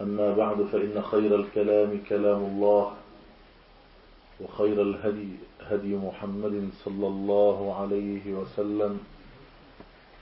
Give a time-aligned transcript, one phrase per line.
[0.00, 2.92] أما بعد فإن خير الكلام كلام الله
[4.40, 5.28] وخير الهدي
[5.60, 9.00] هدي محمد صلى الله عليه وسلم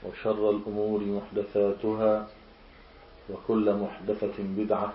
[0.05, 2.27] وشر الأمور محدثاتها
[3.29, 4.93] وكل محدثة بدعة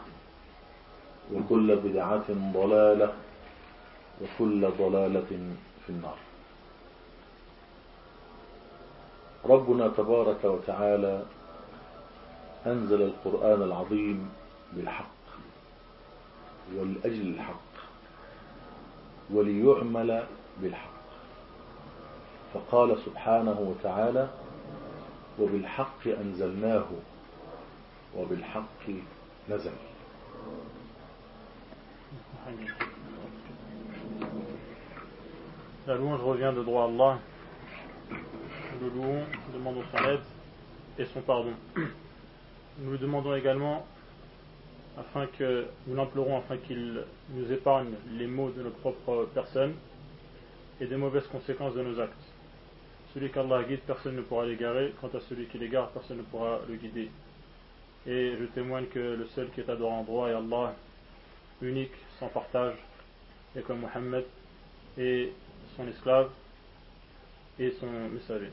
[1.35, 3.13] وكل بدعة ضلالة
[4.23, 5.31] وكل ضلالة
[5.87, 6.17] في النار.
[9.45, 11.23] ربنا تبارك وتعالى
[12.67, 14.29] أنزل القرآن العظيم
[14.73, 15.07] بالحق
[16.77, 17.69] ولأجل الحق
[19.31, 20.27] وليعمل
[20.63, 20.99] بالحق
[22.55, 24.29] فقال سبحانه وتعالى
[25.41, 26.87] وبالحق أنزلناه
[28.17, 28.85] وبالحق
[29.49, 29.73] نزل
[35.87, 37.19] La louange revient de droit à Allah.
[38.81, 39.25] Nous louons,
[39.55, 40.21] demandons son aide
[40.99, 41.53] et son pardon.
[42.79, 43.87] Nous lui demandons également
[44.99, 49.75] afin que nous l'implorons afin qu'il nous épargne les maux de notre propre personne
[50.81, 52.15] et des mauvaises conséquences de nos actes.
[53.15, 54.95] Celui qu'Allah guide, personne ne pourra l'égarer.
[55.01, 57.11] Quant à celui qui l'égare, personne ne pourra le guider.
[58.07, 60.75] Et je témoigne que le seul qui est adoré en droit est Allah,
[61.63, 62.77] unique, sans partage,
[63.57, 64.25] et comme Mohammed,
[64.97, 65.33] et
[65.77, 66.31] son esclave,
[67.59, 68.51] et son messager.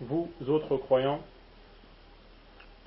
[0.00, 1.22] Vous, autres croyants,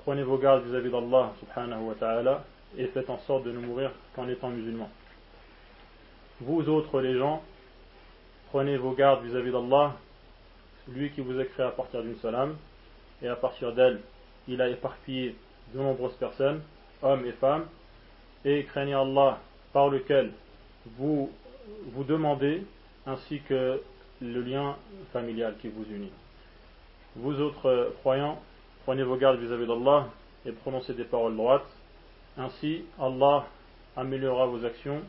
[0.04, 2.44] prenez vos gardes vis-à-vis d'Allah subhanahu wa ta'ala
[2.76, 4.90] et faites en sorte de ne mourir qu'en étant musulmans.
[6.40, 7.42] Vous autres les gens,
[8.50, 9.96] prenez vos gardes vis-à-vis d'Allah,
[10.88, 12.56] lui qui vous a créé à partir d'une seule âme,
[13.22, 14.00] et à partir d'elle,
[14.48, 15.36] il a éparpillé
[15.74, 16.62] de nombreuses personnes,
[17.02, 17.66] hommes et femmes,
[18.44, 19.38] et craignez Allah
[19.72, 20.32] par lequel
[20.96, 21.30] vous
[21.92, 22.64] vous demandez,
[23.06, 23.80] ainsi que
[24.22, 24.76] le lien
[25.12, 26.12] familial qui vous unit.
[27.16, 28.40] Vous autres croyants,
[28.84, 30.08] prenez vos gardes vis-à-vis d'Allah
[30.46, 31.66] et prononcez des paroles droites.
[32.38, 33.46] Ainsi, Allah
[33.96, 35.02] améliorera vos actions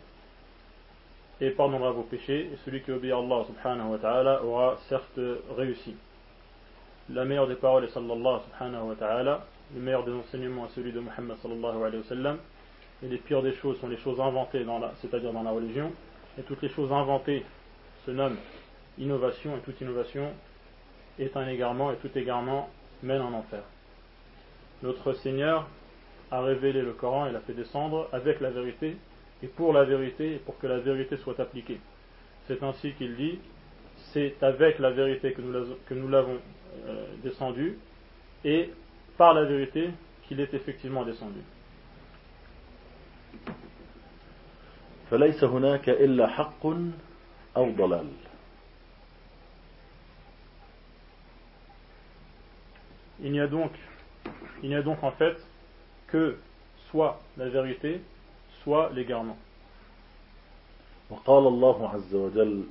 [1.40, 2.50] et pardonnera vos péchés.
[2.54, 5.20] Et celui qui obéit à Allah subhanahu wa ta'ala aura certes
[5.58, 5.96] réussi.
[7.10, 9.46] La meilleure des paroles est sallallahu subhanahu wa ta'ala.
[9.76, 12.38] Le meilleur des enseignements est celui de Muhammad sallallahu alayhi wa sallam.
[13.04, 14.66] Et les pires des choses sont les choses inventées,
[15.02, 15.92] c'est-à-dire dans la religion.
[16.38, 17.44] Et toutes les choses inventées
[18.06, 18.38] se nomment
[18.98, 20.32] innovation et toute innovation
[21.20, 22.70] est un égarement et tout égarement
[23.03, 23.63] mène en enfer.
[24.83, 25.67] Notre Seigneur
[26.31, 28.97] a révélé le Coran et l'a fait descendre avec la vérité
[29.43, 31.81] et pour la vérité et pour que la vérité soit appliquée.
[32.47, 33.39] C'est ainsi qu'il dit
[34.13, 36.39] c'est avec la vérité que nous l'avons
[36.87, 37.79] euh, descendu
[38.45, 38.71] et
[39.17, 39.91] par la vérité
[40.29, 41.41] qu'il est effectivement descendu.
[45.11, 46.67] فليس هناك إلا حق
[47.57, 48.07] أو ضلال
[53.23, 53.73] Il n'y a donc,
[54.63, 55.37] il n'y a donc en fait
[56.09, 56.37] que
[56.91, 58.01] soit la vérité,
[58.63, 59.37] soit l'égarement.
[61.11, 62.65] وقال الله عز وجل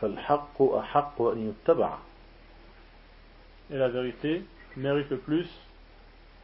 [0.00, 1.98] فالحق أحق أن يتبع
[3.70, 4.44] Et la vérité
[4.76, 5.48] mérite le plus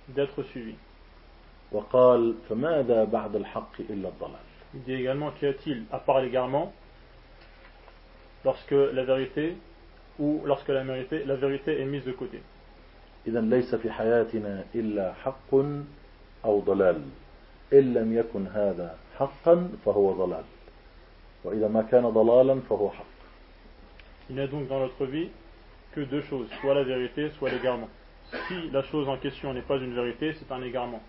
[0.08, 0.76] d'être suivie.
[1.72, 6.72] وقال فماذا بعد الحق إلا الضلال Il dit également qu'y a-t-il, à part l'égarement,
[8.44, 9.56] lorsque la vérité
[10.18, 12.42] ou lorsque la vérité, la vérité est mise de côté.
[13.27, 15.53] إذا ليس في حياتنا إلا حق
[16.45, 17.01] أو ضلال
[17.73, 20.43] إن لم يكن هذا حقا فهو ضلال
[21.43, 23.05] وإذا ما كان ضلالا فهو حق
[24.29, 25.29] Il n'y a donc dans notre vie
[25.93, 27.87] que deux choses, soit la vérité, soit l'égarement.
[28.49, 31.01] Si la chose en question n'est pas une vérité, c'est un égarement.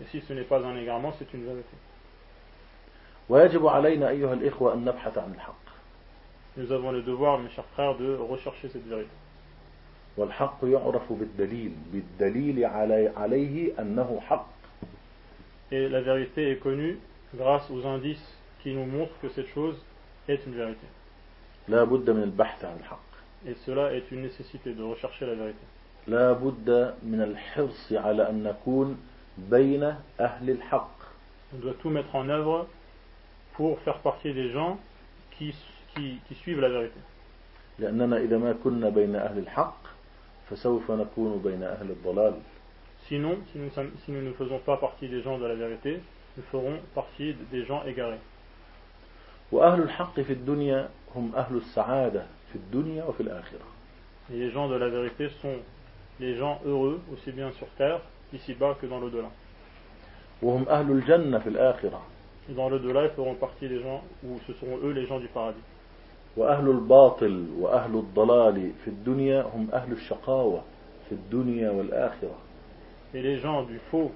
[0.00, 1.76] Et si ce n'est pas un égarement, c'est une vérité.
[3.28, 5.62] ويجب علينا أيها الإخوة أن نبحث عن الحق
[6.56, 9.10] Nous avons le devoir, mes chers frères, de rechercher cette vérité.
[10.16, 14.48] والحق يعرف بالدليل بالدليل علي عليه أنه حق
[15.72, 16.98] Et la vérité est connue
[17.34, 19.76] grâce aux indices qui nous montrent que cette chose
[20.28, 20.86] est une vérité.
[21.68, 23.12] لا بد من البحث عن الحق
[23.46, 25.64] Et cela est une nécessité de rechercher la vérité.
[26.06, 28.98] لا بد من الحرص على أن نكون
[29.38, 30.96] بين أهل الحق
[31.54, 32.66] On doit tout mettre en œuvre
[33.54, 34.78] pour faire partie des gens
[35.38, 35.54] qui,
[35.94, 37.00] qui, qui suivent la vérité.
[37.78, 39.81] لأننا إذا ما كنا بين أهل الحق
[43.08, 43.58] Sinon, si
[44.12, 46.00] nous, ne faisons pas partie des gens de la vérité,
[46.36, 48.20] nous ferons partie des gens égarés.
[54.32, 55.56] Et les gens de la vérité sont
[56.20, 58.00] les gens heureux, aussi bien sur terre,
[58.32, 59.28] ici-bas que dans l'au-delà.
[62.48, 65.28] Et dans l'au-delà, ils feront partie des gens, ou ce seront eux les gens du
[65.28, 65.60] paradis.
[66.37, 70.61] وأهل الباطل وأهل الضلال في الدنيا هم أهل الشقاوة
[71.09, 72.37] في الدنيا والآخرة
[73.13, 74.11] Et les gens du faux,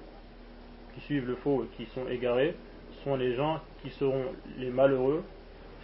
[0.94, 2.54] qui suivent le faux et qui sont égarés,
[3.04, 4.26] sont les gens qui seront
[4.58, 5.22] les malheureux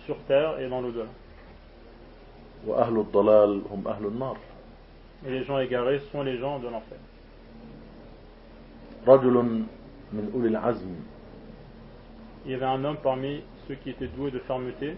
[0.05, 1.09] sur terre et dans l'au-delà.
[2.67, 4.37] وأهل الضلال هم أهل النار
[5.27, 6.99] Et les gens égarés sont les gens de l'enfer.
[9.07, 9.35] رجل
[10.13, 10.95] من أولي العزم
[12.45, 14.97] Il y avait un homme parmi ceux qui étaient doués de fermeté,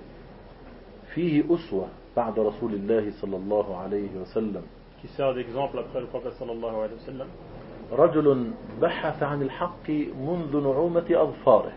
[1.16, 4.62] فيه أسوة بعد رسول الله صلى الله عليه وسلم
[5.02, 7.28] qui sert d'exemple après le prophète sallallahu alayhi wa sallam.
[7.92, 8.52] رجل
[8.82, 9.90] بحث عن الحق
[10.20, 11.72] منذ نعومة أظفاره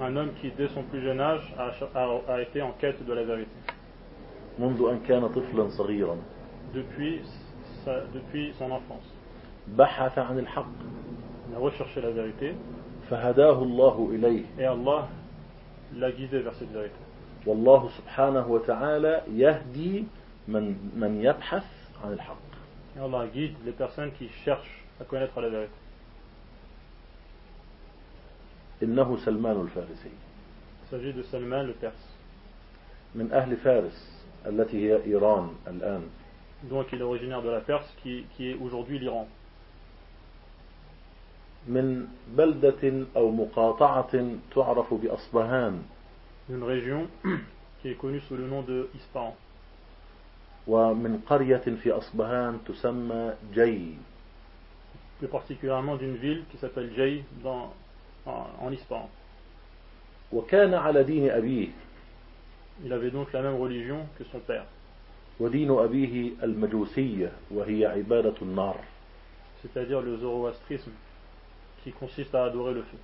[0.00, 3.12] Un homme qui, dès son plus jeune âge, a, a- a été en quête de
[3.12, 3.50] la vérité.
[4.58, 6.16] منذ أن كان طفلا صغيرا
[6.74, 7.20] Depuis,
[7.84, 9.06] sa- depuis son enfance.
[9.78, 10.72] بحث عن الحق
[11.50, 12.54] Il a recherché la vérité
[13.10, 15.08] فهداه الله إليه et Allah
[15.96, 16.96] l'a guidé vers cette vérité.
[17.46, 20.04] والله سبحانه وتعالى يهدي
[20.48, 20.64] من
[20.96, 21.64] من يبحث
[22.04, 22.36] عن الحق
[23.00, 25.72] Allah guide les personnes qui cherchent à connaître la vérité.
[28.82, 30.10] إنه سلمان الفارسي
[30.90, 32.08] s'agit de Salman le Perse.
[33.14, 36.02] من أهل فارس التي هي إيران الآن
[36.70, 39.26] Donc il est originaire de la Perse qui, qui est aujourd'hui l'Iran.
[41.68, 42.06] من
[42.36, 45.82] بلدة أو مقاطعة تعرف بأصبهان
[46.49, 47.07] Une région
[47.81, 49.35] qui est connue sous le nom de Ispahan.
[50.67, 53.95] ومن قرية في أصبهان تسمى جي
[55.19, 57.73] Plus particulièrement d'une ville qui s'appelle Jay dans,
[58.25, 59.09] en, en Ispahan.
[60.31, 61.67] وكان على دين أبيه
[62.85, 64.65] Il avait donc la même religion que son père.
[65.39, 68.79] ودين أبيه المجوسية وهي عبادة النار
[69.61, 70.91] c'est-à-dire le zoroastrisme,
[71.83, 72.97] qui consiste à adorer le feu.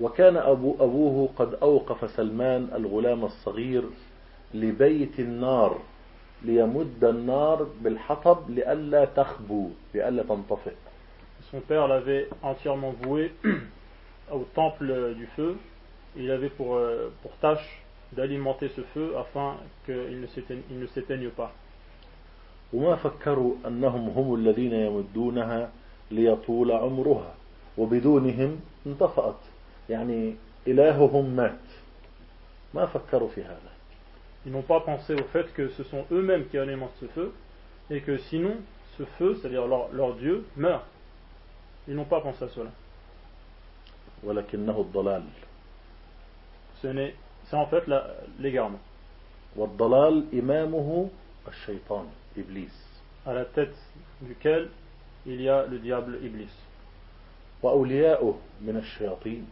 [0.00, 3.84] وكان أبو أبوه قد أوقف سلمان الغلام الصغير
[4.54, 5.78] لبيت النار
[6.42, 10.74] ليمد النار بالحطب لئلا تخبو لئلا تنطفئ.
[11.50, 13.32] Son père l'avait entièrement voué
[14.32, 15.56] au temple du feu,
[16.16, 17.82] il avait pour, euh, pour tâche
[18.12, 19.56] d'alimenter ce feu afin
[19.86, 21.52] qu'il ne s'éteigne, il ne s'éteigne pas.
[22.72, 25.70] وما فكروا أنهم هم الذين يمدونها
[26.10, 27.34] ليطول عمرها
[27.78, 29.40] وبدونهم انطفأت.
[29.89, 30.35] يعني
[30.67, 31.59] إلههم مات
[32.73, 33.71] ما فكروا في هذا
[34.45, 37.31] Ils n'ont pas pensé au fait que ce sont eux-mêmes qui alimentent ce feu,
[37.89, 38.55] et que sinon
[38.97, 40.83] ce feu, c'est-à-dire leur, leur Dieu, meurt.
[41.87, 42.69] Ils n'ont pas pensé à cela.
[44.23, 45.23] ولكنه الضلال
[46.81, 48.07] Ce n'est, c'est en fait la-
[48.39, 48.79] l'égarement.
[49.55, 51.09] والضلال إمامه
[51.47, 52.05] الشيطان
[52.37, 52.83] إبليس
[53.25, 53.75] À la tête
[54.21, 54.69] duquel
[55.25, 56.51] il y a le diable Iblis.
[57.63, 59.45] وأولياؤه من الشياطين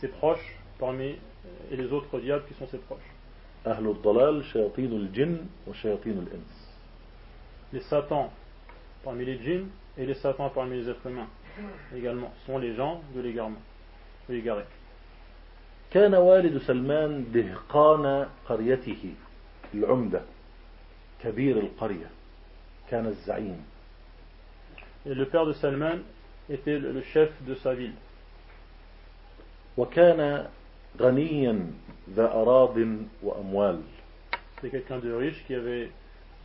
[0.00, 1.16] Ses proches, parmi
[1.70, 3.00] et les autres diables qui sont ses proches.
[3.66, 6.72] أهل الضلال شياطين الجن وشياطين الإنس
[7.72, 8.30] Les satans
[9.04, 11.28] parmi les djinns et les satans parmi les êtres humains
[11.96, 13.62] également sont les gens de l'égarement,
[14.28, 14.64] de l'égaré.
[15.92, 19.14] كان والد سلمان دهقان قريته
[19.74, 20.22] العمدة
[21.22, 22.10] كبير القرية
[22.90, 23.64] كان الزعيم
[25.06, 25.98] Et le père de Salman
[26.48, 27.94] était le le chef de sa ville.
[29.77, 30.47] وكان
[30.99, 31.71] غنيا
[32.15, 32.77] ذا أراض
[33.23, 33.79] وأموال
[34.55, 35.91] C'était quelqu'un de riche qui avait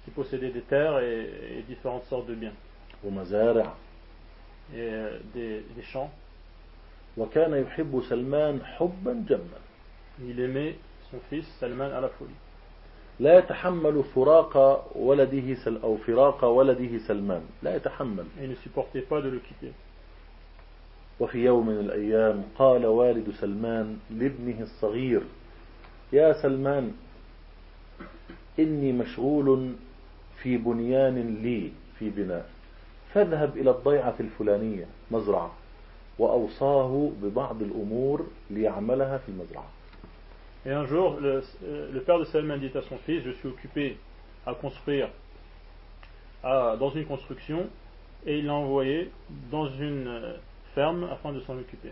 [0.05, 2.53] qui possédait des terres et, et différentes sortes de biens
[3.05, 3.73] ومزارع
[4.75, 6.11] et euh, des, des champs
[7.17, 9.61] وكان يحب سلمان حبا جما
[10.21, 10.77] Il aimait
[11.11, 12.35] son fils Salman à la folie.
[13.21, 14.57] لا يتحمل فراق
[14.97, 19.73] ولده سل أو فراق ولده سلمان لا يتحمل il ne supportait pas de le quitter.
[21.21, 25.23] وفي يوم من الأيام قال والد سلمان لابنه الصغير
[26.13, 26.93] يا سلمان
[28.59, 29.73] إني مشغول
[30.43, 32.49] في بنيان لي في بناء
[33.15, 35.53] فاذهب إلى الضيعة الفلانية مزرعة
[36.19, 39.71] وأوصاه ببعض الأمور ليعملها في المزرعة.
[40.65, 41.43] Et un jour, le,
[41.93, 43.97] le père de Salman dit à son fils, je suis occupé
[44.47, 45.09] à construire
[46.45, 47.67] à- dans une construction,
[48.27, 49.11] et il l'a envoyé
[49.51, 50.35] dans une
[50.76, 51.92] ferme afin de s'en occuper.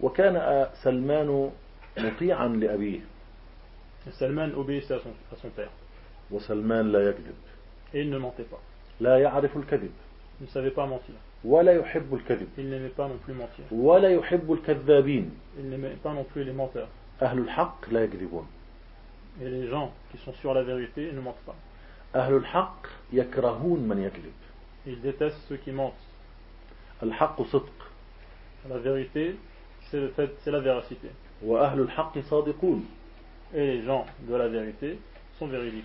[0.00, 1.50] وكان سلمان
[1.98, 3.00] مطيعا لأبيه
[4.06, 5.70] Et Salman obéissait à son, à son père.
[6.30, 7.34] وسلمان لا يكذب
[7.94, 8.60] Et il ne mentait pas.
[9.00, 9.90] لا يعرف الكذب
[10.40, 11.14] Il ne savait pas mentir.
[11.44, 13.64] ولا يحب الكذب Il n'aimait pas non plus mentir.
[13.72, 16.88] ولا يحب الكذابين Il n'aimait pas non plus les menteurs.
[17.22, 18.46] أهل الحق لا يكذبون
[19.40, 21.56] Et les gens qui sont sur la vérité ne mentent pas.
[22.14, 24.32] أهل الحق يكرهون من يكذب
[24.86, 25.92] Ils détestent ceux qui mentent.
[27.03, 27.73] الحق صدق
[28.69, 29.35] La vérité,
[29.91, 31.09] c'est le fait, c'est la véracité.
[31.45, 32.83] وأهل الحق صادقون
[33.53, 34.97] Et les gens de la vérité
[35.37, 35.83] sont véridiques.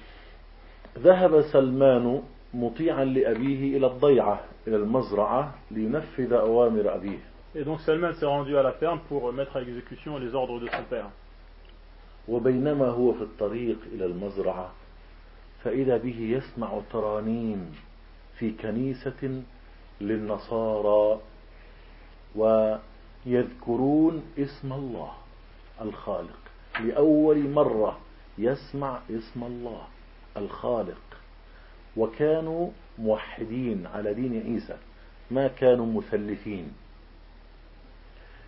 [0.99, 2.23] ذهب سلمان
[2.55, 7.19] مطيعا لأبيه إلى الضيعة إلى المزرعة لينفذ أوامر أبيه
[7.57, 10.67] Et donc Salman s'est rendu à la ferme pour mettre à exécution les ordres de
[10.69, 11.11] son père.
[12.29, 14.71] وبينما هو في الطريق إلى المزرعة
[15.65, 17.73] فإذا به يسمع ترانيم
[18.39, 19.43] في كنيسة
[20.01, 21.21] للنصارى
[22.37, 25.13] ويذكرون اسم الله
[25.81, 26.41] الخالق
[26.81, 27.99] لأول مرة
[28.39, 29.87] يسمع اسم الله
[30.37, 31.01] الخالق
[31.97, 34.77] وكانوا موحدين على دين عيسى
[35.31, 36.73] ما كانوا مثلثين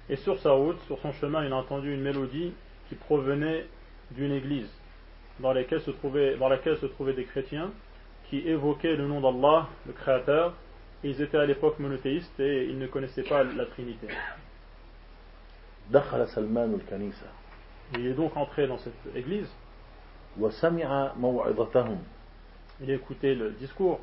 [0.09, 2.52] Et sur sa route, sur son chemin, il a entendu une mélodie
[2.88, 3.66] qui provenait
[4.11, 4.69] d'une église
[5.38, 7.71] dans laquelle se trouvaient, dans laquelle se trouvaient des chrétiens
[8.28, 10.54] qui évoquaient le nom d'Allah, le Créateur.
[11.02, 14.09] Ils étaient à l'époque monothéistes et ils ne connaissaient pas la Trinité.
[17.95, 19.49] Il est donc entré dans cette église.
[22.80, 23.99] Il a écouté le discours.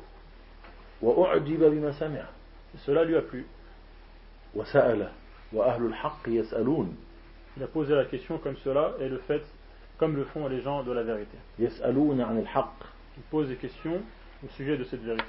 [2.84, 3.46] Cela lui a plu.
[7.56, 9.42] Il a posé la question comme cela et le fait
[9.98, 11.36] comme le font les gens de la vérité.
[11.58, 14.00] Ils posent des questions
[14.44, 15.24] au sujet de cette vérité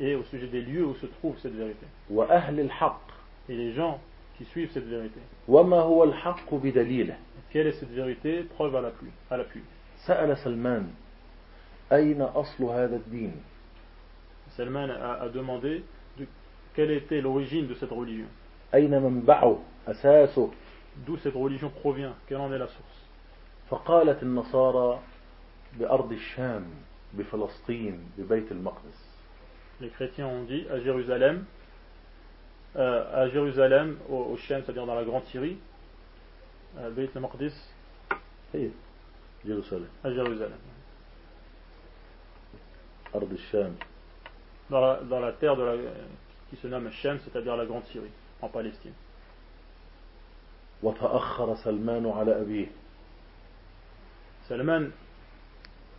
[0.00, 1.86] et au sujet des lieux où se trouve cette vérité.
[2.10, 3.00] وأهل الحق
[3.48, 4.00] Et les gens
[4.36, 5.20] qui suivent cette vérité.
[5.48, 7.16] وما هو الحق بدليله
[7.50, 9.08] Quelle est cette vérité Preuve à l'appui.
[9.30, 9.62] À l'appui.
[10.06, 10.86] سأل سلمان
[11.92, 13.32] أين أصل هذا الدين
[14.56, 15.82] Salman a, a demandé
[16.18, 16.26] de,
[16.74, 18.26] quelle était l'origine de cette religion.
[18.74, 20.50] أين منبعه أساسه
[21.06, 22.98] D'où cette religion provient Quelle en est la source
[23.70, 25.00] فقالت النصارى
[25.78, 26.64] بأرض الشام
[27.14, 29.11] بفلسطين ببيت المقدس
[29.80, 31.44] Les chrétiens ont dit à Jérusalem,
[32.76, 35.56] euh, à Jérusalem, au, au Shem, c'est-à-dire dans la Grande Syrie,
[36.78, 37.54] euh, Beit al-Maqdis,
[38.54, 38.70] هي
[39.44, 40.58] جيروسالم à Jérusalem,
[43.14, 43.74] أرض الشام
[44.70, 45.72] dans la, dans la terre de la,
[46.50, 48.10] qui se nomme Shem, c'est-à-dire la Grande Syrie,
[48.42, 48.94] en Palestine.
[50.82, 52.66] وتأخر سلمان على أبيه
[54.48, 54.90] Salman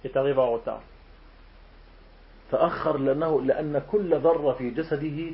[0.04, 0.82] est arrivé en retard.
[2.51, 5.33] تأخر لأنه لأن كل ذرة في جسده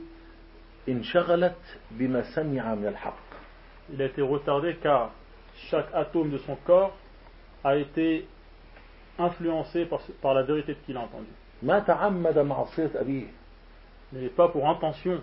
[0.88, 3.30] انشغلت بما سمع من الحق
[3.92, 5.10] Il a été retardé car
[5.68, 6.96] chaque atome de son corps
[7.64, 8.24] a été
[9.18, 11.26] influencé par, par la vérité qu'il a entendue.
[11.62, 13.26] ما تعمد معصية أبيه
[14.12, 15.20] Il n'est pas pour intention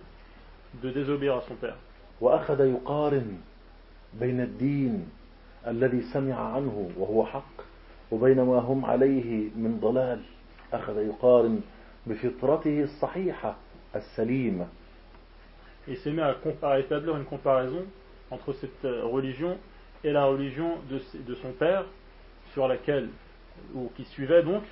[0.84, 1.78] de désobéir à son père.
[2.22, 3.38] وأخذ يقارن
[4.14, 5.10] بين الدين
[5.68, 7.62] الذي سمع عنه وهو حق
[8.12, 10.22] وبين ما هم عليه من ضلال
[10.74, 11.62] أخذ يقارن
[12.07, 13.57] بفطرته الصحيحة
[13.97, 14.67] السليمة
[15.89, 17.85] Il s'est mis à, compa- à établir une comparaison
[18.31, 19.59] entre cette euh, religion
[20.05, 21.85] et la religion de, s- de son père,
[22.53, 23.09] sur laquelle,
[23.75, 24.63] ou qui suivait donc,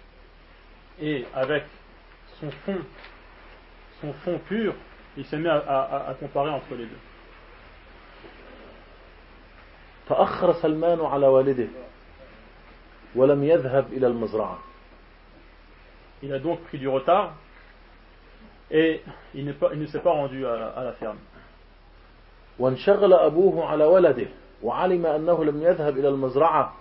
[1.01, 1.65] et avec
[2.41, 2.79] son fond,
[4.01, 4.75] son fond pur,
[5.17, 7.01] il s'est mis à, à- à comparer entre les deux.
[10.09, 11.69] تأخر سلمان على والده
[13.15, 14.59] ولم يذهب إلى المزرعة
[16.25, 17.35] Il a donc pris du retard
[18.71, 19.03] et
[19.35, 21.19] il, n'est pas- il ne s'est pas rendu à, à la ferme.
[22.59, 24.27] وانشغل أبوه على ولده
[24.63, 26.75] وعلم أنه لم يذهب إلى المزرعة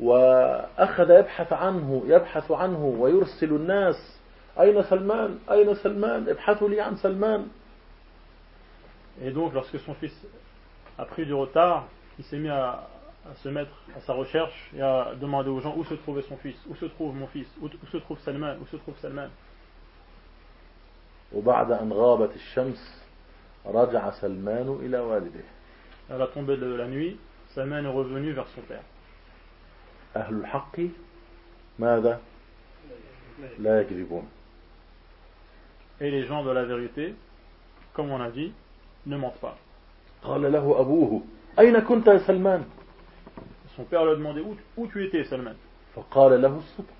[0.00, 4.18] وأخذ يبحث عنه يبحث عنه ويرسل الناس
[4.60, 7.48] أين سلمان أين سلمان ابحثوا لي عن سلمان
[9.22, 10.14] Et donc, lorsque son fils
[10.98, 11.84] a pris du retard,
[12.18, 12.86] il s'est mis à,
[13.30, 16.36] à se mettre à sa recherche et à demander aux gens où se trouvait son
[16.38, 19.30] fils, où se trouve mon fils, où, où se trouve Salman, où se trouve Salman.
[21.32, 23.04] وبعد أن غابت الشمس
[23.66, 25.44] رجع سلمان إلى والده
[26.10, 27.16] À la tombée de la nuit,
[27.54, 28.82] Salman est revenu vers son père.
[30.16, 30.80] أهل الحق
[31.78, 32.20] ماذا
[33.58, 34.26] لا يكذبون
[36.00, 37.14] Et les gens de la vérité,
[37.92, 38.52] comme on a dit,
[39.06, 39.56] ne mentent pas.
[40.22, 41.22] قال له أبوه
[41.58, 42.64] أين كنت يا سلمان
[43.75, 45.55] Son père lui a demandé où, où tu étais, Salman.
[45.95, 46.95] فقال له الصدق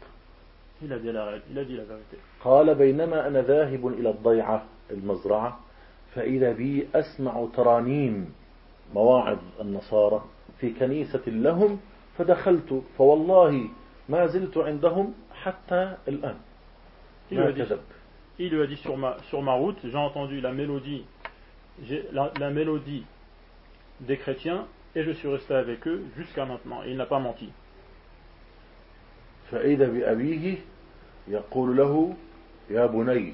[0.82, 2.18] Il a dit la, il a dit la vérité.
[2.44, 5.60] قال بينما أنا ذاهب إلى الضيعة المزرعة
[6.16, 8.34] فإذا بي أسمع ترانيم
[8.94, 10.26] مواعظ النصارى
[10.60, 11.80] في كنيسة لهم
[12.18, 13.70] فدخلت فوالله
[14.10, 15.14] ما زلت عندهم
[15.44, 16.36] حتى الآن
[17.32, 17.80] Il ما a dit, كذب
[18.40, 21.06] il lui a dit sur, ma, sur ma route, j'ai entendu la mélodie,
[22.12, 23.06] la, la mélodie
[24.02, 26.83] des chrétiens et je suis resté avec eux jusqu'à maintenant.
[26.85, 27.51] Et il n'a pas menti.
[29.51, 30.59] فإذا بأبيه
[31.29, 32.15] يقول له
[32.71, 33.33] يا بني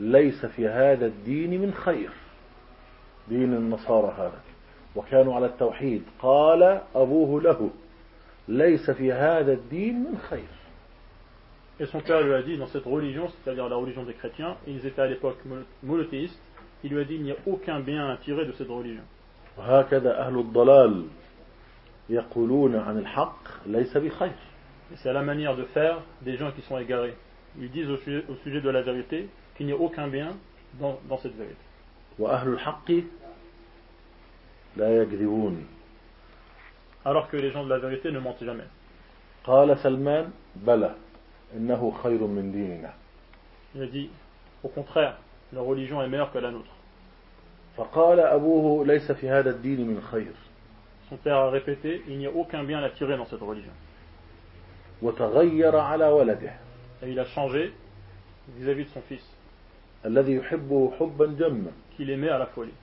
[0.00, 2.10] ليس في هذا الدين من خير
[3.28, 4.40] دين النصارى هذا
[4.96, 7.70] وكانوا على التوحيد قال أبوه له
[8.48, 10.48] ليس في هذا الدين من خير
[11.78, 14.86] Et son père lui a dit, dans cette religion, c'est-à-dire la religion des chrétiens, ils
[14.86, 16.40] étaient à l'époque mono- monothéistes,
[16.82, 19.02] il lui a dit, il n'y a aucun bien à tirer de cette religion.
[19.58, 21.06] وهكذا أهل الضلال
[22.08, 24.32] يقولون عن الحق ليس بخير
[24.92, 27.16] Et c'est la manière de faire des gens qui sont égarés.
[27.58, 30.36] Ils disent au sujet, au sujet de la vérité qu'il n'y a aucun bien
[30.74, 31.56] dans, dans cette vérité.
[32.18, 32.92] وأهل الحق
[34.76, 35.66] لا يكذبون
[37.04, 38.66] Alors que les gens de la vérité ne mentent jamais.
[39.44, 40.94] قال سلمان بلى
[41.56, 42.94] إنه خير من ديننا
[43.74, 44.10] Il a dit,
[44.64, 45.18] au contraire,
[45.52, 46.70] la religion est meilleure que la nôtre.
[47.77, 50.33] فقال أبوه ليس في هذا الدين من خير.
[51.09, 53.71] Son père a répété, il n'y a aucun bien à tirer dans cette religion.
[55.01, 56.53] وتغير على ولده.
[57.03, 57.73] Et il a changé
[58.57, 59.23] vis-à-vis de son fils,
[60.05, 61.71] الذي يحبه حبا جما.
[61.95, 62.73] Qu'il aimait à la folie.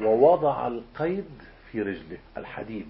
[0.00, 1.30] ووضع القيد
[1.72, 2.86] في رجله الحديد.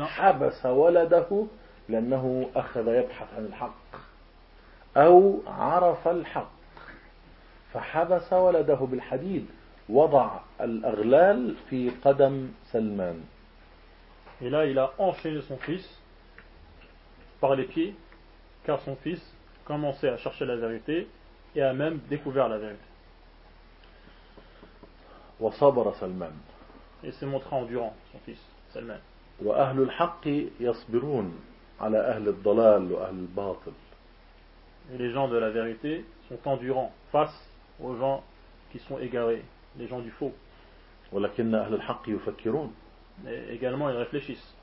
[0.00, 1.46] حبس ولده
[1.88, 3.96] لأنه أخذ يبحث عن الحق.
[4.96, 6.52] أو عرف الحق.
[7.72, 9.46] فحبس ولده بالحديد.
[9.91, 13.23] وضع الأغلال في قدم سلمان
[14.41, 15.87] Et là, il a enchaîné son fils
[17.41, 17.95] par les pieds,
[18.65, 19.21] car son fils
[19.65, 21.07] commençait à chercher la vérité
[21.55, 22.83] et a même découvert la vérité.
[25.39, 26.33] وصبر سلمان
[27.03, 28.41] Et s'est montré endurant, son fils,
[28.73, 28.99] Salman.
[29.41, 30.27] وأهل الحق
[30.59, 31.33] يصبرون
[31.79, 33.73] على أهل الضلال وأهل الباطل
[34.93, 37.49] Et les gens de la vérité sont endurants face
[37.81, 38.23] aux gens
[38.71, 39.43] qui sont égarés,
[39.78, 40.32] les gens du faux.
[41.12, 42.72] ولكن أهل الحق يفكرون
[43.26, 44.54] Et également, ils réfléchissent,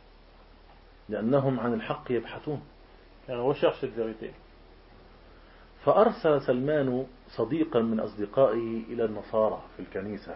[1.10, 2.62] لأنهم عن الحق يبحثون
[3.28, 4.32] car ils recherchent cette vérité.
[5.86, 10.36] فأرسل سلمان صديقا من أصدقائه إلى النصارى في الكنيسة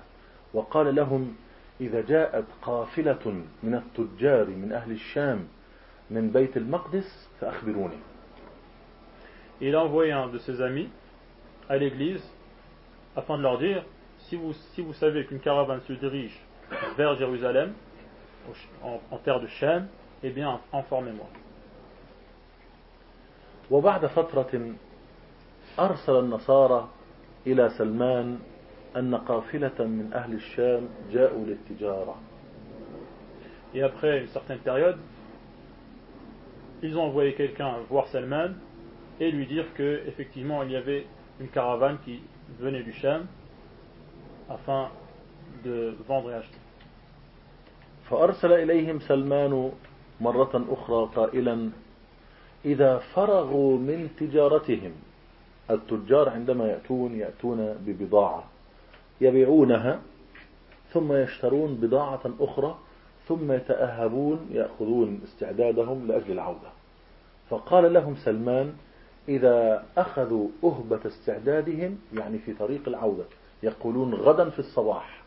[0.54, 1.36] وقال لهم
[1.82, 5.48] إذا جاءت قافلة من التجار من أهل الشام
[6.10, 7.98] من بيت المقدس فأخبروني
[9.62, 10.90] il a envoyé un de ses amis
[11.70, 12.24] à l'église
[13.16, 13.84] afin de leur dire
[14.29, 16.39] si vous, si vous savez qu'une caravane se dirige
[16.97, 17.73] vers Jérusalem,
[18.49, 19.87] au Ch- en, en terre de Shem,
[20.23, 21.27] eh bien informez-moi.
[23.71, 24.75] وبعد فترة
[25.79, 26.89] أرسل النصارى
[27.47, 28.39] إلى سلمان
[28.97, 32.17] أن قافلة من أهل الشام جاءوا للتجارة
[33.75, 34.97] Et après une certaine période,
[36.83, 38.53] ils ont envoyé quelqu'un voir Salman
[39.21, 41.05] et lui dire que effectivement il y avait
[41.41, 42.21] une caravane qui
[42.59, 43.27] venait du Shem
[44.54, 44.90] afin
[45.64, 46.60] de vendre et acheter.
[48.10, 49.72] فأرسل إليهم سلمان
[50.22, 51.70] مرة أخرى قائلا
[52.66, 54.92] إذا فرغوا من تجارتهم
[55.72, 58.44] التجار عندما يأتون يأتون ببضاعة
[59.22, 60.02] يبيعونها
[60.94, 62.78] ثم يشترون بضاعة أخرى
[63.28, 66.70] ثم يتأهبون يأخذون استعدادهم لأجل العودة
[67.50, 68.74] فقال لهم سلمان
[69.30, 73.26] إذا أخذوا أهبة استعدادهم يعني في طريق العودة
[73.63, 75.23] يقولون غدا في الصباح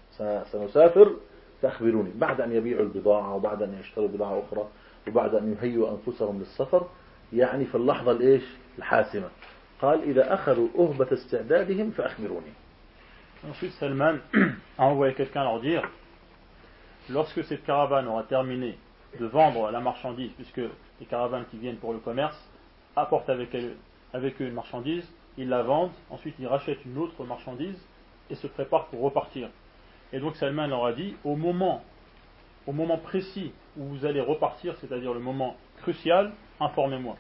[0.52, 1.16] سنسافر
[1.62, 4.68] فأخبروني بعد أن يبيعوا البضاعة وبعد أن يشتروا بضاعة أخرى
[5.08, 6.88] وبعد أن يهيئوا أنفسهم للسفر
[7.34, 8.44] يعني في اللحظة الإيش
[8.78, 9.30] الحاسمة
[9.82, 12.52] قال إذا أخذوا أهبة استعدادهم فأخبروني
[13.50, 14.20] Ensuite, Salman
[14.78, 15.82] a envoyé quelqu'un leur dire
[17.10, 18.78] lorsque cette caravane aura terminé
[19.20, 20.62] de vendre la marchandise, puisque
[21.00, 22.38] les caravanes qui viennent pour le commerce
[22.96, 23.76] apportent avec, elles-
[24.14, 25.06] avec eux une marchandise,
[25.38, 27.78] ils la vendent, ensuite ils rachètent une autre marchandise,
[28.30, 29.50] et se préparent pour repartir.
[30.14, 31.84] Et donc Salman leur a dit, au moment,
[32.68, 37.18] au moment précis où vous allez repartir, c'est-à-dire le moment crucial, informez-moi.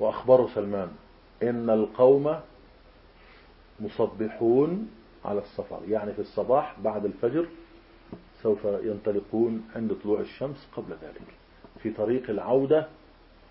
[0.00, 0.90] وأخبر سلمان
[1.42, 2.40] إن القوم
[3.80, 4.90] مصبحون
[5.24, 7.46] على السفر يعني في الصباح بعد الفجر
[8.42, 11.34] سوف ينطلقون عند طلوع الشمس قبل ذلك
[11.82, 12.88] في طريق العودة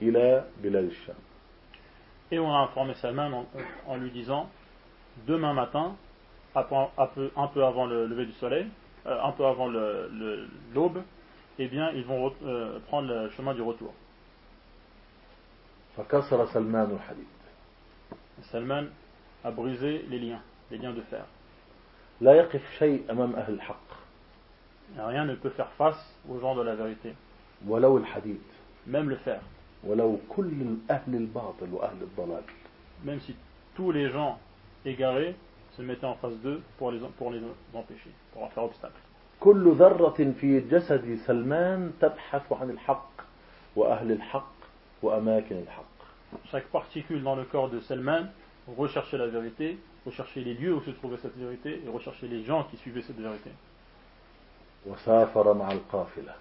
[0.02, 1.16] إلى بلاد الشام
[2.31, 3.47] et on a informé Salman
[3.87, 4.51] en, lui disant
[5.27, 5.97] demain matin,
[6.55, 8.67] un peu, avant le lever du soleil,
[9.07, 11.03] euh, un peu avant l'aube,
[11.59, 13.93] eh bien, ils vont euh, prendre le chemin du retour.
[18.51, 18.87] Salman
[19.45, 21.25] a brisé les liens, les liens de fer.
[24.99, 27.15] Rien ne peut faire face aux gens de la vérité.
[28.87, 29.41] Même le fer.
[29.84, 32.44] ولو كل أهل الباطل وأهل الضلال
[33.06, 33.36] Même si
[33.76, 34.38] tous les gens
[34.86, 35.36] égarés
[35.76, 37.42] se mettaient en face d'eux pour les, pour les
[37.74, 39.02] empêcher, pour leur faire obstacle.
[39.40, 43.12] كل ذرة في جسد سلمان تبحث عن الحق
[43.76, 44.54] وأهل الحق
[45.02, 45.86] وأماكن الحق
[46.52, 48.28] Chaque particule dans le corps de Salman
[48.78, 52.64] recherchait la vérité, recherchait les lieux où se trouvait cette vérité et recherchait les gens
[52.66, 53.52] qui suivaient cette vérité.
[54.88, 56.34] وسافر مع القافلة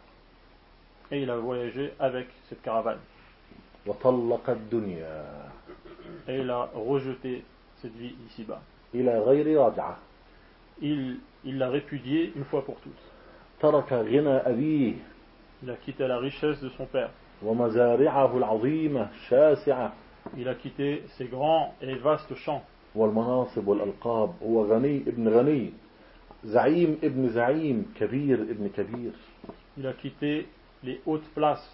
[1.12, 3.00] Et il a voyagé avec cette caravane.
[3.86, 5.24] وطلق الدنيا
[6.28, 7.44] Et il a rejeté
[7.82, 8.60] cette vie ici-bas.
[8.94, 9.96] إلى غير رجعة
[10.82, 13.02] Il il l'a répudiée une fois pour toutes.
[13.60, 14.94] ترك غنى أبيه
[15.62, 17.10] Il a quitté la richesse de son père.
[17.42, 19.92] ومزارعه العظيمة الشاسعة
[20.36, 22.62] Il a quitté ses grands et vastes champs.
[22.94, 25.72] والمناصب والألقاب هو غني ابن غني
[26.44, 29.12] زعيم ابن زعيم كبير ابن كبير
[29.78, 30.46] Il a quitté
[30.82, 31.70] les hautes places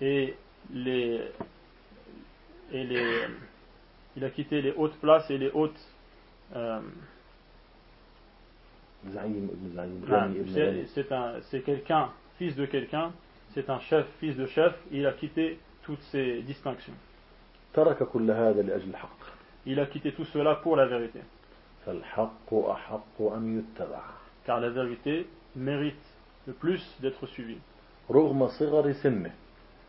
[0.00, 0.34] et
[0.71, 1.21] les,
[4.15, 5.79] il a quitté les hautes places et les hautes.
[6.55, 6.79] Euh,
[11.49, 13.11] c'est quelqu'un, fils de quelqu'un,
[13.53, 16.93] c'est un chef, fils de chef, il a quitté toutes ces distinctions.
[19.65, 21.19] Il a quitté tout cela pour la vérité.
[24.45, 25.95] Car la vérité mérite
[26.47, 27.57] le plus d'être suivie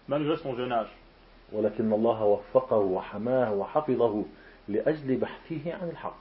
[0.08, 0.89] malgré son jeune âge
[1.53, 4.25] ولكن الله وفقه وحماه وحفظه
[4.67, 6.19] لأجل بحثه عن الحق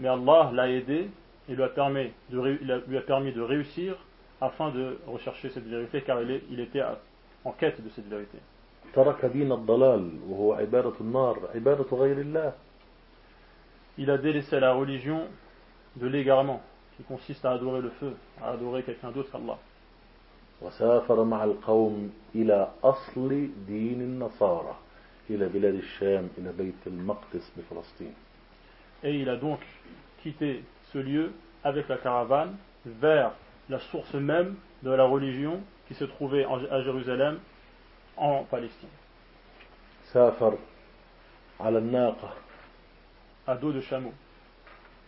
[0.00, 1.10] mais Allah l'a aidé
[1.48, 3.96] et lui a permis de ré- il a- lui a permis de réussir
[4.40, 6.98] afin de rechercher cette vérité car il, est- il était à-
[7.44, 8.38] en quête de cette vérité
[8.94, 12.52] ترك دين الضلال وهو عبادة النار عبادة غير الله
[13.98, 15.22] il a délaissé la religion
[15.96, 16.60] de l'égarement,
[16.96, 19.56] qui consiste à adorer le feu, à adorer quelqu'un d'autre qu'Allah.
[20.61, 24.75] وسافر مع القوم إلى أصل دين النصارى
[25.29, 28.13] إلى بلاد الشام إلى بيت المقدس بفلسطين
[29.03, 29.59] Et il a donc
[30.21, 31.31] quitté ce lieu
[31.63, 33.31] avec la caravane vers
[33.69, 37.39] la source même de la religion qui se trouvait à Jérusalem,
[38.17, 38.89] en Palestine,
[40.13, 40.57] سافر
[41.59, 42.33] على الناقة
[43.47, 44.13] à dos de chameau,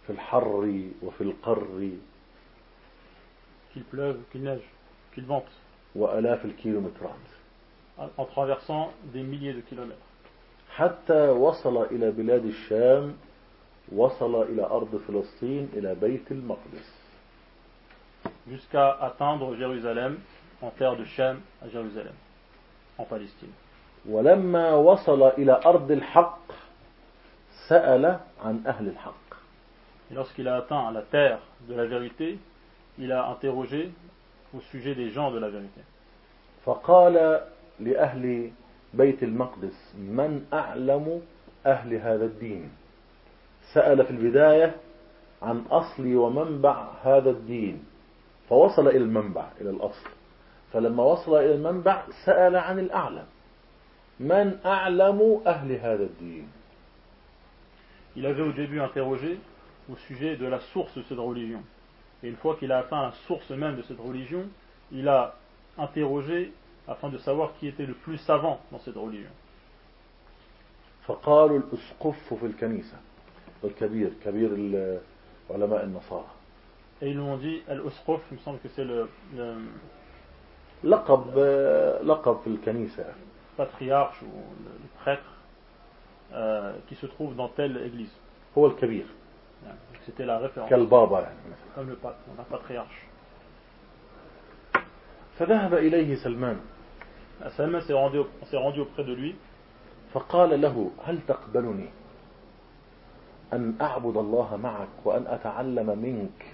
[0.08, 1.89] في الحر وفي القر
[3.74, 4.63] qu'il pleuve, qu'il neige,
[5.14, 5.51] qu'il vente,
[5.97, 7.14] وألاف الكيلومترات
[7.99, 9.99] en en traversant des milliers de kilomètres.
[10.77, 13.17] حتى وصل إلى بلاد الشام
[13.93, 16.99] وصل إلى أرض فلسطين إلى بيت المقدس
[18.49, 20.19] jusqu'à atteindre Jérusalem,
[20.62, 22.14] en terre de Shem, à Jérusalem,
[22.99, 23.53] en Palestine.
[24.09, 26.41] ولما وصل إلى أرض الحق
[27.69, 29.29] سأل عن أهل الحق
[30.11, 31.38] Et lorsqu'il a atteint la terre
[31.69, 32.38] de la vérité,
[32.99, 33.93] il a interrogé
[34.56, 35.82] au sujet des gens de la vérité.
[36.66, 37.42] فقال
[37.80, 38.52] لأهل
[38.94, 41.22] بيت المقدس من أعلم
[41.66, 42.72] أهل هذا الدين
[43.74, 44.76] سأل في البداية
[45.42, 47.84] عن أصل ومنبع هذا الدين
[48.50, 50.10] فوصل إلى المنبع إلى الأصل
[50.74, 53.26] فلما وصل إلى المنبع سأل عن الأعلم
[54.20, 56.48] من أعلم أهل هذا الدين
[58.16, 59.39] Il avait au début interrogé
[59.92, 61.63] au sujet de la source de cette religion.
[62.23, 64.45] Et une fois qu'il a atteint la source même de cette religion,
[64.93, 65.35] il a
[65.79, 66.53] interrogé
[66.88, 69.31] afin de savoir qui était le plus savant dans cette religion.
[71.07, 72.97] فقالوا الأسقف في الكنيسة
[73.64, 75.01] الكبير كبير ال-
[75.51, 76.27] علماء النصارى
[77.01, 79.55] Et ils lui ont dit, Al-Usquf, il me semble que c'est le, le
[80.85, 81.38] لقب
[82.05, 83.05] لقب في الكنيسة
[83.59, 84.27] patriarche ou
[84.64, 85.33] le, le prêtre
[86.33, 88.12] euh, qui se trouve dans telle église.
[88.59, 89.07] هو الكبير
[90.06, 91.28] C'était la référence, كالبابا
[91.76, 93.08] comme le pape, un patriarche.
[95.39, 96.58] فذهب إليه سلمان.
[97.58, 99.36] Salman s'est rendu, s'est rendu auprès de lui.
[100.13, 101.89] فقال له هل تقبلني
[103.54, 106.45] أن أعبد الله معك وأن أتعلم منك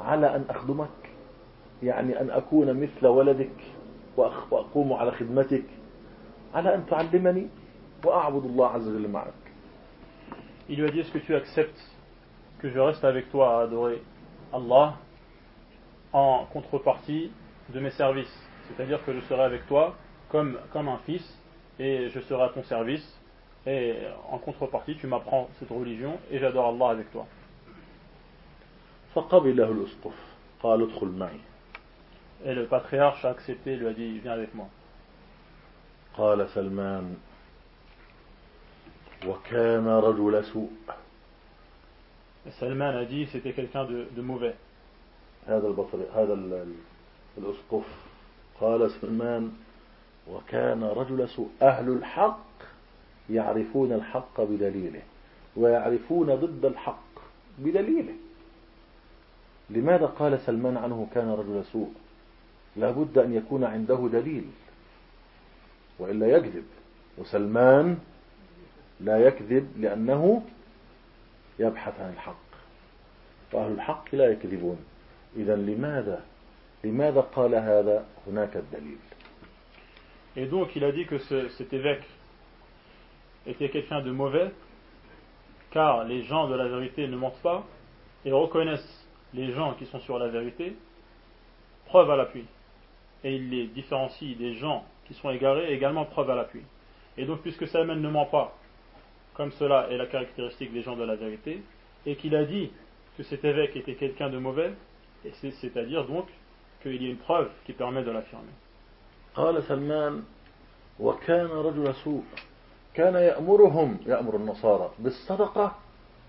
[0.00, 0.88] على أن أخدمك؟
[1.82, 3.56] يعني أن أكون مثل ولدك
[4.16, 5.64] وأقوم على خدمتك
[6.54, 7.48] على أن تعلمني
[8.04, 9.32] وأعبد الله عز وجل معك.
[10.68, 11.89] Il lui a dit Est-ce que tu acceptes
[12.59, 14.01] que je reste avec toi à adorer
[14.53, 14.95] Allah
[16.13, 17.31] en contrepartie
[17.69, 19.95] de mes services C'est-à-dire que je serai avec toi
[20.29, 21.25] comme, comme un fils
[21.79, 23.05] et je serai à ton service
[23.67, 23.95] et
[24.29, 27.25] en contrepartie tu m'apprends cette religion et j'adore Allah avec toi.
[29.15, 30.13] فقبله الأسقف
[30.63, 31.39] قال ادخل معي
[32.45, 34.67] Et le patriarche a accepté, lui a dit Viens avec moi.
[36.17, 37.15] قال سلمان
[39.27, 40.98] وكان رجل سوء Et
[42.58, 44.54] Salman a dit C'était quelqu'un de, de mauvais.
[45.46, 46.74] هذا البطل هذا ال- ال-
[47.38, 47.84] الأسقف.
[48.60, 49.52] قال سلمان
[50.28, 51.48] وكان رجل سوء.
[51.62, 52.46] أهل الحق
[53.30, 55.02] يعرفون الحق بدليله
[55.56, 57.10] ويعرفون ضد الحق
[57.58, 58.14] بدليله.
[59.70, 61.92] لماذا قال سلمان عنه كان رجل سوء؟
[62.76, 64.44] لا بد أن يكون عنده دليل
[65.98, 66.64] وإلا يكذب.
[67.18, 67.98] وسلمان
[69.00, 70.42] لا يكذب لأنه
[71.59, 72.45] يبحث عن الحق
[73.53, 74.77] وأهل الحق لا يكذبون
[75.35, 76.23] إذا لماذا
[76.83, 78.97] لماذا قال هذا هناك الدليل
[80.37, 82.03] Et donc il a dit que ce- cet évêque
[83.47, 84.51] était quelqu'un de mauvais,
[85.71, 87.63] car les gens de la vérité ne mentent pas
[88.25, 90.75] et reconnaissent les gens qui sont sur la vérité,
[91.85, 92.45] preuve à l'appui.
[93.23, 96.61] Et il les différencie des gens qui sont égarés, également preuve à l'appui.
[97.17, 98.57] Et donc puisque Salman ne ment pas,
[99.33, 101.61] comme cela est la caractéristique des gens de la vérité,
[102.05, 102.71] et qu'il a dit
[103.17, 104.71] que cet évêque était quelqu'un de mauvais,
[105.25, 106.25] et c'est- c'est-à-dire donc
[106.81, 108.53] qu'il y a une preuve qui permet de l'affirmer.
[109.35, 110.23] قال سلمان
[110.99, 112.23] وكان رجل سوء
[112.93, 115.75] كان يأمرهم يأمر النصارى بالصدقة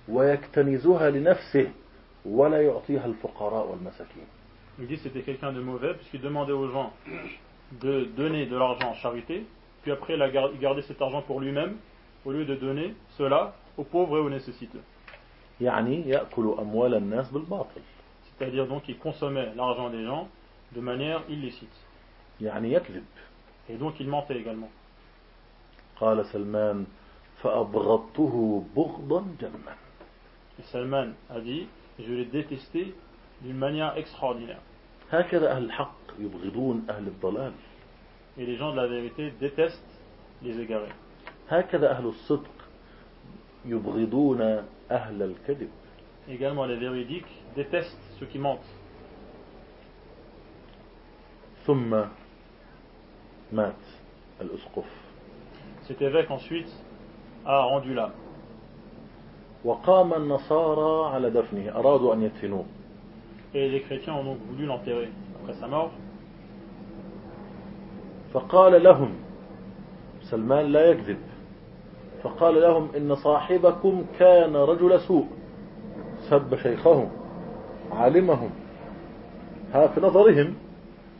[0.08, 1.70] ويكتنزها لنفسه
[2.24, 4.26] ولا يعطيها الفقراء والمساكين
[4.78, 6.92] Il dit que c'était quelqu'un de mauvais puisqu'il demandait aux gens
[7.80, 9.46] de donner de l'argent en charité,
[9.82, 11.76] puis après il a gar- il gardait cet argent pour lui-même
[12.25, 14.81] au lieu de donner cela aux pauvres et aux nécessiteux.
[18.37, 20.27] C'est-à-dire donc il consommait l'argent des gens
[20.73, 21.69] de manière illicite.
[23.69, 24.69] Et donc il mentait également.
[30.59, 31.67] Et Salman a dit,
[31.99, 32.95] je l'ai détesté
[33.41, 34.59] d'une manière extraordinaire.
[38.37, 40.01] Et les gens de la vérité détestent
[40.41, 40.93] les égarés.
[41.50, 42.50] هكذا أهل الصدق
[43.64, 44.40] يبغضون
[44.90, 45.68] أهل الكذب
[46.28, 48.66] Également les véridiques détestent ceux qui mentent.
[51.66, 52.04] ثم
[53.52, 53.82] مات
[54.40, 54.84] الأسقف
[55.88, 56.72] Cet évêque ensuite
[57.44, 58.12] a rendu l'âme.
[59.64, 62.64] وقام النصارى على دفنه أرادوا أن يدفنوه
[63.54, 65.08] Et les chrétiens ont donc voulu l'enterrer
[65.40, 65.90] après sa mort.
[68.34, 69.14] فقال لهم
[70.30, 71.18] سلمان لا يكذب
[72.23, 75.27] فقال لهم إن صاحبكم كان رجل سوء
[76.29, 77.09] سب شيخهم
[77.91, 78.49] عالمهم
[79.73, 80.53] ها في نظرهم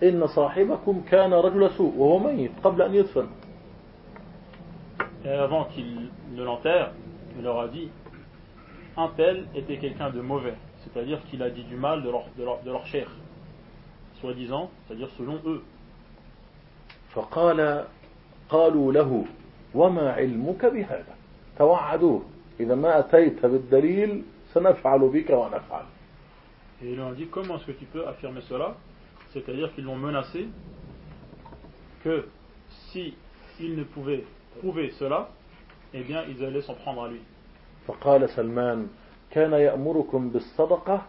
[0.04, 3.28] إن صاحبكم كان رجل سوء وهو ميت قبل أن يدفن
[5.24, 6.92] avant qu'il ne l'enterre,
[7.38, 7.90] il leur a dit
[8.98, 12.44] un tel était quelqu'un de mauvais, c'est-à-dire qu'il a dit du mal de leur, de
[12.44, 13.08] leur, de leur chair,
[14.20, 15.62] soi-disant, c'est-à-dire selon eux.
[17.14, 17.86] فقال
[18.50, 19.26] قالوا له
[19.75, 21.15] وما علمك بهذا
[21.59, 22.23] توعدوه
[22.61, 24.23] إذا ما أتيت بالدليل
[24.55, 25.85] سنفعل بك ونفعل
[26.83, 28.75] Et ils lui ont dit comment est-ce que tu peux affirmer cela
[29.33, 30.47] C'est-à-dire qu'ils l'ont menacé
[32.05, 32.29] que
[32.69, 33.15] si
[33.61, 34.25] ils ne pouvaient
[34.59, 35.31] prouver cela,
[35.95, 37.21] eh bien ils allaient s'en prendre à lui.
[37.87, 38.89] فقال سلمان
[39.31, 41.03] كان يأمركم بالصدقة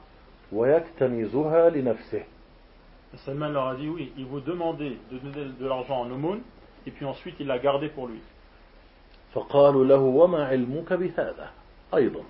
[0.51, 2.23] ويكتنزها لنفسه
[3.13, 6.41] Et Salman leur a dit oui, il vous demandait de donner de l'argent en aumône,
[6.85, 8.19] et puis ensuite il l'a gardé pour lui.
[9.34, 11.50] فقالوا له وما علمك بهذا
[11.94, 12.22] أيضا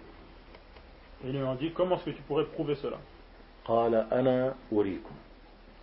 [1.24, 2.98] ils lui ont dit comment est-ce que tu pourrais prouver cela
[3.64, 5.14] قال أنا أريكم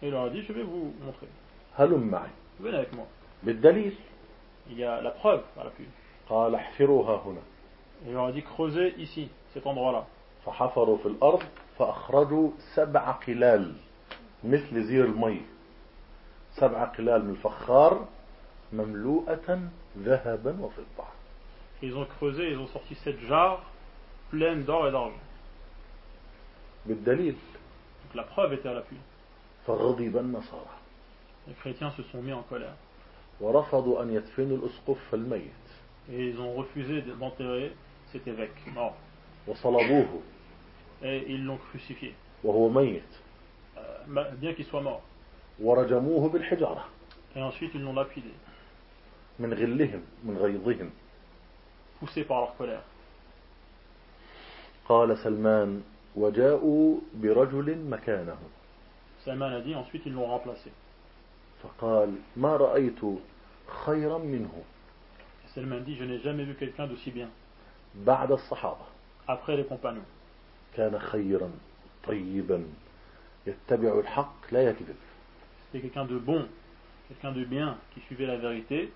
[0.03, 1.27] il leur a dit je vais vous montrer.
[1.77, 2.29] هلم معي
[2.61, 3.05] Venez avec moi.
[3.43, 3.93] بالدليل
[4.71, 5.85] Il y a la preuve à l'appui.
[6.29, 7.41] قال احفروها هنا
[8.07, 10.05] Il leur a dit creusez ici, cet endroit-là.
[10.45, 11.43] فحفروا في الأرض
[11.79, 13.73] فأخرجوا سبع قلال
[14.43, 15.41] مثل زير المي
[16.51, 18.07] سبع قلال من الفخار
[18.73, 19.59] مملوءة
[19.98, 21.04] ذهبا وفضة
[21.82, 23.62] Ils ont creusé, ils ont sorti sept jarres
[24.30, 25.20] pleines d'or et d'argent.
[26.86, 27.34] بالدليل
[28.04, 28.96] Donc la preuve était à l'appui.
[29.66, 30.74] فغضب النصارى
[31.48, 32.74] Les chrétiens se sont mis en colère.
[33.40, 35.50] ورفضوا أن يدفنوا الأسقف الميت
[36.10, 37.72] Et ils ont refusé d'enterrer
[38.12, 38.94] cet évêque mort.
[39.48, 40.20] وصلبوه
[41.02, 43.02] Et ils l'ont crucifié, وهو ميت
[43.76, 45.02] euh, ma- bien qu'il soit mort.
[45.62, 46.84] ورجموه بالحجارة
[47.36, 48.30] Et ensuite ils l'ont lapidé,
[49.39, 50.89] من غلهم من غيظهم
[52.01, 52.83] poussé par leur colère.
[54.89, 55.81] قال سلمان
[56.15, 58.37] وجاءوا برجل مكانه
[59.27, 60.71] a dit, ensuite ils l'ont remplacé.
[61.63, 62.99] فقال ما رأيت
[63.85, 64.63] خيرا منه
[65.55, 67.29] Salman dit, je n'ai jamais vu quelqu'un d'aussi bien.
[68.05, 68.85] بعد الصحابة
[69.27, 70.05] Après les compagnons.
[70.75, 71.51] كان خيرا
[72.07, 72.65] طيبا
[73.47, 74.95] يتبع الحق لا يكذب
[75.71, 76.47] C'était quelqu'un de bon,
[77.09, 78.91] quelqu'un de bien, qui suivait la vérité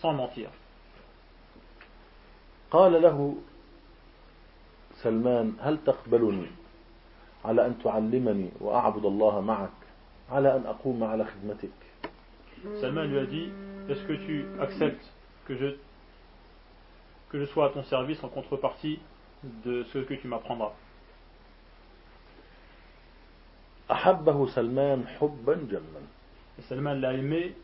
[0.00, 0.50] sans mentir.
[2.70, 3.36] قال له
[5.02, 6.46] سلمان هل تقبلني
[7.44, 9.78] على أن تعلمني وأعبد الله معك
[10.30, 11.70] على أن أقوم على خدمتك
[12.80, 13.50] Salman lui a dit,
[13.90, 15.12] est-ce que tu acceptes
[15.46, 15.76] que je,
[17.28, 18.98] que je sois à ton service en contrepartie
[19.64, 20.72] de ce que tu m'apprendras
[23.90, 26.02] أحبه سلمان حبا جما
[26.58, 27.54] Et Salman l'a aimé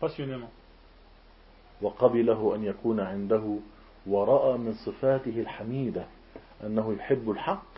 [0.00, 0.50] passionnément.
[1.81, 3.57] وقبله أن يكون عنده
[4.07, 6.05] ورأى من صفاته الحميدة
[6.65, 7.71] أنه يحب الحق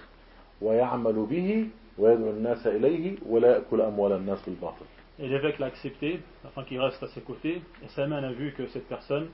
[0.62, 4.86] ويعمل به ويدعو الناس إليه ولا يأكل أموال الناس بالباطل
[5.20, 7.62] Et l'évêque l'a accepté afin qu'il reste à ses côtés.
[7.84, 9.28] Et Salman a vu que cette personne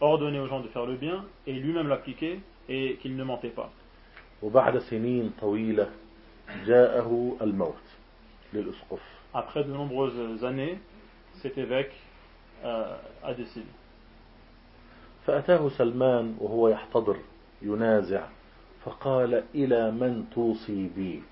[0.00, 3.70] ordonnait aux gens de faire le bien et lui-même l'appliquait et qu'il ne mentait pas.
[4.42, 5.90] وبعد سنين طويلة
[6.66, 7.84] جاءه الموت
[8.54, 9.00] للأسقف
[9.34, 10.78] Après de nombreuses années,
[11.42, 11.92] cet évêque
[12.64, 13.66] euh, a décédé.
[15.26, 17.16] فأتاه سلمان وهو يحتضر
[17.62, 18.26] ينازع
[18.84, 21.22] فقال إلى من توصي بي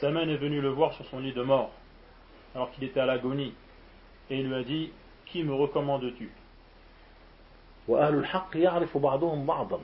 [0.00, 1.70] Salman est venu le voir sur son lit de mort,
[2.54, 3.54] alors qu'il était à l'agonie,
[4.28, 4.90] et il lui a dit
[5.26, 6.28] Qui me recommandes-tu
[7.88, 9.80] وأهل الحق يعرف بعضهم بعضا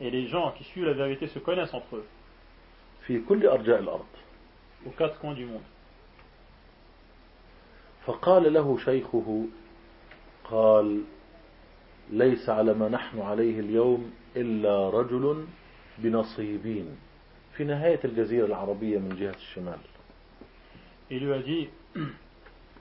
[0.00, 2.06] Et les gens qui suivent la vérité se connaissent entre eux,
[4.86, 5.62] aux quatre coins du monde.
[8.06, 9.46] فقال له شيخه
[10.44, 11.04] قال
[12.10, 15.44] ليس على ما نحن عليه اليوم إلا رجل
[15.98, 16.96] بنصيبين
[17.56, 19.78] في نهاية الجزيرة العربية من جهة الشمال
[21.10, 21.68] Et il lui a dit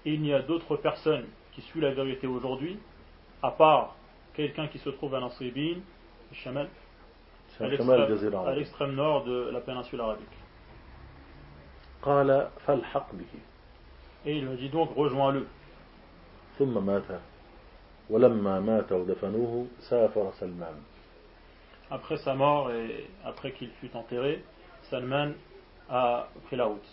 [0.06, 2.78] Il n'y a d'autres personnes qui suivent la vérité aujourd'hui,
[3.42, 3.96] à part
[4.34, 5.78] quelqu'un qui se trouve à Nasribin,
[6.34, 6.68] Shamal,
[7.60, 10.38] à l'extrême- nord de la péninsule arabique.
[12.04, 13.26] قال فالحق به
[14.26, 15.46] Et il lui a dit donc rejoins-le.
[16.60, 17.04] ثم مات
[18.11, 20.75] ولما مات ودفنوه سافر سلمان
[21.91, 24.43] Après sa mort et après qu'il fut enterré,
[24.91, 25.33] Salman
[25.91, 26.89] a pris la route.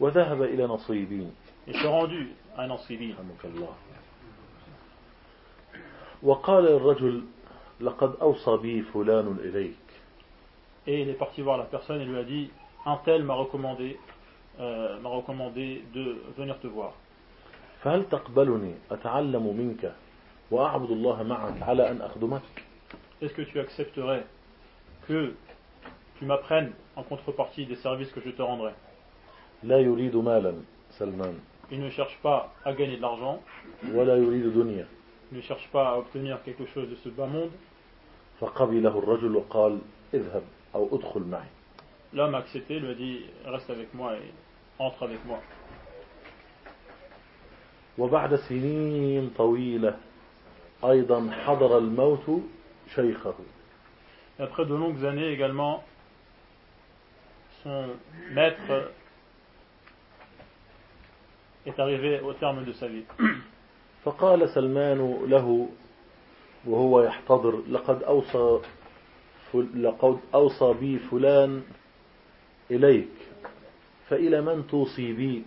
[0.00, 1.30] وذهب إلى نصيبين
[1.66, 3.12] Il s'est rendu à Nasribin.
[3.14, 3.74] رحمك الله
[6.22, 7.22] وقال الرجل
[7.80, 9.76] لقد أوصى بي فلان إليك
[10.86, 12.50] Et il est parti voir la personne et lui a dit
[12.86, 13.98] Un tel m'a recommandé,
[14.58, 16.92] euh, m'a recommandé de venir te voir.
[17.82, 19.92] فهل تقبلني أتعلم منك
[20.50, 22.42] وأعبد الله معك على أن أخدمك
[23.22, 24.24] Est-ce que tu accepterais
[25.06, 25.34] que
[26.18, 28.72] tu m'apprennes en contrepartie des services que je te rendrai
[29.62, 30.54] لا يريد مالا
[30.98, 31.38] سلمان
[31.72, 33.40] Il ne cherche pas à gagner de l'argent,
[33.94, 34.86] ولا يريد دنيا
[35.32, 37.50] il ne cherche pas à obtenir quelque chose de ce bas monde.
[38.40, 39.78] فقبله الرجل وقال
[40.14, 40.42] اذهب
[40.74, 41.48] أو ادخل معي
[42.12, 44.32] L'homme a accepté, lui a dit Reste avec moi et
[44.80, 45.38] entre avec moi.
[47.98, 49.96] وبعد سنين طويلة
[50.91, 52.41] أيضا حضر الموت
[52.95, 53.33] شيخه
[54.39, 55.81] Et après de longues années également,
[57.63, 57.85] son
[58.31, 58.91] maître
[61.65, 63.05] est arrivé au terme de sa vie.
[64.05, 65.69] فقال سلمان له
[66.65, 68.59] وهو يحتضر لقد أوصى
[69.75, 71.63] لقد أوصى بي فلان
[72.71, 73.09] إليك
[74.09, 75.43] فإلى من توصي بي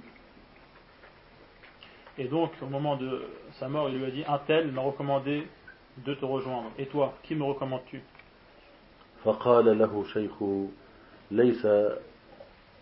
[2.17, 3.23] Et donc, au moment de
[3.53, 5.47] sa mort, il lui a dit Un tel m'a recommandé
[5.97, 6.69] de te rejoindre.
[6.77, 8.01] Et toi, qui me recommandes-tu
[9.23, 10.67] فقال له شيخه
[11.31, 11.67] ليس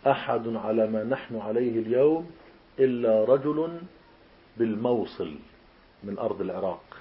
[0.07, 2.31] أحد على ما نحن عليه اليوم
[2.79, 3.79] إلا رجل
[4.57, 5.35] بالموصل
[6.03, 6.97] من أرض العراق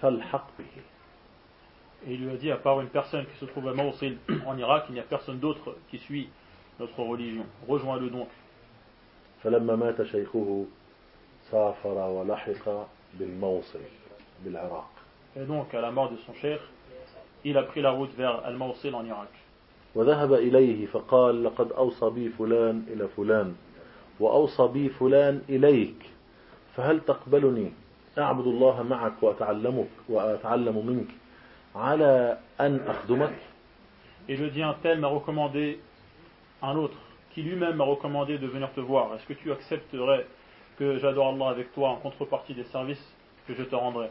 [0.00, 0.82] فالحق به
[2.04, 4.58] Et il lui a dit À part une personne qui se trouve à Mosul en
[4.58, 6.28] Irak, il n'y a personne d'autre qui suit
[6.80, 7.46] notre religion.
[7.68, 8.28] Rejoins-le donc.
[9.44, 10.66] فلما مات شيخه
[11.51, 12.87] سافر ولحق
[13.19, 13.79] بالموصل
[14.45, 14.89] بالعراق
[15.35, 16.59] Et donc, à la mort de son cher,
[17.45, 19.29] il a pris la route vers Al-Mawsil en Irak.
[19.95, 23.55] وذهب إليه فقال لقد أوصى بي فلان إلى فلان
[24.19, 26.05] وأوصى بي فلان إليك
[26.75, 27.71] فهل تقبلني
[28.17, 31.07] أعبد الله معك وأتعلمك وأتعلم منك
[31.75, 33.33] على أن أخدمك
[34.29, 35.79] Et je dis un tel m'a recommandé
[36.61, 36.97] un autre
[37.33, 39.13] qui lui-même m'a recommandé de venir te voir.
[39.15, 40.25] Est-ce que tu accepterais
[40.77, 43.03] que j'adore Allah avec toi en contrepartie des services
[43.47, 44.09] que je te rendrai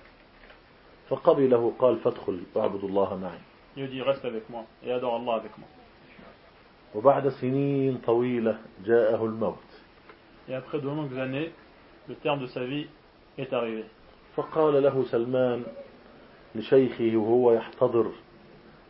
[1.10, 3.38] فقبله قال فادخل واعبد الله معي
[3.76, 5.68] Il dit reste avec moi et adore Allah avec moi.
[6.94, 9.56] وبعد سنين طويلة جاءه الموت
[10.48, 11.52] Et après de longues années,
[12.08, 12.86] le terme de sa vie
[13.38, 13.84] est arrivé.
[14.36, 15.62] فقال له سلمان
[16.54, 18.10] لشيخه وهو يحتضر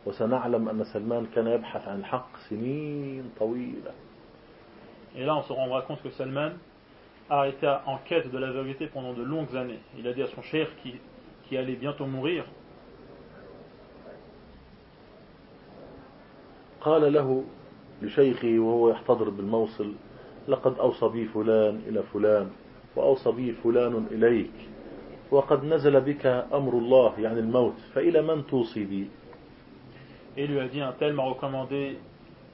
[0.05, 3.91] وسنعلم أن سلمان كان يبحث عن الحق سنين طويلة
[5.15, 6.51] Et là, on se rendra compte que Salman
[7.30, 9.80] a été en quête de la vérité pendant de longues années.
[9.98, 10.94] Il a dit à son cher qui,
[11.48, 12.44] qui allait bientôt mourir,
[16.82, 17.44] قال له
[18.02, 19.92] لشيخه وهو يحتضر بالموصل
[20.48, 22.50] لقد أوصى بي فلان إلى فلان
[22.96, 24.52] وأوصى بي فلان إليك
[25.30, 29.06] وقد نزل بك أمر الله يعني الموت فإلى من توصي بي
[30.36, 31.98] et lui a dit un tel m'a recommandé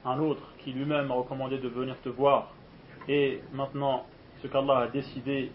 [0.05, 2.51] un autre qui lui-même m'a recommandé de venir te voir.
[3.07, 4.05] Et maintenant,
[4.44, 5.50] ce qu'Allah a décidé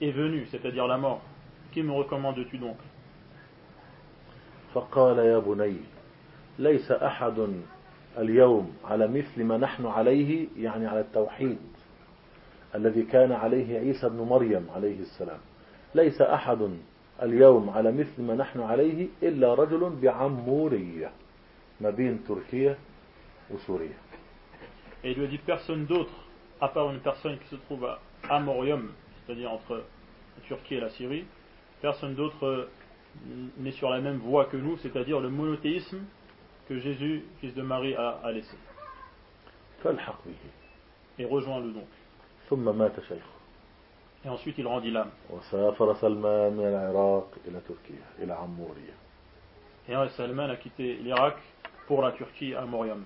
[0.00, 1.20] est venu, c'est-à-dire la mort.
[1.72, 2.76] Qui me recommandes-tu donc
[4.74, 5.76] فقال يا بني
[6.58, 7.48] ليس أحد
[8.18, 11.58] اليوم على مثل ما نحن عليه يعني على التوحيد
[12.74, 15.38] الذي كان عليه عيسى بن مريم عليه السلام
[15.94, 16.70] ليس أحد
[17.22, 21.10] اليوم على مثل ما نحن عليه إلا رجل بعمورية
[21.80, 22.76] ما بين تركيا
[23.50, 23.96] وسوريا
[25.04, 26.27] Et lui a dit personne d'autre,
[26.61, 28.91] à part une personne qui se trouve à Amorium,
[29.25, 31.25] c'est-à-dire entre la Turquie et la Syrie,
[31.81, 32.69] personne d'autre euh,
[33.57, 35.99] n'est sur la même voie que nous, c'est-à-dire le monothéisme
[36.69, 38.55] que Jésus, fils de Marie, a, a laissé.
[39.83, 40.35] فالحق به
[41.19, 41.87] Et rejoins-le donc.
[42.49, 43.33] ثم مات شيخه
[44.25, 45.11] Et ensuite il rendit l'âme.
[45.29, 48.93] وسافر سلمان من العراق إلى تركيا إلى عمورية
[49.89, 51.35] Et un Salman a quitté l'Irak
[51.87, 53.03] pour la Turquie à Moriam.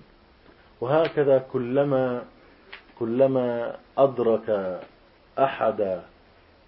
[0.80, 2.24] وهكذا كلما
[3.03, 4.79] كلما أدرك
[5.39, 6.01] أحد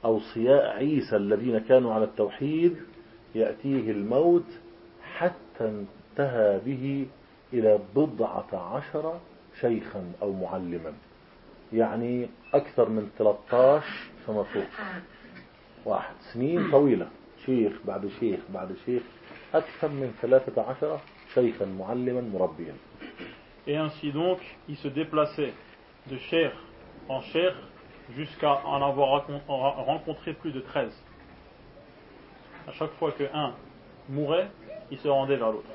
[0.06, 2.76] أوصياء عيسى الذين كانوا على التوحيد
[3.36, 4.46] يأتيه الموت
[5.18, 7.06] حتى انتهى به
[7.54, 9.20] إلى بضعة عشر
[9.62, 10.94] شيخا أو معلما.
[11.74, 13.86] يعني أكثر من 13
[14.28, 14.64] فما فوق.
[15.86, 16.16] واحد.
[16.34, 17.08] سنين طويلة.
[17.46, 19.02] شيخ بعد شيخ بعد شيخ.
[19.54, 21.00] أكثر من 13
[21.34, 22.74] شيخا معلما مربيا.
[23.68, 25.54] Et ainsi donc, il se déplaçait.
[26.07, 26.53] de chair
[27.09, 27.55] en chair
[28.17, 30.93] jusqu'à en avoir racon- en rencontré plus de 13.
[32.69, 33.53] À chaque fois que un
[34.09, 34.49] mourait,
[34.91, 35.67] il se rendait vers l'autre.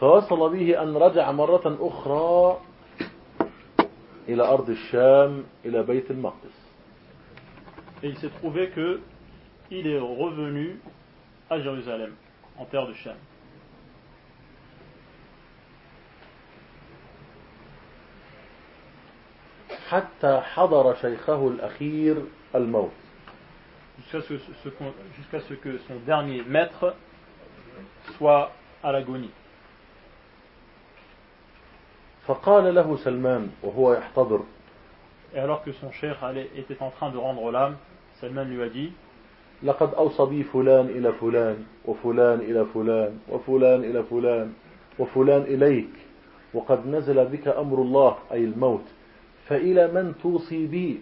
[0.00, 2.60] فوصل به أن رجع مرة أخرى
[4.28, 6.64] إلى أرض الشام إلى بيت المقدس
[8.02, 9.00] Et il s'est trouvé que
[9.70, 10.78] il est revenu
[11.48, 12.12] à Jérusalem,
[12.58, 13.14] en terre de Shem.
[19.89, 22.15] حتى حضر شيخه الأخير
[22.55, 22.91] الموت.
[24.11, 26.95] Jusqu'à ce, que son dernier maître
[28.17, 28.51] soit
[28.83, 29.31] à l'agonie.
[32.27, 34.41] فقال له سلمان وهو يحتضر.
[35.33, 36.17] Et alors que son cher
[36.55, 37.77] était en train de rendre l'âme,
[38.21, 38.91] Salman lui a dit
[39.63, 44.53] لقد أوصى بي فلان إلى فلان وفلان إلى فلان وفلان إلى فلان
[44.99, 45.89] وفلان إليك
[46.53, 48.85] وقد نزل بك أمر الله أي الموت.
[49.48, 51.00] فإلى من توصي بي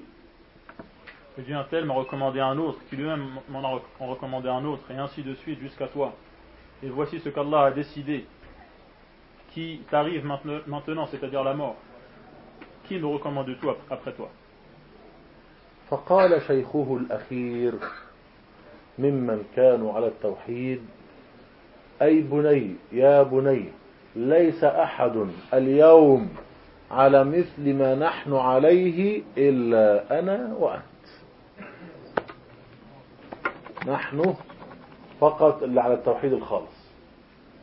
[1.39, 4.49] Et Dieu un tel m'a recommandé un autre, qui lui-même m'en a rec- en recommandé
[4.51, 6.13] un autre, et ainsi de suite jusqu'à toi.
[6.83, 8.27] Et voici ce qu'Allah a décidé,
[9.55, 11.77] qui t'arrive maintenant, maintenant, c'est-à-dire la mort.
[12.85, 14.29] Qui me recommande tout ap- après toi
[15.91, 17.75] فقال شيخه الأخير
[18.99, 20.81] ممن كانوا على التوحيد
[22.03, 23.65] أي بني يا بني
[24.17, 26.29] ليس أحد اليوم
[26.92, 30.84] على مثل ما نحن عليه إلا أنا وأنت.
[33.88, 34.36] نحن
[35.20, 36.88] فقط اللي على التوحيد الخالص.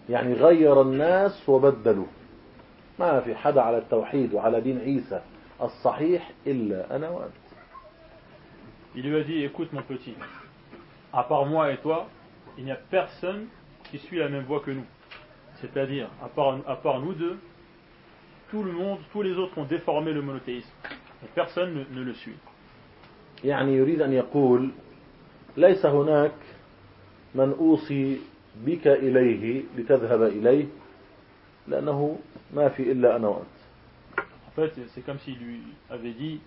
[0.09, 2.07] يعني غير الناس وبدلوا
[2.99, 5.21] ما في حدا على التوحيد وعلى دين عيسى
[5.63, 7.33] الصحيح إلا أنا وأنت.
[8.97, 10.15] Il lui a dit, écoute mon petit,
[11.13, 12.07] à part moi et toi,
[12.57, 13.47] il n'y a personne
[13.91, 14.85] qui suit la même voie que nous.
[15.61, 17.39] C'est-à-dire, à part, à part nous deux,
[18.54, 20.70] tout le monde, tous les autres ont déformé le monothéisme.
[21.24, 22.38] Et personne ne, ne le suit.
[23.44, 24.70] يعني يريد أن يقول
[25.58, 26.32] ليس هناك
[27.36, 28.20] من أوصي
[28.66, 30.66] بك إليه لتذهب إليه
[31.68, 32.20] لأنه
[32.54, 33.60] ما في إلا أنا وأنت
[34.48, 36.42] En fait, c'est comme s'il lui avait dit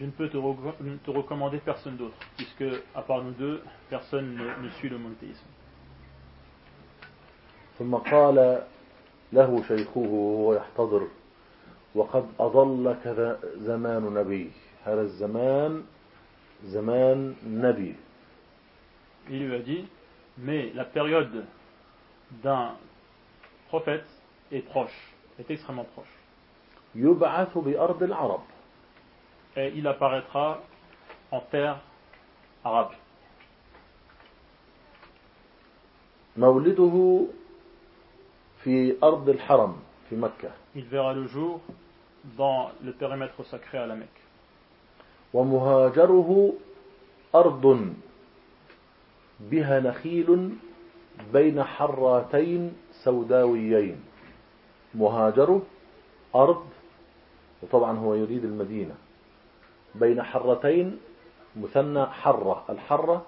[0.00, 0.72] je ne peux te, reco-
[1.04, 2.64] te recommander personne d'autre, puisque
[2.94, 3.60] à part nous deux,
[3.90, 5.46] personne ne, ne suit le monothéisme.
[7.78, 8.62] ثم قال
[9.32, 11.08] له شيخه وهو يحتضر
[11.97, 13.03] وقد أضلك
[13.57, 14.51] زمان نبي
[14.85, 15.83] هذا الزمان
[16.65, 17.95] زمان نبي
[19.29, 19.85] Il lui a dit,
[20.37, 21.43] mais la période
[22.43, 22.75] d'un
[23.67, 24.05] prophète
[24.51, 24.97] est proche,
[25.39, 26.13] est extrêmement proche.
[26.95, 28.41] يبعث بأرض العرب
[29.57, 30.61] Et il apparaîtra
[31.31, 31.77] en terre
[32.63, 32.93] arabe.
[36.37, 37.27] مولده
[38.63, 39.75] في أرض الحرم
[40.09, 41.59] في مكة Il verra le jour
[42.37, 44.21] dans le périmètre sacré à la Mecque.
[45.33, 46.53] ومهاجره
[47.35, 47.93] أرض
[49.39, 50.49] بها نخيل
[51.33, 52.73] بين حراتين
[53.03, 53.97] سوداويين.
[54.95, 55.61] مهاجره
[56.35, 56.65] أرض
[57.63, 58.95] وطبعا هو يريد المدينة
[59.95, 60.97] بين حرتين
[61.55, 62.65] مثنى حرة.
[62.69, 63.25] الحرة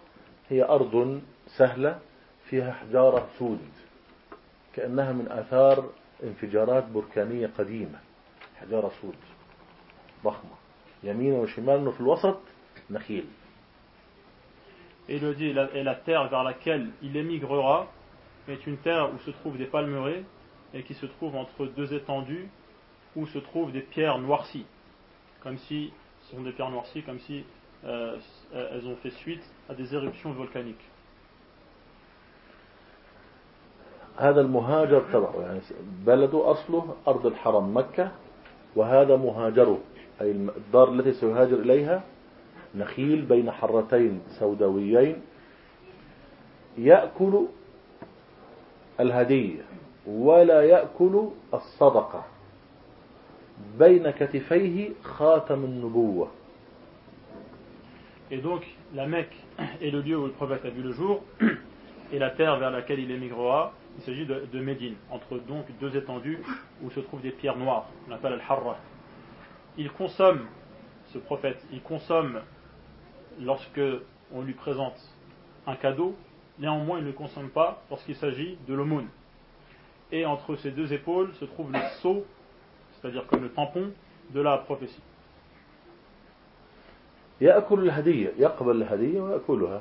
[0.50, 2.00] هي أرض سهلة
[2.50, 3.60] فيها حجارة سود
[4.74, 5.90] كأنها من آثار
[6.24, 8.00] انفجارات بركانية قديمة.
[8.61, 9.17] حجارة سود
[10.25, 10.57] ضخمة
[11.03, 12.39] يمين وشمال وفي الوسط
[12.91, 13.27] نخيل
[15.07, 17.89] Et il lui a dit, et la, et la terre vers laquelle il émigrera
[18.49, 20.25] est une terre où se trouvent des palmeraies
[20.73, 22.49] et qui se trouve entre deux étendues
[23.15, 24.65] où se trouvent des pierres noircies.
[25.43, 25.93] Comme si,
[26.23, 27.45] ce sont des pierres noircies, comme si
[27.85, 28.17] euh,
[28.53, 30.91] elles ont fait suite à des éruptions volcaniques.
[34.19, 35.61] هذا المهاجر تبعه يعني
[36.07, 38.13] بلده أصله أرض الحرم مكة
[38.76, 39.80] وهذا مهاجره.
[40.22, 42.04] أي الدار التي سيهاجر إليها
[42.76, 45.22] نخيل بين حرتين سوداويين
[46.78, 47.46] يأكل
[49.00, 49.62] الهدية
[50.08, 52.26] ولا يأكل الصدقة.
[53.80, 56.28] بين كتفيه خاتم النبوة.
[58.32, 58.62] Et donc,
[58.94, 59.36] la Mecque
[59.82, 61.24] est le lieu où le prophète a vu le jour,
[62.14, 65.97] et la terre vers laquelle il émigrera, il s'agit de, de Médine, entre donc deux
[65.97, 66.41] étendues
[66.83, 68.77] où se trouvent des pierres noires, on appelle al-harra.
[69.79, 70.47] Il consomme,
[71.13, 72.41] ce prophète, il consomme
[73.41, 73.81] lorsque
[74.33, 74.97] on lui présente
[75.67, 76.17] un cadeau,
[76.59, 79.09] néanmoins il ne consomme pas lorsqu'il s'agit de l'aumône.
[80.13, 82.25] Et entre ses deux épaules se trouve le sceau,
[82.93, 83.91] c'est-à-dire comme le tampon
[84.31, 85.03] de la prophétie.
[87.41, 89.81] يأكل الهدية يقبل الهدية ويأكلها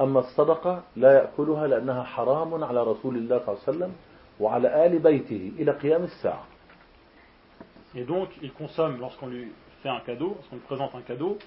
[0.00, 3.92] أما الصدقة لا يأكلها لأنها حرام على رسول الله صلى الله عليه وسلم
[4.40, 6.44] وعلى آل بيته إلى قيام الساعة
[7.96, 9.52] Et donc, il consomme lorsqu'on lui
[9.82, 11.38] fait un cadeau, lorsqu'on lui présente un cadeau.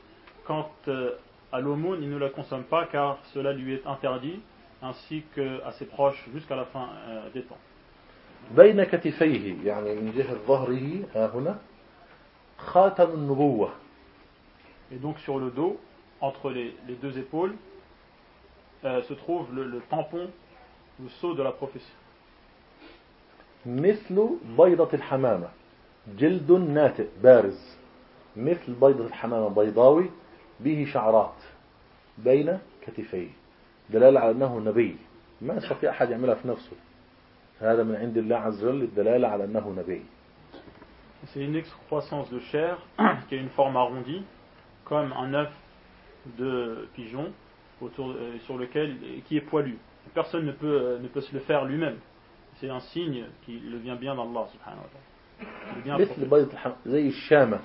[0.46, 1.12] Quant euh,
[1.54, 4.42] à l'aumône, il ne la consomme pas car cela lui est interdit,
[4.82, 7.58] ainsi qu'à ses proches jusqu'à la fin euh, des temps.
[8.52, 11.58] بين كتفيه يعني من جهة ظهره ها هنا
[12.58, 13.70] خاتم النبوة
[14.92, 15.80] Et donc, sur le dos,
[16.20, 17.56] entre les, les deux épaules,
[18.85, 20.29] euh, se trouve le, le tampon,
[21.01, 21.93] le sceau de la prophétie.
[23.67, 25.49] مثل بيضة الحمامة.
[26.19, 27.77] جلد ناتئ بارز.
[28.37, 30.11] مثل بيضة الحمامة بيضاوي.
[30.61, 31.35] به شعرات.
[32.19, 33.29] بين كتفيه.
[33.91, 34.97] دلالة على أنه نبي.
[35.43, 36.77] ما يستطيع أحد يعملها في نفسه.
[37.61, 40.03] هذا من عند الله عز وجل الدلالة على أنه نبي.
[41.27, 42.79] C'est une excroissance de chair
[43.29, 44.23] qui a une forme arrondie,
[44.85, 45.53] comme un œuf
[46.39, 47.33] de pigeon.
[47.82, 49.78] autour, euh, sur lequel, qui est poilu.
[50.14, 51.98] Personne ne peut, euh, ne peut se le faire lui-même.
[52.60, 55.52] C'est un signe qui le vient bien d'Allah subhanahu wa ta'ala.
[55.74, 56.30] Il est bien مثل approprié.
[56.30, 57.60] بيضة الحمامة زي الشامة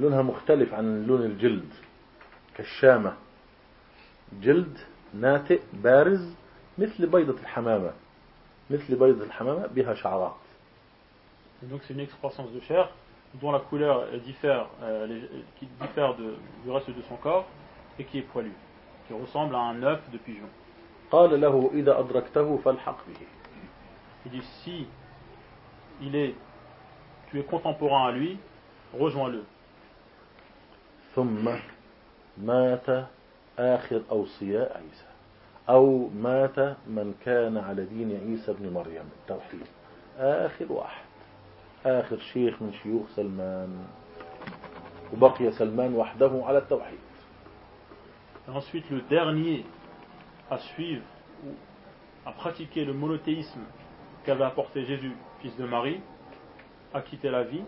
[0.00, 1.68] لونها مختلف عن لون الجلد
[2.56, 3.12] كالشامة
[4.42, 4.78] جلد
[5.14, 6.34] ناتئ بارز
[6.78, 7.92] مثل بيضة الحمامة
[8.70, 10.34] مثل بيضة الحمامة بها شعرات
[11.62, 12.90] Et donc c'est une excroissance de chair
[13.40, 15.28] dont la couleur euh, diffère, euh, les-
[15.58, 17.46] qui diffère de- du reste de son corps
[17.98, 18.52] et qui est poilu,
[19.07, 20.49] Qui ressemble à un œuf de pigeon.
[21.11, 23.27] قال له إذا أدركته فالحق به.
[24.25, 24.87] Il dit si
[26.01, 26.35] il est,
[27.29, 28.37] tu es contemporain à lui,
[28.93, 29.43] rejoins-le.
[31.15, 31.49] ثم
[32.37, 33.07] مات
[33.59, 35.05] آخر أوصياء عيسى.
[35.69, 39.09] أو مات من كان على دين عيسى بن مريم.
[39.21, 39.67] التوحيد.
[40.19, 41.05] آخر واحد.
[41.85, 43.85] آخر شيخ من شيوخ سلمان.
[45.13, 46.99] وبقي سلمان وحده على التوحيد.
[48.46, 49.64] Et ensuite, le dernier
[50.50, 51.02] à suivre
[51.46, 51.50] ou
[52.26, 53.60] à pratiquer le monothéisme
[54.24, 56.00] qu'avait apporté Jésus, fils de Marie,
[56.94, 57.62] a quitté la vie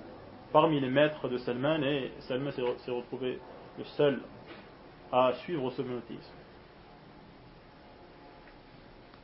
[0.52, 3.40] parmi les maîtres de Salman et Salman s'est s'est retrouvé
[3.78, 4.20] le seul
[5.12, 6.34] à suivre ce monothéisme.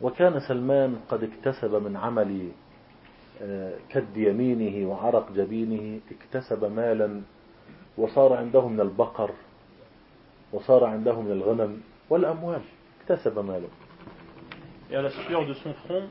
[0.01, 2.49] وكان سلمان قد اكتسب من عمل
[3.43, 7.21] آه، كد يمينه وعرق جبينه اكتسب مالا
[7.99, 9.31] وصار عنده من البقر
[10.55, 11.81] وصار عنده من الغنم
[12.11, 12.61] والأموال
[13.01, 13.69] اكتسب ماله
[14.91, 16.03] Et à la sueur de son front,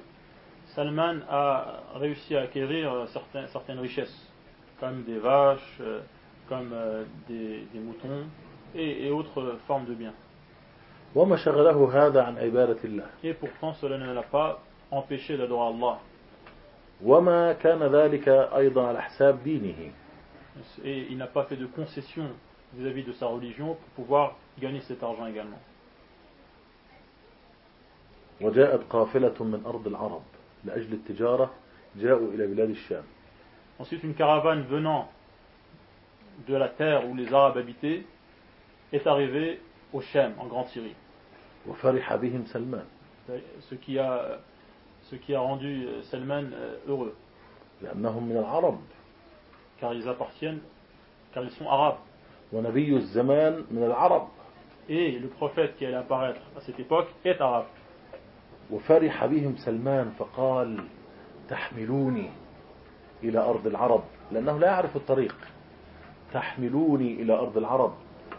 [0.76, 4.32] Salman a réussi à acquérir certains- certaines richesses,
[4.80, 6.00] comme des vaches, euh,
[6.48, 8.24] comme euh, des, des moutons
[8.76, 10.14] et, et autres formes de biens.
[11.16, 14.60] وما شغله هذا عن عبادة الله Et pourtant, cela ne l'a pas
[14.92, 15.98] empêché d'adorer Allah.
[17.04, 19.92] وما كان ذلك أيضا على حساب دينه
[20.86, 22.26] Et il n'a pas fait de concession
[22.77, 25.59] vis-à-vis de sa religion pour pouvoir gagner cet argent également.
[33.79, 35.09] Ensuite, une caravane venant
[36.49, 38.05] de la terre où les Arabes habitaient
[38.93, 39.61] est arrivée
[39.93, 40.95] au Shem, en Grande Syrie.
[43.61, 43.99] Ce qui
[45.35, 47.15] a rendu euh, Salman euh, heureux.
[49.81, 50.61] Car ils appartiennent,
[51.33, 51.99] car ils sont arabes.
[52.55, 54.29] ونبي الزمان من العرب.
[54.89, 57.67] Et le prophète qui allait apparaître à cette époque est arabe.
[58.71, 60.85] وفرح بهم سلمان فقال
[61.49, 62.31] تحملوني
[63.25, 64.03] إلى أرض العرب.
[64.33, 65.37] لأنه لا يعرف الطريق.
[66.33, 67.93] تحملوني إلى أرض العرب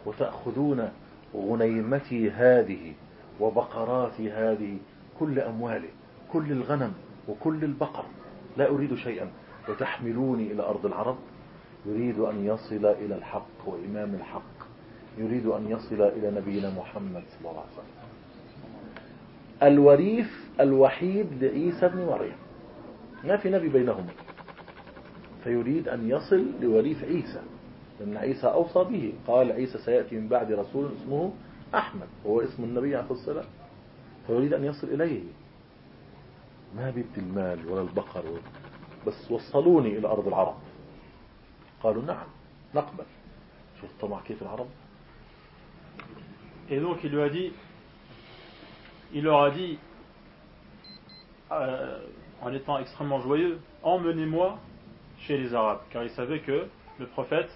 [0.06, 0.90] وتأخذون
[1.36, 2.94] غنيمتي هذه
[3.40, 4.78] وبقراتي هذه
[5.20, 5.90] كل أموالي
[6.34, 6.94] كل الغنم
[7.28, 8.06] وكل البقر.
[8.58, 9.32] لا أريد شيئا.
[9.70, 11.18] وتحملوني إلى أرض العرب
[11.88, 14.56] يريد أن يصل إلى الحق وإمام الحق.
[15.18, 18.06] يريد أن يصل إلى نبينا محمد صلى الله عليه وسلم.
[19.64, 20.30] الوريث
[20.60, 22.36] الوحيد لعيسى بن مريم.
[23.24, 24.06] ما في نبي بينهم
[25.44, 27.42] فيريد أن يصل لوريث عيسى.
[28.00, 29.14] لأن عيسى أوصى به.
[29.28, 31.32] قال عيسى سيأتي من بعد رسول اسمه
[31.76, 32.08] أحمد.
[32.28, 33.46] هو اسم النبي عليه الصلاة
[34.28, 35.24] فيريد أن يصل إليه.
[36.76, 38.24] ما بدي المال ولا البقر
[39.08, 40.56] بس وصلوني إلى أرض العرب.
[41.85, 42.27] قالوا نعم
[42.75, 43.05] نقبل
[43.81, 44.67] شوف الطمع كيف العرب
[46.71, 47.53] Et donc il lui a dit,
[49.13, 49.77] il leur a dit,
[51.51, 51.99] euh,
[52.41, 54.57] en étant extrêmement joyeux, emmenez-moi
[55.19, 56.69] chez les Arabes, car il savait que
[57.01, 57.51] le prophète,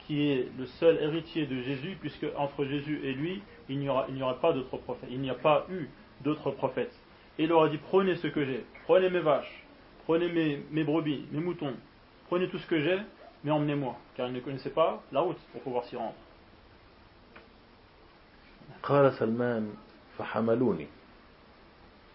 [0.00, 4.04] qui est le seul héritier de Jésus, puisque entre Jésus et lui, il n'y aura,
[4.10, 5.88] il n'y aura pas d'autres prophètes, il n'y a pas eu
[6.20, 6.94] d'autres prophètes.
[7.38, 9.64] Et il leur a dit, prenez ce que j'ai, prenez mes vaches,
[10.04, 11.74] prenez mes, mes brebis, mes moutons,
[12.26, 12.98] prenez tout ce que j'ai,
[13.43, 16.13] mais emmenez-moi, car il ne connaissait pas la route pour pouvoir s'y rendre.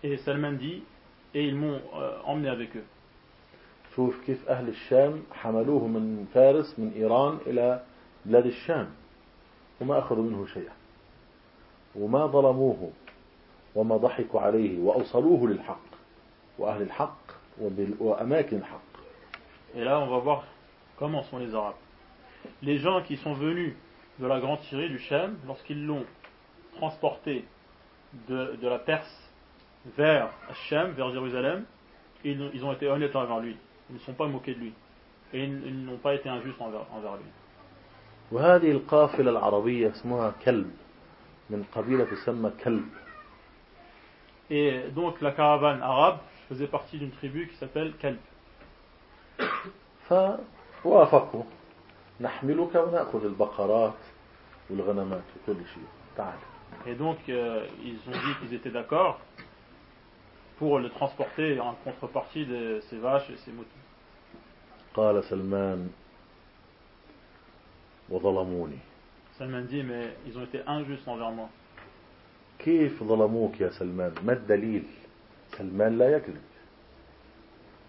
[0.02, 0.82] Et Salman dit,
[1.34, 2.84] et ils m'ont euh, emmené avec eux.
[3.96, 7.82] شوف كيف أهل الشام حملوه من فارس من إيران إلى
[8.26, 8.88] بلاد الشام
[9.80, 10.72] وما أخذوا منه شيئا
[11.94, 12.90] وما ظلموه
[13.74, 15.86] وما ضحكوا عليه وأوصلوه للحق
[16.58, 17.18] وأهل الحق
[18.00, 18.80] وأماكن الحق
[19.76, 20.44] Et là, on va voir
[20.97, 21.75] comment sont les Arabes.
[22.61, 23.73] Les gens qui sont venus
[24.19, 26.05] de la grande Syrie, du Shem, lorsqu'ils l'ont
[26.77, 27.45] transporté
[28.27, 29.31] de, de la Perse
[29.97, 30.29] vers
[30.67, 31.65] Shem, vers Jérusalem,
[32.23, 33.55] ils, ils ont été honnêtes envers lui.
[33.89, 34.73] Ils ne sont pas moqués de lui.
[35.33, 37.31] Et ils, ils n'ont pas été injustes envers, envers lui.
[38.31, 40.71] وهذه القافلة العربية اسمها كلب
[41.49, 42.85] من قبيلة تسمى كلب
[44.51, 48.17] Et donc la caravane arabe faisait partie d'une tribu qui s'appelle Kalb.
[50.84, 51.42] فوافقوا
[52.20, 53.94] نحملك ونأخذ البقرات
[54.70, 55.84] والغنمات وكل شيء
[56.16, 56.38] تعال
[56.86, 59.20] Et donc euh, ils ont dit qu'ils étaient d'accord
[60.58, 63.68] pour le transporter en contrepartie de ses vaches et ses moutons.
[64.94, 65.90] قال سلمان
[68.10, 68.78] وظلموني
[69.38, 71.48] Salman dit, mais ils ont été injustes envers moi.
[72.58, 74.84] كيف ظلموك يا سلمان ما الدليل
[75.58, 76.42] سلمان لا يكذب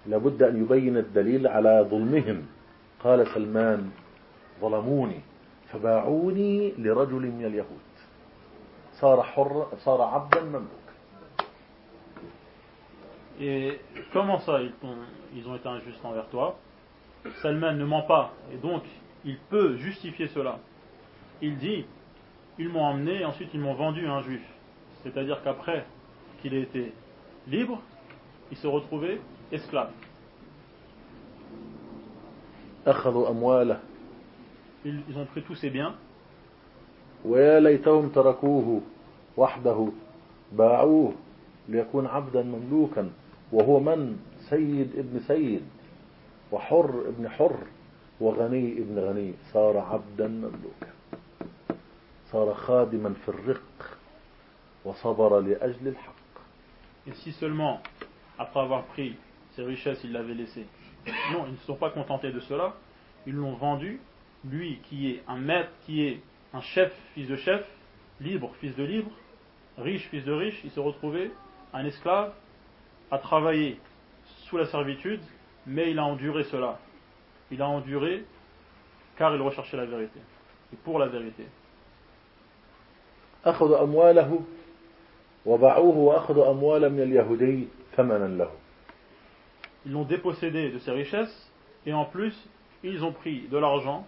[0.08, 2.46] لابد أن يبين الدليل على ظلمهم
[3.05, 3.91] قال سلمان
[4.61, 5.21] ظلموني
[5.73, 7.91] فباعوني لرجل من اليهود
[8.93, 10.81] صار حر صار عبدا مملوكا
[13.43, 13.81] Et
[14.13, 14.97] comment ça, ils ont,
[15.35, 16.59] ils ont été injustes envers toi
[17.41, 18.83] Salman ne ment pas, et donc
[19.25, 20.59] il peut justifier cela.
[21.41, 21.87] Il dit,
[22.59, 24.43] ils m'ont emmené et ensuite ils m'ont vendu à un juif.
[25.03, 25.87] C'est-à-dire qu'après
[26.41, 26.93] qu'il ait été
[27.47, 27.81] libre,
[28.51, 29.21] il se retrouvait
[29.53, 29.91] esclave.
[32.88, 33.80] أخذوا أمواله.
[34.86, 35.96] Ils, ils ont pris tous ses biens,
[37.26, 38.82] ويا ليتهم تركوه
[39.38, 39.88] وحده
[40.52, 41.14] باعوه
[41.70, 43.12] ليكون عبدا مملوكا
[43.52, 44.18] وهو من؟
[44.50, 45.64] سيد ابن سيد
[46.52, 47.58] وحر ابن حر
[48.22, 49.34] وغني ابن غني.
[49.54, 50.94] صار عبدا مملوكا.
[52.32, 53.98] صار خادما في الرق
[54.86, 56.16] وصبر لأجل الحق.
[57.08, 57.82] Et si seulement,
[58.40, 59.16] après avoir pris
[59.56, 60.66] ses richesses, ils l'avaient laissé.
[61.33, 62.75] Non, ils ne se sont pas contentés de cela,
[63.27, 64.01] ils l'ont vendu,
[64.45, 66.21] lui qui est un maître, qui est
[66.53, 67.67] un chef, fils de chef,
[68.21, 69.11] libre, fils de libre,
[69.79, 71.31] riche, fils de riche, il se retrouvait
[71.73, 72.33] un esclave
[73.11, 73.79] à travailler
[74.47, 75.21] sous la servitude,
[75.67, 76.79] mais il a enduré cela.
[77.51, 78.25] Il a enduré
[79.17, 80.21] car il recherchait la vérité.
[80.73, 81.47] Et pour la vérité.
[83.45, 84.41] أخذوا أمواله
[85.47, 88.51] وباعوه وأخذوا أموالا من اليهودي ثمنا له
[89.86, 91.52] Ils l'ont dépossédé de ses richesses
[91.86, 92.34] et en plus,
[92.84, 94.06] ils ont pris de l'argent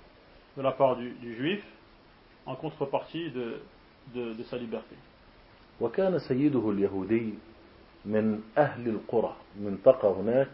[0.57, 1.63] de la part du, du juif
[2.45, 3.61] en contrepartie de,
[4.15, 4.95] de, de sa liberté.
[5.81, 7.33] وكان سيده اليهودي
[8.05, 10.49] من أهل القرى منطقة هناك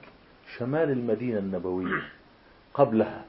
[0.57, 2.01] شمال المدينة النبوية
[2.73, 3.25] قبلها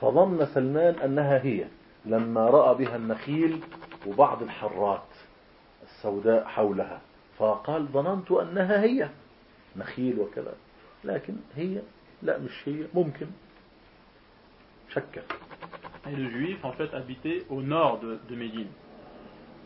[0.00, 1.64] فظن سلمان أنها هي
[2.04, 3.60] لما رأى بها النخيل
[4.06, 5.08] وبعض الحرات
[5.82, 7.00] السوداء حولها
[7.38, 9.08] فقال ظننت أنها هي
[9.76, 10.54] نخيل وكذا
[11.07, 11.81] لكن هي
[12.21, 13.27] لا مش هي ممكن
[14.89, 15.23] شك
[16.05, 18.67] Et le juif, en fait, habitait au nord de, de Médine.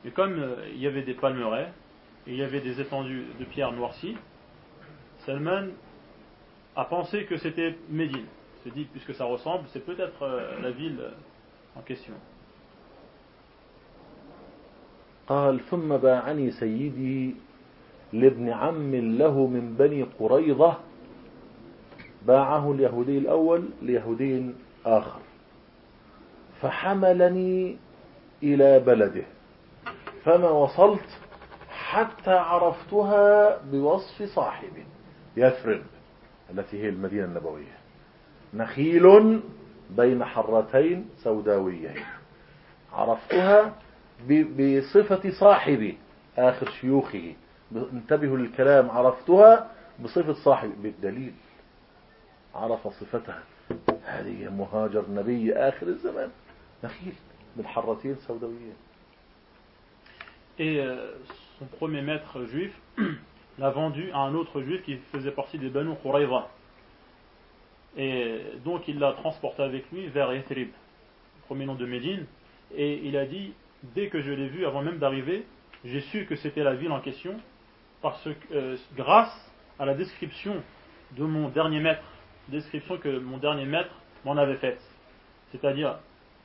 [0.06, 1.72] Et comme euh, il y avait des palmeraies,
[2.28, 4.16] et il y avait des étendues de pierres noircies,
[5.26, 5.70] Salman
[6.76, 8.26] a pensé que c'était Médine.
[8.58, 12.14] Il s'est dit, puisque ça ressemble, c'est peut-être euh, la ville euh, en question.
[15.28, 17.36] قال ثم باعني سيدي
[18.14, 20.78] لابن عم له من بني قريظة
[22.27, 24.51] باعه اليهودي الأول ليهودي
[24.87, 25.21] آخر.
[26.61, 27.77] فحملني
[28.43, 29.25] إلى بلده.
[30.25, 31.19] فما وصلت
[31.71, 34.85] حتى عرفتها بوصف صاحبي
[35.37, 35.83] يثرب
[36.51, 37.77] التي هي المدينة النبوية.
[38.55, 39.41] نخيل
[39.91, 41.95] بين حرتين سوداويين.
[42.93, 43.75] عرفتها
[44.29, 45.99] بصفة صاحبي
[46.39, 47.35] آخر شيوخه.
[47.93, 49.71] انتبهوا للكلام عرفتها
[50.05, 51.33] بصفة صاحبي بالدليل.
[52.56, 53.44] عرف صفتها
[54.04, 56.30] هذه مهاجر نبي آخر الزمان
[56.84, 57.14] نخيل
[57.56, 58.76] من حرتين سوداويين
[60.60, 61.14] Et euh,
[61.60, 62.74] son premier maître juif
[63.60, 66.48] l'a vendu à un autre juif qui faisait partie des Banu Qurayza.
[67.96, 70.70] Et donc il l'a transporté avec lui vers Yathrib,
[71.46, 72.26] premier nom de Médine.
[72.76, 73.54] Et il a dit,
[73.96, 75.46] dès que je l'ai vu, avant même d'arriver,
[75.86, 77.36] j'ai su que c'était la ville en question,
[78.02, 80.56] parce que euh, grâce à la description
[81.12, 82.04] de mon dernier maître,
[82.50, 83.94] description que mon dernier maître
[84.26, 84.82] m'en avait faite.
[85.52, 85.98] C'est-à-dire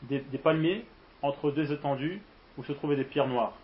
[0.02, 0.84] des, des palmiers
[1.22, 2.20] entre deux étendues
[2.58, 3.54] où se trouvaient des pierres noires.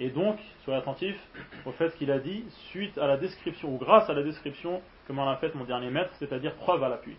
[0.00, 1.20] Et donc, soyez attentifs
[1.66, 5.12] au fait qu'il a dit, suite à la description, ou grâce à la description que
[5.12, 7.16] m'en a faite mon dernier maître, c'est-à-dire preuve à l'appui.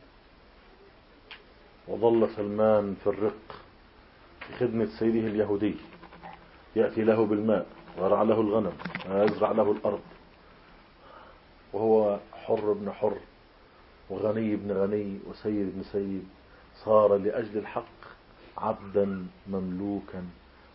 [1.90, 3.62] وظل سلمان في الرق
[4.40, 5.76] في خدمة سيده اليهودي
[6.76, 7.66] يأتي له بالماء
[7.98, 8.74] ويرعى له الغنم
[9.10, 10.02] ويزرع له الأرض
[11.74, 13.18] وهو حر ابن حر
[14.11, 16.25] وغني ابن غني وسيد ابن سيد
[16.75, 18.01] صار لأجل الحق
[18.59, 20.25] عبدا مملوكا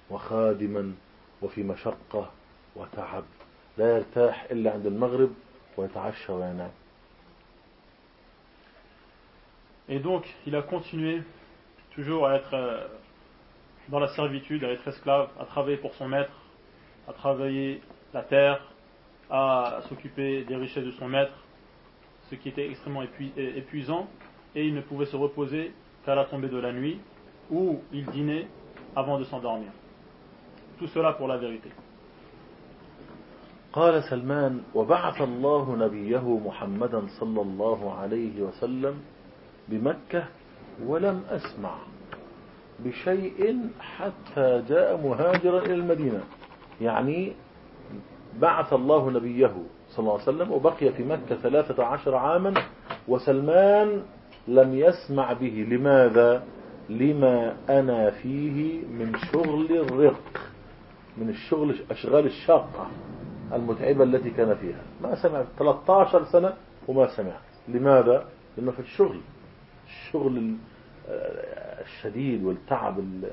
[0.10, 0.94] وخادما
[1.42, 2.32] وفي مشقة
[2.76, 3.24] وتعب
[3.78, 5.34] لا يرتاح إلا عند المغرب
[5.78, 6.72] ويتعشى وينام
[9.92, 11.24] Et donc, il a continué
[11.96, 12.88] toujours à être euh,
[13.90, 16.32] dans la servitude, à être esclave, à travailler pour son maître,
[17.08, 17.82] à travailler
[18.14, 18.62] la terre,
[19.32, 21.34] à s'occuper des richesses de son maître,
[22.30, 23.04] ce qui était extrêmement
[23.38, 24.08] épuisant,
[24.56, 25.74] et il ne pouvait se reposer
[26.06, 27.00] qu'à la tombée de la nuit,
[27.52, 28.48] où il dînait
[28.96, 29.72] avant de s'endormir.
[30.78, 31.70] Tout cela pour la vérité.
[33.74, 38.96] قال سلمان وبعث الله نبيه محمدا صلى الله عليه وسلم
[39.68, 40.24] بمكة
[40.86, 41.76] ولم أسمع
[42.80, 46.24] بشيء حتى جاء مهاجرا إلى المدينة
[46.82, 47.34] يعني
[48.42, 49.54] بعث الله نبيه
[49.90, 52.54] صلى الله عليه وسلم وبقي في مكة ثلاثة عشر عاما
[53.08, 54.02] وسلمان
[54.48, 55.68] لم يسمع به.
[55.70, 56.44] لماذا؟
[56.90, 60.42] لما أنا فيه من شغل الرق
[61.18, 62.88] من الشغل أشغال الشاقة
[63.54, 64.82] المتعبة التي كان فيها.
[65.02, 66.54] ما سمع 13 سنة
[66.88, 67.36] وما سمع
[67.68, 68.26] لماذا؟
[68.58, 69.20] لأنه في الشغل
[69.88, 70.56] الشغل ال-
[71.86, 73.32] الشديد والتعب ال-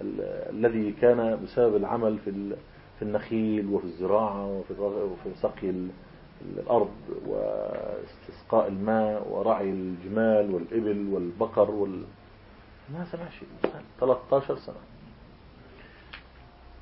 [0.00, 0.20] ال-
[0.56, 2.30] الذي كان بسبب العمل في
[2.99, 5.89] في النخيل وفي الزراعة وفي الرغ- وفي سقي ال-
[6.57, 6.91] الأرض
[7.25, 12.03] واستسقاء الماء ورعي الجمال والإبل والبقر وال...
[12.93, 13.47] ما سمع شيء
[13.99, 14.75] 13 سنة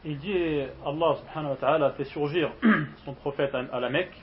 [0.05, 2.51] Il dit et Allah subhanahu wa ta'ala a fait surgir
[3.05, 4.15] son prophète à à la Mecque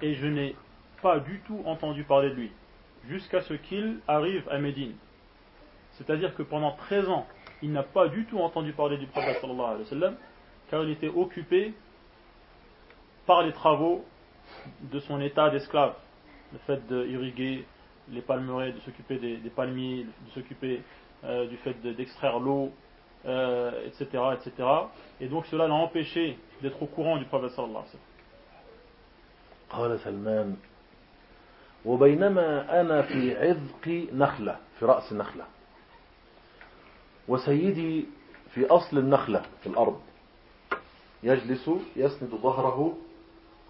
[0.00, 0.54] et je n'ai
[1.02, 2.52] pas du tout entendu parler de lui
[3.08, 4.94] jusqu'à ce qu'il arrive à Médine.
[5.92, 7.26] C'est-à-dire que pendant 13 ans,
[7.62, 10.14] il n'a pas du tout entendu parler du prophète sallallahu alayhi wa sallam
[10.72, 11.74] car il était occupé
[13.26, 14.04] par les travaux
[14.80, 15.94] de son état d'esclave.
[16.52, 17.64] Le fait d'irriguer
[18.10, 20.82] les palmeraies, de s'occuper des, des palmiers, de s'occuper
[21.24, 22.72] euh, du fait de- d'extraire l'eau,
[23.26, 24.68] euh, etc., etc.
[25.20, 28.04] Et donc cela l'a empêché d'être au courant du prophète sallallahu alayhi wa sallam.
[29.70, 30.56] قال سلمان
[31.84, 35.44] وبينما أنا في عذق نخلة في رأس نخلة
[37.28, 38.06] وسيدي
[38.54, 40.00] في أصل النخلة في الأرض
[41.23, 42.97] يجلس يسند ظهره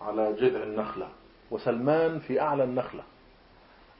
[0.02, 1.10] على جذع النخلة
[1.52, 3.04] وسلمان في أعلى النخلة.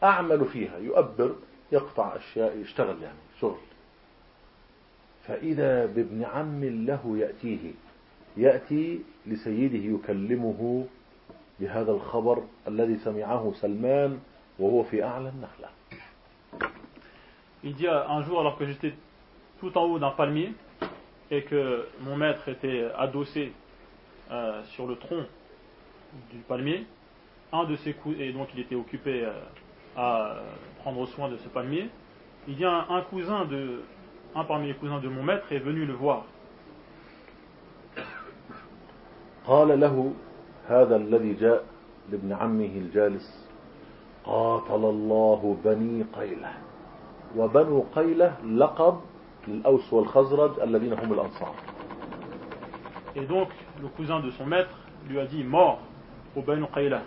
[0.04, 1.36] أعمل فيها يؤبر
[1.72, 3.60] يقطع أشياء يشتغل يعني شغل.
[5.28, 7.72] فإذا بابن عم له يأتيه
[8.38, 10.86] يأتي لسيده يكلمه
[11.60, 14.20] بهذا الخبر الذي سمعه سلمان
[14.60, 15.70] وهو في أعلى النخلة.
[17.64, 18.94] Il dit euh, un jour, alors que j'étais
[19.60, 20.52] tout en haut d'un palmier
[21.31, 23.53] et que mon maître était adossé
[24.31, 25.25] euh, sur le tronc
[26.33, 26.87] du palmier,
[27.53, 29.33] un de ses coups, et donc il était occupé euh,
[29.97, 30.37] à
[30.81, 31.89] prendre soin de ce palmier,
[32.47, 33.83] il dit un, un cousin de,
[34.35, 36.25] un parmi les cousins de mon maître est venu le voir.
[39.49, 40.13] قال له
[40.69, 41.65] هذا الذي جاء
[42.13, 43.49] لابن عمه الجالس
[44.25, 46.53] قاتل الله بني قيلة
[47.37, 49.01] وبنو قيلة لقب
[49.49, 51.55] للأوس والخزرج الذين هم الأنصار
[53.17, 53.49] Et donc
[53.83, 54.71] le cousin de son maître
[55.09, 55.81] lui a dit mort
[56.37, 57.03] au Banu Qayla.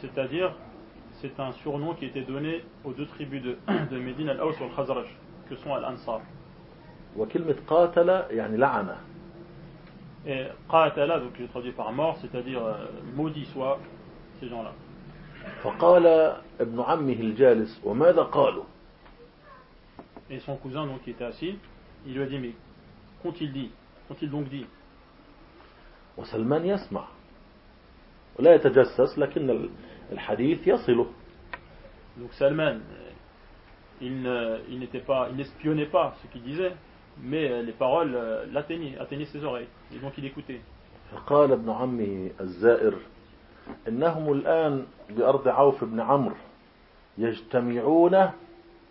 [0.00, 0.52] C'est-à-dire,
[1.20, 3.56] c'est un surnom qui était donné aux deux tribus de,
[3.90, 5.06] de Médine, Al-Aws et Al-Khazraj,
[5.48, 6.20] que sont Al-Ansar.
[7.16, 8.96] وكلمة قاتل يعني لعنة
[10.26, 12.74] Et Qatala, donc j'ai traduit par mort, c'est-à-dire euh,
[13.16, 13.78] maudit soit
[14.40, 14.72] ces gens-là.
[15.62, 16.06] فقال
[16.60, 18.64] ابن عمه الجالس وماذا قالوا
[20.30, 21.58] Et son cousin, donc qui était assis,
[22.06, 22.52] il lui a dit Mais
[23.22, 23.70] qu'ont-ils dit
[24.08, 24.66] Qu'ont-ils donc dit
[26.18, 27.04] وسلمان يسمع
[28.38, 29.68] ولا يتجسس لكن
[30.12, 31.06] الحديث يصله
[32.20, 33.10] Donc Salman, euh,
[34.02, 36.72] il ne- il n'était pas, il n'espionnait pas ce qu'il disait,
[37.22, 39.68] mais euh, les paroles euh, l'atteignaient, atteignaient ses oreilles.
[39.94, 40.60] Et donc il écoutait.
[41.12, 42.94] فقال ابن عمه الزائر
[43.88, 46.36] إنهم الآن بأرض عوف بن عمرو
[47.18, 48.30] يجتمعون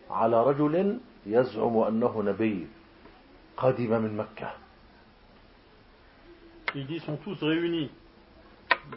[0.09, 2.66] على رجل يزعم أنه نبي
[3.56, 4.50] قدم من مكة
[6.76, 7.88] Il dit ils sont tous réunis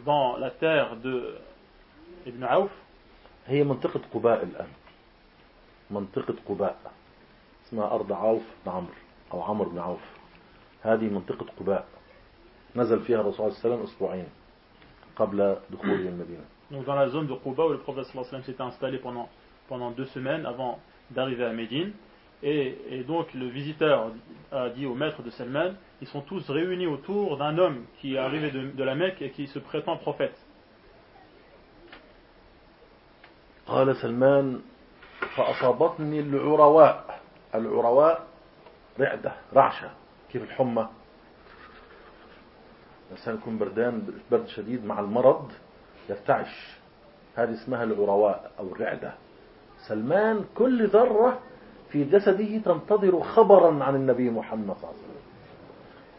[0.04, 1.36] dans la terre de
[2.26, 2.70] Ibn Auf,
[3.46, 4.68] هي منطقة قباء الآن
[5.90, 6.92] منطقة قباء
[7.66, 8.94] اسمها أرض عوف بن عمرو
[9.32, 10.00] أو عمرو بن عوف
[10.82, 11.86] هذه منطقة قباء
[12.76, 14.28] نزل فيها الرسول صلى الله عليه وسلم أسبوعين
[15.16, 18.06] قبل دخوله المدينة donc dans la zone de Quba où le prophète
[18.44, 19.28] s'était installé pendant,
[19.68, 20.78] pendant deux semaines avant
[21.10, 21.92] d'arriver à Médine.
[22.42, 24.12] Et, et donc le visiteur
[24.52, 28.18] a dit au maître de Salman, ils sont tous réunis autour d'un homme qui est
[28.18, 30.36] arrivé de, de la Mecque et qui se prétend prophète.
[33.68, 34.60] قال سلمان
[35.36, 37.20] فأصابتني العرواء
[37.54, 38.26] العرواء
[39.00, 39.90] رعدة رعشة
[40.32, 40.88] كيف الحمى
[43.10, 45.52] الإنسان يكون بردان برد شديد مع المرض
[46.08, 46.76] يرتعش
[47.36, 49.14] هذه اسمها العرواء أو الرعدة
[49.88, 51.38] سلمان كل ذرة
[51.90, 55.18] في جسده تنتظر خبرا عن النبي محمد صلى الله عليه وسلم.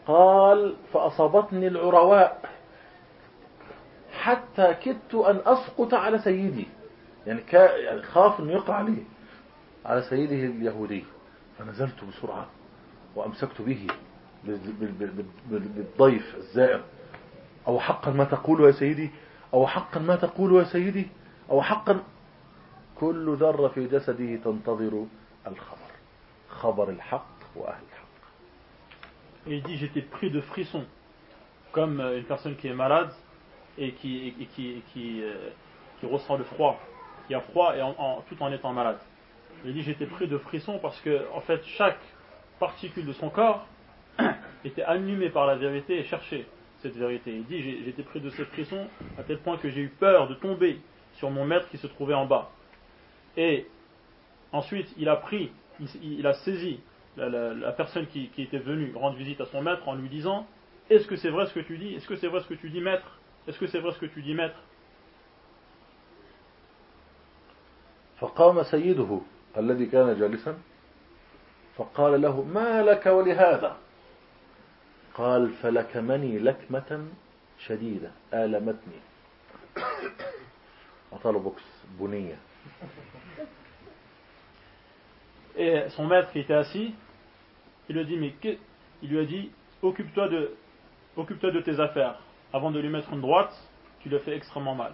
[0.06, 2.50] قال فأصابتني العرواء.
[4.12, 6.66] حتى كدت أن أسقط على سيدي.
[7.26, 7.40] يعني,
[7.84, 8.96] يعني خاف أنه يقع لي
[9.86, 11.04] على سيده اليهودي.
[11.58, 12.46] فنزلت بسرعة
[13.16, 13.86] وأمسكت به
[14.44, 16.80] بال- بال- بال- بال- بالضيف الزائر.
[17.68, 19.10] أو حقا ما تقول يا سيدي؟
[19.54, 21.06] أو حقا ما تقول يا سيدي؟
[21.50, 22.00] أو حقا
[23.00, 25.04] كل ذرة في جسده تنتظر
[25.47, 25.91] الخبر
[26.49, 28.05] خبر الحق وأهل الحق
[29.47, 30.85] Et il dit j'étais pris de frissons,
[31.71, 33.11] comme euh, une personne qui est malade
[33.77, 35.49] et qui, et qui, et qui, euh,
[35.99, 36.79] qui ressent le froid,
[37.27, 38.97] qui a froid et en- en- tout en étant malade.
[39.63, 41.99] Il dit j'étais pris de frissons parce que en fait chaque
[42.59, 43.67] particule de son corps
[44.63, 46.45] était animée par la vérité et cherchait
[46.81, 47.31] cette vérité.
[47.35, 48.87] Il dit j'ai- j'étais pris de ces frissons
[49.19, 50.79] à tel point que j'ai eu peur de tomber
[51.13, 52.49] sur mon maître qui se trouvait en bas.
[53.37, 53.67] Et
[54.51, 55.87] ensuite il a pris, il,
[56.19, 56.79] il a saisi
[57.17, 60.09] la, la- la personne qui, qui était venue rendre visite à son maître en lui
[60.09, 60.45] disant
[60.89, 62.69] Est-ce que c'est vrai ce que tu dis Est-ce que c'est vrai ce que tu
[62.69, 64.59] dis, maître Est-ce que c'est vrai ce que tu dis, maître
[68.19, 69.19] فقام سيده
[69.57, 70.57] الذي كان جالسا
[71.77, 73.77] فقال له ما لك ولهذا
[75.13, 77.07] قال فلكمني لكمة
[77.59, 78.99] شديدة آلمتني
[81.13, 81.63] أعطاه له بوكس
[81.99, 82.37] بنية
[85.56, 86.94] Et son maître qui était assis,
[87.88, 88.56] il lui a dit Mais que-
[89.02, 89.50] il lui a dit
[89.82, 90.54] Occupe-toi de,
[91.16, 92.18] occupe-toi de tes affaires.
[92.52, 93.52] Avant de lui mettre une droite,
[94.00, 94.92] tu le fais extrêmement mal.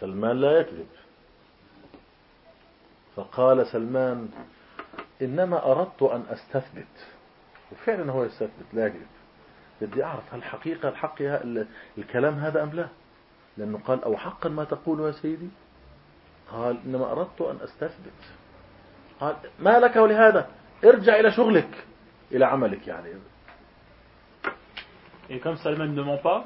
[0.00, 0.86] سلمان لا يكذب
[3.16, 4.28] فقال سلمان
[5.22, 7.06] إنما أردت أن أستثبت.
[7.72, 9.06] وفعلا هو يستثبت لا يكذب.
[9.80, 11.66] بدي أعرف هل حقيقة الحق ال-
[11.98, 12.88] الكلام هذا أم لا؟
[13.56, 15.48] لأنه قال أو حقا ما تقول يا سيدي؟
[16.52, 18.20] قال إنما أردت أن أستثبت.
[19.19, 20.47] قال ما لك ولهذا
[20.83, 21.85] ارجع إلى شغلك
[22.31, 23.09] إلى عملك يعني
[25.29, 26.45] Et comme Salman ne ment pas,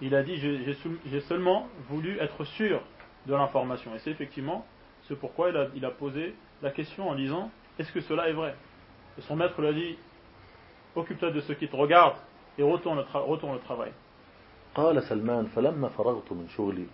[0.00, 2.80] il a dit j'ai- j'ai sou- j'ai seulement voulu être sûr
[3.26, 3.94] de l'information.
[3.94, 4.64] Et c'est effectivement
[5.02, 8.32] ce pourquoi il a, il a posé la question en disant est-ce que cela est
[8.32, 8.54] vrai
[9.18, 9.98] Et son maître lui a dit
[10.96, 12.16] occupe-toi de ce qui te regarde
[12.56, 13.92] et retourne au, tra- retourne au travail.
[14.74, 16.86] قال سلمان فلما فرغت من شغلي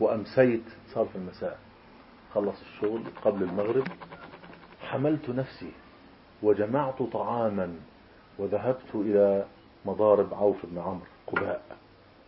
[0.00, 0.64] وأمسيت
[0.94, 1.58] صار في المساء
[2.35, 3.87] خلص الشغل قبل المغرب
[4.81, 5.71] حملت نفسي
[6.43, 7.75] وجمعت طعاما
[8.37, 9.45] وذهبت إلى
[9.85, 11.61] مضارب عوف بن عمرو قباء.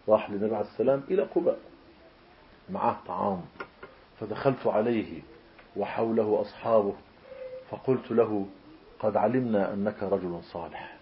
[0.09, 1.59] راح للنبي عليه السلام إلى قباء.
[2.69, 3.41] معه طعام.
[4.19, 5.21] فدخلت عليه
[5.77, 6.93] وحوله أصحابه
[7.69, 8.45] فقلت له
[8.99, 10.97] قد علمنا أنك رجل صالح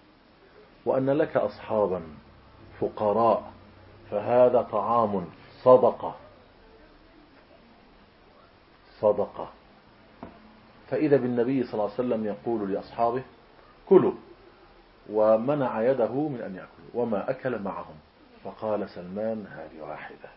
[0.85, 2.01] وأن لك أصحابا
[2.79, 3.51] فقراء
[4.11, 5.25] فهذا طعام
[5.63, 6.15] صدقة.
[9.03, 9.49] صدقة.
[10.89, 13.23] فإذا بالنبي صلى الله عليه وسلم يقول لأصحابه
[13.89, 14.13] كلوا.
[15.09, 17.95] ومنع يده من أن يأكل وما أكل معهم.
[18.43, 20.29] فقال سلمان هذه واحدة.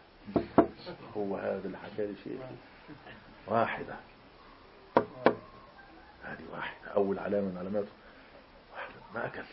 [1.16, 2.40] هو هذا لي شيء
[3.46, 3.96] واحدة.
[6.24, 6.90] هذه واحدة.
[6.96, 7.92] أول علامة من علاماته
[8.72, 8.94] واحدة.
[9.14, 9.44] ما أكل.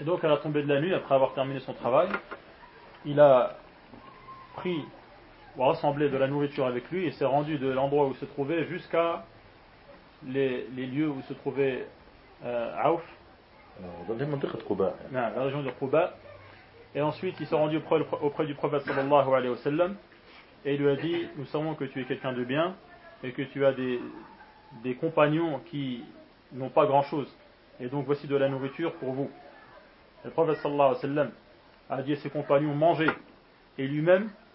[0.00, 2.08] Et donc à la tombée de la nuit, après avoir terminé son travail,
[3.04, 3.56] il a
[4.56, 4.84] pris
[5.56, 8.24] ou rassembler de la nourriture avec lui et s'est rendu de l'endroit où il se
[8.24, 9.24] trouvait jusqu'à
[10.26, 11.86] les, les, lieux où se trouvait
[12.44, 13.02] euh, Aouf.
[15.12, 16.14] Dans la région de Quba.
[16.94, 17.80] Et ensuite, il s'est rendu
[18.20, 19.96] auprès, du prophète sallallahu alayhi wa sallam
[20.64, 22.74] et il lui a dit Nous savons que tu es quelqu'un de bien
[23.22, 24.00] et que tu as des,
[24.82, 26.04] des compagnons qui
[26.52, 27.28] n'ont pas grand-chose.
[27.80, 29.30] Et donc, voici de la nourriture pour vous.
[30.24, 31.30] Le prophète sallallahu alayhi wa sallam
[31.90, 33.10] a dit à ses compagnons Mangez.
[33.76, 34.30] Et lui-même,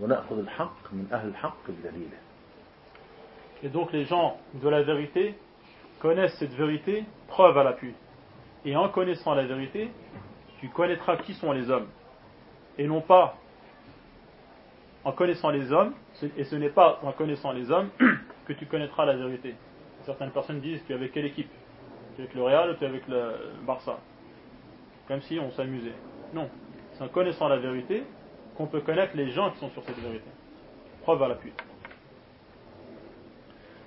[0.00, 2.18] ونأخذ الحق من أهل الحق بدليله
[3.62, 5.34] Et donc les gens de la vérité
[6.00, 7.94] connaissent cette vérité, preuve à l'appui.
[8.66, 9.90] Et en connaissant la vérité,
[10.60, 11.86] tu connaîtras qui sont les hommes.
[12.76, 13.36] Et non pas
[15.04, 17.88] en connaissant les hommes, ce- et ce n'est pas en connaissant les hommes
[18.46, 19.54] que tu connaîtras la vérité.
[20.04, 21.50] Certaines personnes disent tu es avec quelle équipe
[22.16, 23.32] Tu es avec le Real ou tu es avec le
[23.66, 23.98] Barça
[25.08, 25.94] Comme si on s'amusait.
[26.34, 26.48] Non,
[26.94, 28.04] c'est en connaissant la vérité
[28.59, 30.29] qu'on peut connaître les gens qui sont sur cette vérité.
[31.03, 31.53] Preuve à l'appui.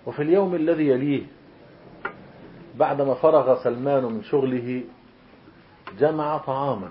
[0.07, 1.23] وفي اليوم الذي يليه
[2.79, 4.85] بعدما فرغ سلمان من شغله
[5.99, 6.89] جمع طعاما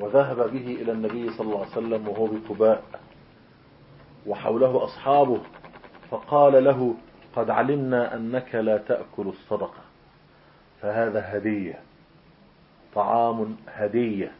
[0.00, 2.82] وذهب به إلى النبي صلى الله عليه وسلم وهو بقباء
[4.26, 5.40] وحوله أصحابه
[6.10, 6.94] فقال له
[7.36, 9.82] قد علمنا أنك لا تأكل الصدقة
[10.80, 11.80] فهذا هدية
[12.94, 14.32] طعام هدية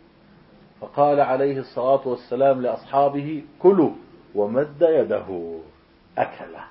[0.82, 3.90] فقال عليه الصلاة والسلام لأصحابه كلوا
[4.34, 5.58] ومد يده
[6.18, 6.64] أكله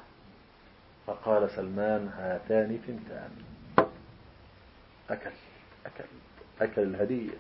[1.08, 3.32] فقال سلمان هاتان ثنتان
[5.10, 5.32] أكل
[5.86, 6.04] أكل
[6.62, 7.38] أكل الهدية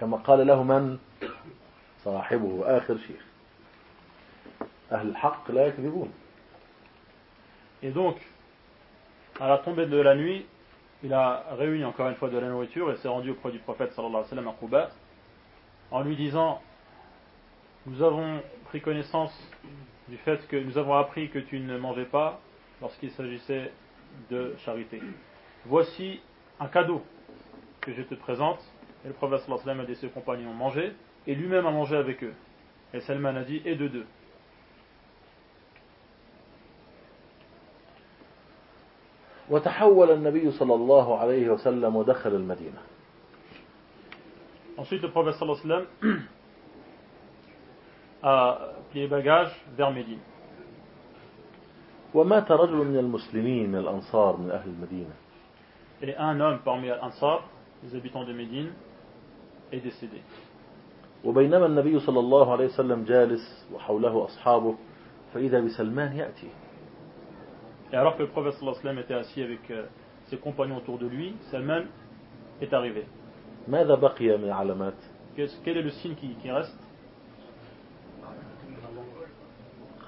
[0.00, 0.98] كما قال له من
[2.04, 3.24] صاحبه آخر شيخ
[4.92, 6.12] أهل الحق لا يكذبون
[7.82, 8.16] Et donc,
[9.38, 10.46] à la tombée de la nuit,
[11.02, 13.92] il a réuni encore une fois de la nourriture et s'est rendu auprès du prophète
[13.92, 14.90] sallallahu alayhi wa sallam à Quba
[15.91, 16.61] en lui disant
[17.85, 19.33] Nous avons pris connaissance
[20.07, 22.39] du fait que nous avons appris que tu ne mangeais pas
[22.81, 23.71] lorsqu'il s'agissait
[24.29, 25.01] de charité.
[25.65, 26.19] Voici
[26.59, 27.01] un cadeau
[27.79, 28.59] que je te présente.
[29.03, 30.93] Et le prophète sallallahu alayhi wa sallam a dit à ses compagnons manger
[31.25, 32.33] et lui-même a mangé avec eux.
[32.93, 34.05] Et Salman a dit et de deux.
[39.51, 42.81] وتحول النبي صلى الله عليه وسلم ودخل المدينة
[44.77, 46.21] Ensuite, le prophète sallallahu alayhi wa sallam
[48.23, 48.59] a
[48.91, 50.19] plié bagages vers Médine.
[52.13, 55.15] ومات رجل من المسلمين من الأنصار من أهل المدينة
[56.01, 57.43] Et un homme parmi Ansar,
[57.83, 58.73] les habitants de Médine,
[59.71, 60.21] est décédé.
[61.23, 64.75] وبينما النبي صلى الله عليه وسلم جالس وحوله أصحابه
[65.33, 66.49] فإذا بسلمان يأتي
[67.93, 69.85] Et alors que le prophète sallallahu alayhi wa sallam était assis avec euh,
[70.27, 71.83] ses compagnons autour de lui, Salman
[72.61, 73.05] est arrivé.
[73.68, 74.94] ماذا بقي من علامات
[75.36, 76.78] Quel est le signe qui, qui reste?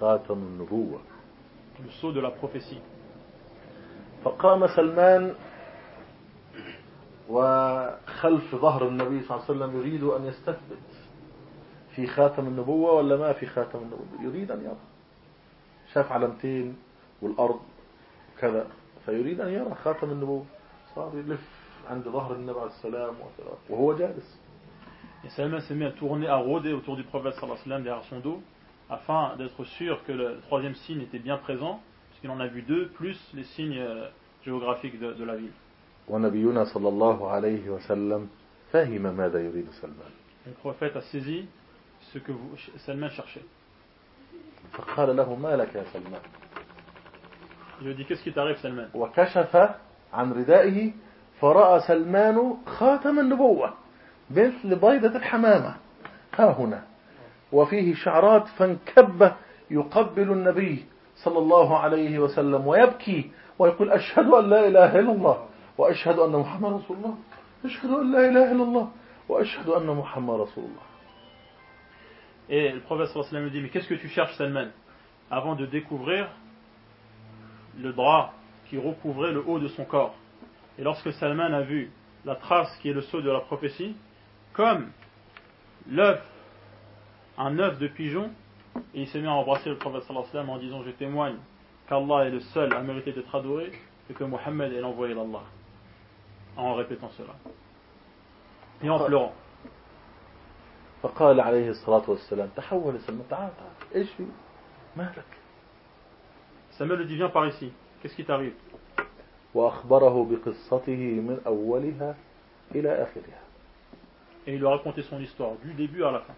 [0.00, 1.00] خاتم النبوة.
[1.84, 2.80] Le sceau de la prophétie.
[4.24, 5.34] فقام سلمان
[7.28, 10.88] وخلف ظهر النبي صلى الله عليه وسلم يريد أن يستثبت
[11.94, 14.76] في خاتم النبوة ولا ما في خاتم النبوة؟ يريد أن يرى.
[15.92, 16.76] شاف علامتين
[17.22, 17.60] والأرض
[18.40, 18.66] كذا
[19.06, 20.44] فيريد أن يرى خاتم النبوة.
[20.94, 21.57] صار يلف.
[21.89, 23.13] عند ظهر النبي عليه السلام
[23.69, 24.39] وهو جالس
[25.25, 27.83] Et Salman s'est mis à tourner, à rôder autour du prophète sallallahu alayhi wa sallam
[27.83, 28.41] derrière son dos,
[28.89, 31.79] afin d'être sûr que le troisième signe était bien présent,
[32.09, 34.09] puisqu'il en a vu deux, plus les signes euh,
[34.43, 35.53] géographiques de, de la ville.
[36.09, 38.27] ونبينا صلى الله عليه وسلم
[38.71, 40.11] فهم ماذا يريد سلمان
[40.45, 41.45] Le prophète a saisi
[42.11, 43.45] ce que vous, Salman cherchait.
[44.73, 46.21] فقال له ما لك يا سلمان
[47.79, 49.55] Il lui a dit Qu'est-ce qui t'arrive, Salman وكشف
[50.13, 50.93] عن ردائه
[51.40, 53.74] فرأى سلمان خاتم النبوة
[54.30, 55.74] مثل بيضة الحمامة.
[56.34, 56.82] ها هنا.
[57.52, 59.32] وفيه شعرات فانكب
[59.70, 60.84] يقبل النبي
[61.16, 65.46] صلى الله عليه وسلم ويبكي ويقول أشهد أن لا إله إلا الله
[65.78, 67.14] وأشهد أن محمد رسول الله.
[67.64, 68.90] أشهد أن لا إله إلا الله
[69.28, 70.88] وأشهد أن محمد رسول الله.
[72.50, 74.68] Et le prophète sallam lui dit Mais qu'est-ce que tu cherches, Salman?
[75.30, 76.28] Avant de découvrir
[77.78, 78.32] le drap
[78.70, 80.14] qui recouvrait le haut de son corps.
[80.77, 81.91] Et lorsque Salman a vu
[82.25, 83.95] la trace qui est le sceau de la prophétie,
[84.53, 84.91] comme
[85.89, 86.21] l'œuf,
[87.37, 88.31] un œuf de pigeon,
[88.93, 90.91] et il s'est mis à embrasser le prophète sallallahu alayhi wa sallam en disant Je
[90.91, 91.35] témoigne
[91.87, 93.71] qu'Allah est le seul à mériter d'être adoré
[94.09, 95.43] et que Mohammed est l'envoyé d'Allah.
[96.57, 97.33] En répétant cela.
[98.83, 99.33] Et en pleurant.
[101.03, 104.25] فقال عليه الصلاة والسلام تحول سلمان تعال تعال إيش في
[104.95, 105.25] مالك
[106.79, 107.71] Samuel lui dit Viens par ici.
[108.01, 108.53] Qu'est-ce qui t'arrive
[109.54, 112.16] وأخبره بقصته من أولها
[112.74, 113.40] إلى آخرها
[114.46, 116.34] Et il lui a raconté son histoire, du début à la fin.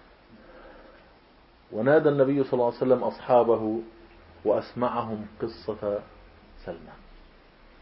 [1.72, 3.80] ونادى النبي صلى الله عليه وسلم أصحابه
[4.44, 6.00] وأسمعهم قصة
[6.64, 6.98] سلمان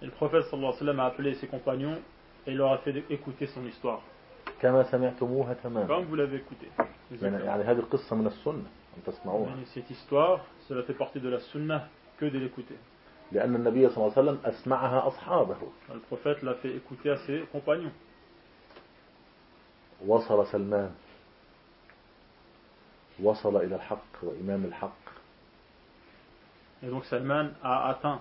[0.03, 1.99] Et le prophète sallallahu alayhi wa sallam a appelé ses compagnons
[2.47, 4.01] et leur a fait écouter son histoire.
[4.61, 6.69] كما سمعتموها تماما Comme vous l'avez écouté.
[7.23, 8.67] يعني يعني هذه القصة من السنة
[8.97, 12.77] أن تسمعوها Et Cette histoire, cela fait partie de la sunnah que de l'écouter.
[13.33, 15.57] لأن النبي صلى الله عليه وسلم أسمعها أصحابه
[15.95, 17.93] Le prophète l'a fait écouter à ses compagnons.
[20.07, 20.91] وصل سلمان
[23.23, 25.09] وصل إلى الحق وإمام الحق
[26.83, 28.21] Et donc Salman a atteint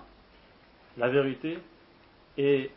[0.96, 1.58] la vérité
[2.36, 2.70] et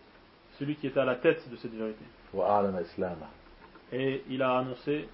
[0.59, 2.05] celui qui était à la tête de cette vérité.
[2.33, 3.27] وأعلن إسلامه
[3.93, 5.07] Et il a annoncé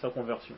[0.00, 0.54] sa conversion.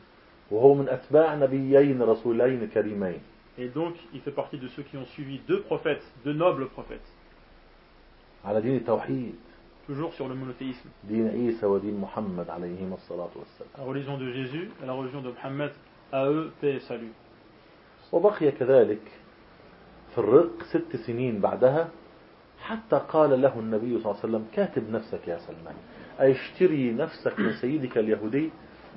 [0.51, 3.21] وهو من أتباع نبيين رسولين كريمين
[3.57, 7.07] Et donc il fait partie de ceux qui ont suivi deux prophètes, deux nobles prophètes,
[8.45, 9.35] على دين التوحيد
[9.87, 10.89] toujours sur le monothéisme.
[11.09, 15.29] دين عيسى ودين محمد عليهما الصلاة والسلام La religion de Jésus et la religion de
[15.31, 15.71] Mohammed,
[16.11, 17.11] à eux, paix et salut.
[18.11, 19.01] وبقي كذلك
[20.15, 21.89] في الرق ست سنين بعدها
[22.59, 25.75] حتى قال له النبي صلى الله عليه وسلم كاتب نفسك يا سلمان
[26.21, 28.49] أي اشتري نفسك من سيدك اليهودي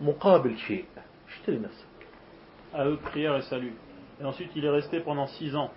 [0.02, 0.84] مقابل شيء
[1.28, 1.86] اشتري نفسك
[2.74, 3.72] À eux, prière et salut.
[4.21, 5.71] Et ensuite, il est resté pendant six ans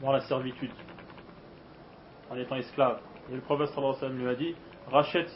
[0.00, 0.70] dans la servitude,
[2.30, 3.00] en étant esclave.
[3.30, 4.54] Et le prophète sallallahu alayhi wa sallam lui a dit
[4.90, 5.30] rachète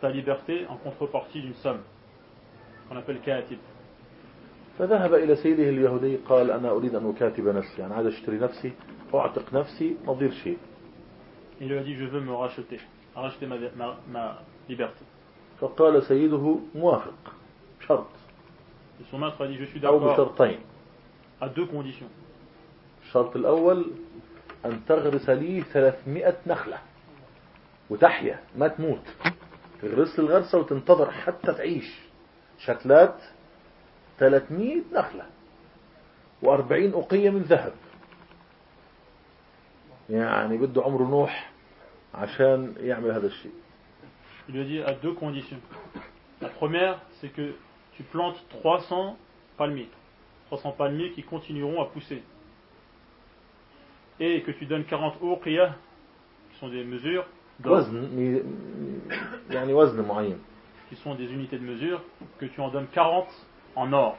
[0.00, 1.80] ta liberté en contrepartie d'une somme
[2.88, 3.58] qu'on appelle kaatib.
[4.78, 8.72] فذهب إلى سيده اليهودي قال أنا أريد أن أكاتب نفسي أنا عايز أشتري نفسي
[9.14, 10.58] أعتق نفسي نظير شيء
[11.60, 12.78] Il lui a dit je veux me racheter,
[13.14, 15.04] racheter ma, ma, ma liberté.
[15.60, 17.32] فقال سيده موافق
[17.88, 18.06] شرط
[19.00, 20.58] Et son maître a dit je suis أو d'accord بشرطين
[21.41, 22.09] À deux conditions.
[23.03, 23.91] الشرط الأول
[24.65, 26.77] أن تغرس لي 300 نخلة
[27.89, 29.01] وتحيا ما تموت
[29.81, 31.99] تغرس الغرسة وتنتظر حتى تعيش
[32.59, 33.15] شتلات
[34.19, 35.25] 300 نخلة
[36.43, 37.73] و40 أقية من ذهب
[40.09, 41.51] يعني بده عمره نوح
[42.13, 43.51] عشان يعمل هذا الشيء
[44.49, 45.61] Il lui a dit à deux conditions.
[46.41, 47.53] La première, c'est que
[47.95, 49.15] tu plantes 300
[49.57, 49.87] palmiers.
[50.50, 52.22] 300 palmiers qui continueront à pousser.
[54.20, 55.74] Et que tu donnes 40 uqiyah,
[56.52, 57.26] qui sont des mesures,
[57.60, 58.42] d'or, وزن مي-
[59.50, 60.38] يعني وزن معين
[60.90, 62.00] qui sont des unités de mesure,
[62.38, 63.26] que tu en donnes 40
[63.74, 64.16] en or.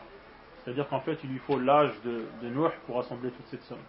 [0.64, 3.84] C'est-à-dire qu'en fait, il lui faut l'âge de, de Nuh pour assembler toute cette somme.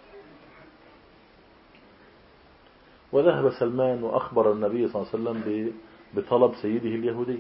[3.13, 5.73] وذهب سلمان وأخبر النبي صلى الله عليه وسلم ب-
[6.19, 7.39] بطلب سيده اليهودي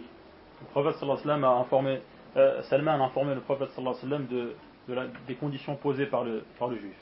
[0.60, 2.00] Le prophète sallallahu alayhi wa sallam a informé,
[2.36, 4.54] euh, Salman a informé le prophète sallallahu alayhi wa sallam de,
[4.87, 6.97] de la- des conditions posées par le, par le juif.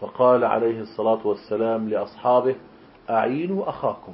[0.00, 2.54] فقال عليه الصلاة والسلام لأصحابه
[3.10, 4.12] أعينوا أخاكم.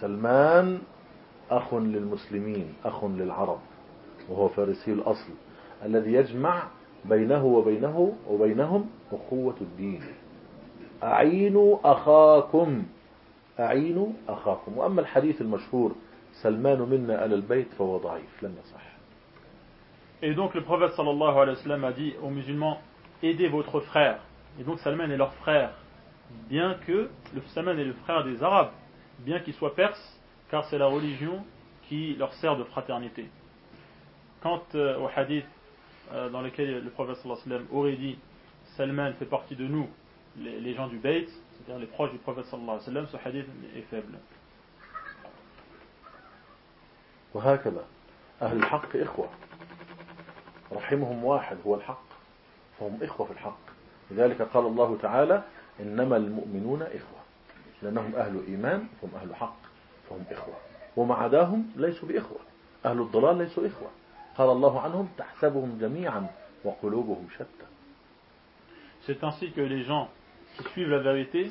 [0.00, 0.78] سلمان
[1.50, 3.58] أخ للمسلمين أخ للعرب.
[4.28, 5.32] وهو فارسي الأصل.
[5.84, 6.62] الذي يجمع
[7.04, 10.02] بينه وبينه وبينهم أخوة الدين.
[11.02, 12.82] أعينوا أخاكم.
[13.60, 14.78] أعينوا أخاكم.
[14.78, 15.92] وأما الحديث المشهور
[16.42, 18.42] سلمان منا على البيت فهو ضعيف.
[18.42, 18.89] لم يصح
[20.21, 22.81] Et donc le prophète sallallahu alayhi wa sallam a dit aux musulmans
[23.21, 24.19] aidez votre frère.
[24.59, 25.71] Et donc Salman est leur frère,
[26.49, 28.71] bien que le Salman est le frère des Arabes,
[29.19, 30.19] bien qu'il soit perse,
[30.49, 31.45] car c'est la religion
[31.87, 33.29] qui leur sert de fraternité.
[34.41, 35.45] Quant euh, au hadith
[36.13, 38.17] euh, dans lequel le prophète sallallahu alayhi wa sallam aurait dit
[38.77, 39.89] Salman fait partie de nous,
[40.37, 43.27] les, les gens du Bayt, c'est-à-dire les proches du prophète sallallahu alayhi wa sallam, ce
[43.27, 44.17] hadith est faible.
[47.35, 47.83] وهكذا
[48.41, 49.29] أهل الحق إخوة
[50.72, 52.04] رحمهم واحد هو الحق
[52.78, 53.60] فهم إخوة في الحق.
[54.10, 55.42] لذلك قال الله تعالى
[55.80, 57.20] إنما المؤمنون إخوة.
[57.82, 59.56] لأنهم أهل إيمان فهم أهل حق
[60.08, 60.54] فهم إخوة.
[60.96, 62.38] وما عداهم ليسوا بإخوة.
[62.86, 63.90] أهل الضلال ليسوا إخوة.
[64.36, 66.26] قال الله عنهم تحسبهم جميعا
[66.64, 67.66] وقلوبهم شتى.
[69.06, 70.08] C'est ainsi que les gens
[70.56, 71.50] qui suivent la vérité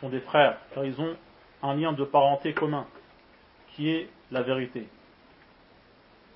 [0.00, 1.16] sont des frères, car ils ont
[1.62, 2.86] un lien de parenté commun,
[3.68, 4.86] qui est la vérité.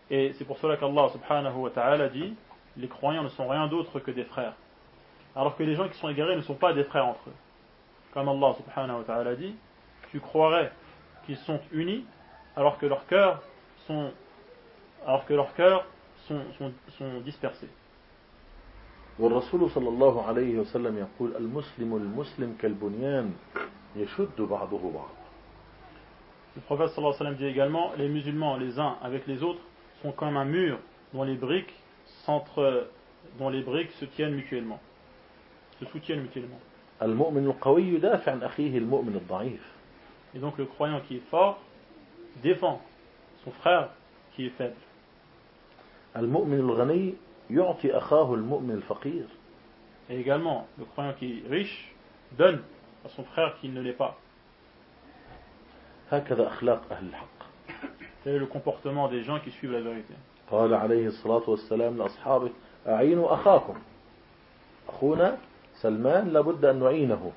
[0.09, 2.33] Et c'est pour cela qu'Allah subhanahu wa ta'ala dit
[2.77, 4.53] les croyants ne sont rien d'autre que des frères.
[5.35, 7.33] Alors que les gens qui sont égarés ne sont pas des frères entre eux.
[8.13, 9.55] Comme Allah subhanahu wa ta'ala dit
[10.11, 10.71] tu croirais
[11.25, 12.03] qu'ils sont unis
[12.55, 13.41] alors que leurs cœurs
[13.87, 14.11] sont
[15.05, 15.85] alors que leurs cœurs
[16.27, 17.69] sont, sont, sont dispersés.
[19.19, 23.33] والرسول صلى الله عليه وسلم يقول المسلم المسلم كالبنيان
[23.95, 25.09] يشد بعضه بعض
[26.55, 29.61] Le prophète sallallahu alayhi wa sallam dit également les musulmans les uns avec les autres
[30.05, 30.79] sont comme un mur
[31.13, 31.73] dont les briques
[32.25, 32.89] s'entre
[33.39, 34.79] dont les briques se tiennent mutuellement
[35.79, 36.59] se soutiennent mutuellement.
[37.01, 39.71] المؤمن القوي يدافع عن أخيه المؤمن الضعيف
[40.35, 41.59] Et donc le croyant qui est fort
[42.43, 42.81] défend
[43.43, 43.89] son frère
[44.35, 44.75] qui est faible.
[46.15, 47.13] المؤمن الغني
[47.49, 49.25] يعطي أخاه المؤمن الفقير
[50.09, 51.95] Et également, le croyant qui est riche
[52.37, 52.61] donne
[53.05, 54.17] à son frère qui ne l'est pas.
[56.11, 57.34] هكذا أخلاق أهل الحق
[58.26, 60.14] c'est le comportement des gens qui suivent la vérité.
[60.50, 62.50] قال عليه الصلاة والسلام لأصحابه
[62.86, 63.74] أعينوا أخاكم.
[64.88, 65.38] أخونا
[65.74, 67.32] سلمان لابد أن نعينه.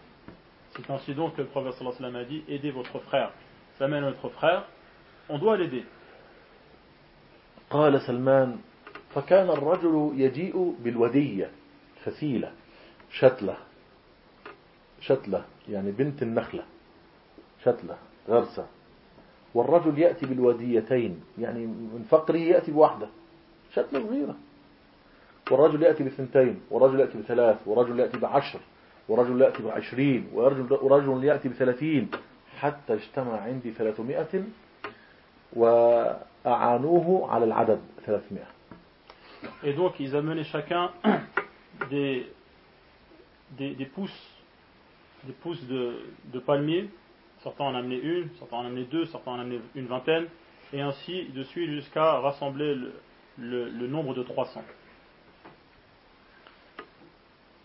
[0.76, 3.32] C'est ainsi donc que le prophète صلى الله عليه وسلم a dit aidez votre frère.
[3.78, 4.64] Salman est notre frère
[5.30, 5.84] on doit l'aider.
[7.70, 8.58] قال سلمان
[9.16, 11.52] فكان الرجل يجيء بالودية
[12.04, 12.52] فسيلة
[13.12, 13.58] شتلة.
[15.02, 16.64] شتلة يعني بنت النخلة.
[17.62, 17.98] شتلة
[18.28, 18.66] غرسة.
[19.54, 23.08] والرجل يأتي بالوديتين يعني من فقره يأتي بواحدة
[23.74, 24.36] شتلة صغيرة
[25.52, 28.60] والرجل يأتي بثنتين ورجل يأتي بثلاث ورجل يأتي بعشر
[29.10, 32.12] ورجل يأتي بعشرين ورجل يأتي بثلاثين
[32.60, 34.44] حتى اجتمع عندي ثلاثمائة
[35.54, 38.60] وأعانوه على العدد ثلاثمائة
[39.64, 40.92] Et donc ils amenaient chacun
[41.90, 42.30] des,
[43.58, 44.28] des, des pousses,
[45.24, 45.94] des pousses de,
[46.26, 46.90] de palmiers.
[47.44, 50.28] Certains en amenaient une, certains en amenaient deux, certains en amenaient une vingtaine,
[50.74, 52.94] et ainsi de suite jusqu'à rassembler le,
[53.38, 54.62] le, le nombre de 300.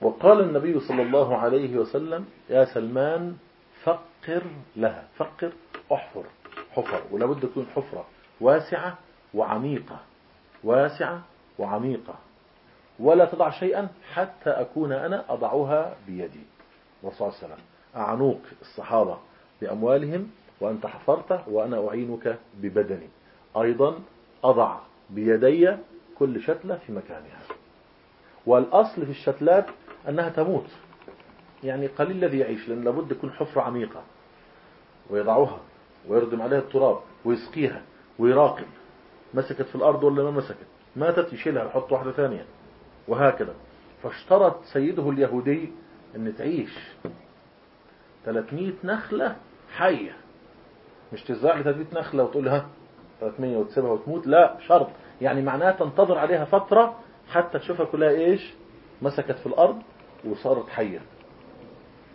[0.01, 3.37] وقال النبي صلى الله عليه وسلم يا سلمان
[3.83, 4.43] فقر
[4.77, 5.53] لها فقر
[5.93, 6.25] احفر
[6.73, 8.07] حفر ولا بد تكون حفرة
[8.41, 8.99] واسعة
[9.35, 10.01] وعميقة
[10.65, 11.23] واسعة
[11.59, 12.15] وعميقة
[12.99, 16.41] ولا تضع شيئا حتى أكون أنا أضعها بيدي
[17.03, 17.65] الرسول صلى الله عليه وسلم
[17.97, 19.19] أعنوك الصحابة
[19.65, 20.31] بأموالهم
[20.61, 23.09] وأنت حفرت وأنا أعينك ببدني.
[23.57, 23.99] أيضا
[24.45, 24.79] أضع
[25.11, 25.77] بيدي
[26.19, 27.41] كل شتلة في مكانها.
[28.47, 29.67] والأصل في الشتلات
[30.09, 30.67] أنها تموت.
[31.65, 34.03] يعني قليل الذي يعيش لأن لابد تكون حفرة عميقة.
[35.11, 35.61] ويضعها
[36.09, 37.83] ويردم عليها التراب ويسقيها
[38.19, 38.67] ويراقب.
[39.35, 40.67] مسكت في الأرض ولا ما مسكت؟
[40.97, 42.45] ماتت يشيلها يحط واحدة ثانية.
[43.09, 43.55] وهكذا.
[44.03, 45.73] فاشترط سيده اليهودي
[46.17, 46.79] أن تعيش.
[48.25, 49.37] 300 نخلة
[49.79, 50.17] حية.
[51.13, 52.67] مش تزرع لي 300 نخلة وتقول ها
[53.21, 54.89] 300 وتسيبها وتموت؟ لا شرط.
[55.21, 56.99] يعني معناها تنتظر عليها فترة
[57.33, 58.53] حتى تشوفها كلها إيش؟
[59.03, 59.83] مسكت في الأرض
[60.25, 61.01] وصارت حية.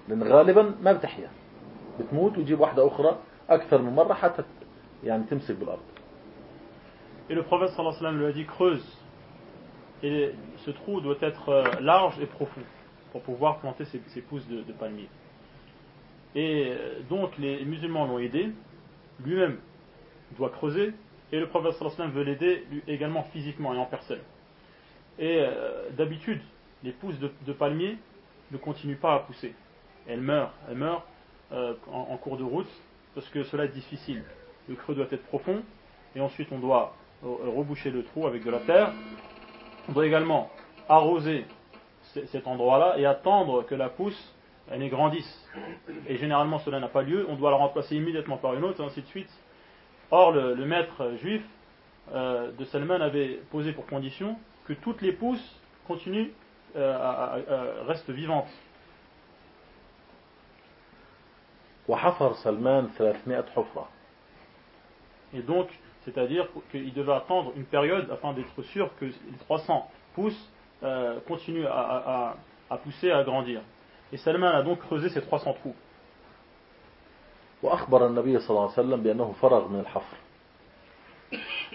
[0.07, 1.30] لأن غالبا ما بتحيا.
[1.99, 3.18] بتموت ويجيب واحدة أخرى
[3.49, 4.44] أكثر من مرة حتى
[5.03, 5.80] يعني تمسك بالأرض.
[7.30, 8.98] Et le prophète sallallahu alayhi wa sallam lui a dit creuse.
[10.02, 10.34] Et
[10.65, 12.61] ce trou doit être euh, large et profond
[13.11, 15.10] pour pouvoir planter ces, ces pousses de, de palmier.
[16.35, 18.51] Et euh, donc les musulmans l'ont aidé,
[19.23, 19.57] lui-même
[20.38, 20.93] doit creuser,
[21.31, 24.22] et le prophète sallam veut l'aider également physiquement et en personne.
[25.18, 26.41] Et euh, d'habitude,
[26.84, 27.97] les pousses de, de palmier
[28.51, 29.53] ne continue pas à pousser.
[30.07, 31.03] Elle meurt, elle meurt
[31.51, 32.69] euh, en, cours de route
[33.15, 34.23] parce que cela est difficile.
[34.68, 35.61] Le creux doit être profond
[36.15, 38.93] et ensuite on doit reboucher le trou avec de la terre.
[39.88, 40.49] On doit également
[40.88, 41.45] arroser
[42.27, 44.34] cet endroit-là et attendre que la pousse
[44.72, 45.50] elles grandissent.
[46.08, 48.86] Et généralement, cela n'a pas lieu, on doit la remplacer immédiatement par une autre, et
[48.86, 49.32] ainsi de suite.
[50.12, 51.44] Or, le, maître juif
[52.14, 56.32] euh, de Salman avait posé pour condition que toutes les pousses continuent,
[56.76, 58.50] euh, à, à, restent vivantes.
[65.34, 65.70] Et donc,
[66.06, 70.52] c'est-à-dire qu'il devait attendre une période afin d'être sûr que les 300 pousses
[70.84, 72.36] euh, continuent à,
[72.70, 73.62] à pousser, à grandir.
[74.11, 75.76] Et Salman a donc creusé ces 300 trous.
[77.64, 80.18] وأخبر النبي صلى الله عليه وسلم بأنه فرغ من الحفر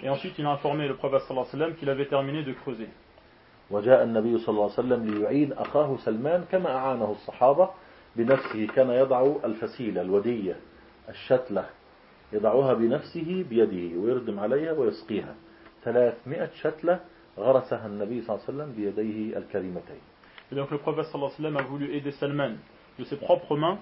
[0.03, 2.53] Et ensuite, il a informé le prophète sallallahu alayhi wa sallam qu'il avait terminé de
[2.53, 2.89] creuser.
[3.71, 7.69] وجاء النبي صلى الله عليه وسلم ليعين أخاه سلمان كما أعانه الصحابة
[8.15, 10.55] بنفسه كان يضع الفسيلة الودية
[11.09, 11.65] الشتلة
[12.33, 15.35] يضعها بنفسه بيده ويردم عليها ويسقيها
[15.83, 16.99] 300 شتلة
[17.37, 20.01] غرسها النبي صلى الله عليه وسلم بيديه الكريمتين
[20.52, 22.52] Et donc, le prophète sallallahu alayhi wa sallam a voulu aider Salman
[22.98, 23.78] de ses propres mains,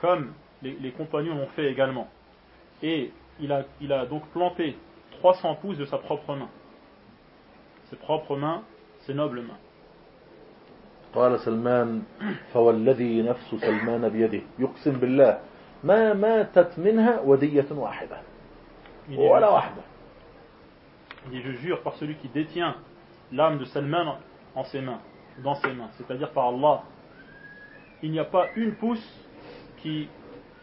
[0.00, 0.32] comme
[0.62, 2.08] les, les compagnons l'ont fait également.
[2.82, 4.76] Et il a, il a donc planté
[5.20, 6.48] 300 pousses de sa propre main.
[7.90, 8.62] Ses propres mains,
[9.06, 9.58] ses nobles mains.
[11.14, 12.02] قال سلمان
[12.52, 15.40] فوالذي نفس سلمان بيده يقسم بالله
[15.84, 18.16] ما ماتت منها ودية واحدة
[19.08, 19.82] Il dit, ولا واحدة
[21.26, 22.76] il dit, je jure par celui qui détient
[23.32, 24.18] l'âme de Salman
[24.54, 25.00] en ses mains,
[25.42, 26.82] dans ses mains, c'est-à-dire par Allah,
[28.02, 29.06] il n'y a pas une pousse
[29.78, 30.08] qui,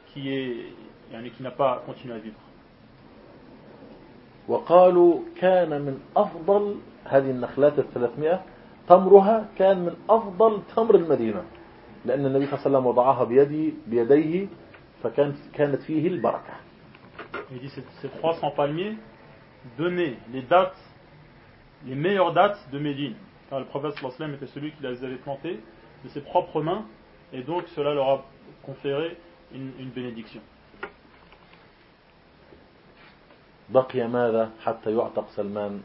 [0.07, 0.73] qui, est,
[1.11, 2.40] yani qui n'a pas continué à vivre.
[4.48, 6.76] وقالوا كان من أفضل
[7.06, 8.41] هذه النخلات الثلاثمائة
[8.88, 11.44] تمرها كان من أفضل تمر المدينة
[12.06, 14.48] لأن النبي صلى الله عليه وسلم وضعها بيدي بيديه
[15.03, 16.53] فكانت كانت فيه البركة
[17.52, 18.98] Il dit ces, ces 300 palmiers
[19.77, 20.77] donnaient les dates,
[21.86, 23.15] les meilleures dates de Médine.
[23.49, 25.60] Car le prophète sallallahu alayhi wa sallam était celui qui les avait plantés
[26.03, 26.86] de ses propres mains,
[27.34, 28.26] et donc cela leur a
[28.64, 29.18] conféré
[29.53, 30.41] une, une bénédiction.
[33.69, 35.82] بقي ماذا حتى يعتق سلمان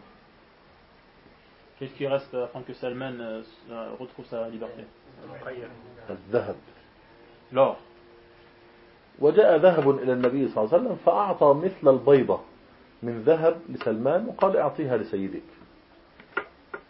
[1.79, 4.85] Qu'est-ce qui reste afin que Salman euh, euh, retrouve sa liberté
[6.11, 6.57] الذهب
[7.53, 7.77] L'or.
[9.21, 12.41] وجاء ذهب إلى النبي صلى الله عليه وسلم فأعطى مثل البيضة
[13.03, 15.43] من ذهب لسلمان وقال اعطيها لسيدك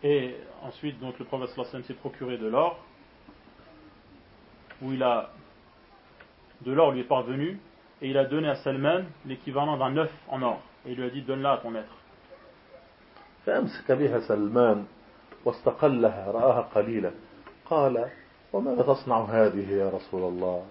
[0.03, 0.35] Et
[0.65, 2.79] ensuite, donc, le prophète sallallahu alayhi wa sallam s'est procuré de l'or,
[4.83, 5.31] où il a.
[6.63, 7.59] De l'or lui est parvenu,
[8.03, 10.61] et il a donné à Salman l'équivalent d'un œuf en or.
[10.87, 11.97] Et il lui a dit Donne-la à ton maître.
[13.47, 14.87] فأمسك بها سلمان
[15.45, 17.13] واستقلها رآها قليلة
[17.65, 18.11] قال
[18.53, 20.67] وماذا تصنع هذه يا رسول الله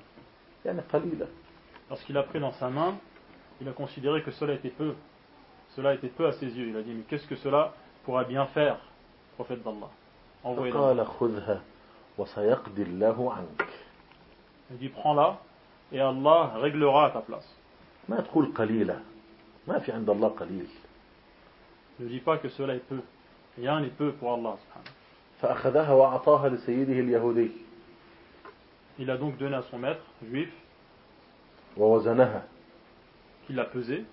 [0.65, 1.27] يعني قليلة
[1.89, 2.99] Lorsqu'il a pris dans sa main,
[3.59, 4.93] il a considéré que cela était peu.
[5.75, 6.67] Cela était peu à ses yeux.
[6.67, 7.73] Il a dit Mais qu'est-ce que cela
[8.05, 8.77] pourra bien faire,
[9.38, 9.90] Envoyé d'Allah.
[10.44, 11.60] فقال خذها
[12.18, 13.68] وسيقضي الله عنك
[14.70, 15.38] Il dit Prends-la,
[15.92, 17.48] et Allah réglera à ta place.
[18.08, 19.00] ما تقول قليلة
[19.68, 20.66] ما في عند الله قليل
[22.00, 23.00] Ne dis pas que cela est peu.
[23.58, 24.56] Rien n'est peu pour Allah.
[24.56, 24.94] subhanahu.
[25.40, 27.50] فأخذها وأعطاها لسيده اليهودي
[28.98, 30.50] Il a donc donné à son maître, juif,
[31.76, 32.42] ووزنها
[33.50, 34.04] l'a pesé.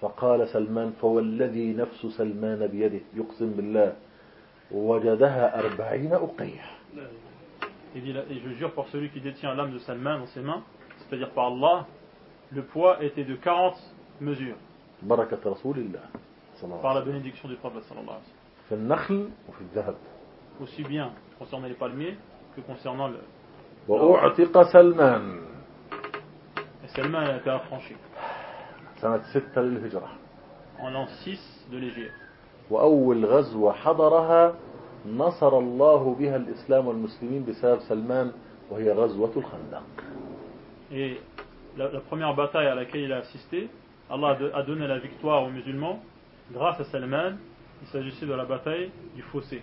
[0.00, 3.96] فقال سلمان فوالذي نفس سلمان بيده يقسم بالله
[7.94, 8.00] Et
[8.40, 10.62] je jure pour celui qui détient l'âme de sa dans ses mains,
[10.98, 11.86] c'est-à-dire par Allah,
[12.52, 13.74] le poids était de 40
[14.20, 14.56] mesures.
[16.82, 18.20] Par la bénédiction du prophète sallallahu.
[20.60, 22.16] Aussi bien concernant les palmiers
[22.54, 23.18] que concernant le...
[26.84, 27.94] Et Salman a été affranchi.
[30.80, 32.12] En l'an 6 de l'Égypte.
[32.69, 34.53] وأول غزوة حضرها
[35.07, 38.31] نصر الله بها الإسلام والمسلمين بسبب سلمان
[38.71, 39.83] وهي غزوة الخندق
[40.91, 41.17] Et
[41.77, 43.69] la, la première bataille à laquelle il a assisté,
[44.09, 45.99] Allah a de- a donné la victoire aux musulmans
[46.51, 47.33] grâce à Salman.
[47.81, 49.61] Il s'agissait de la bataille du fossé.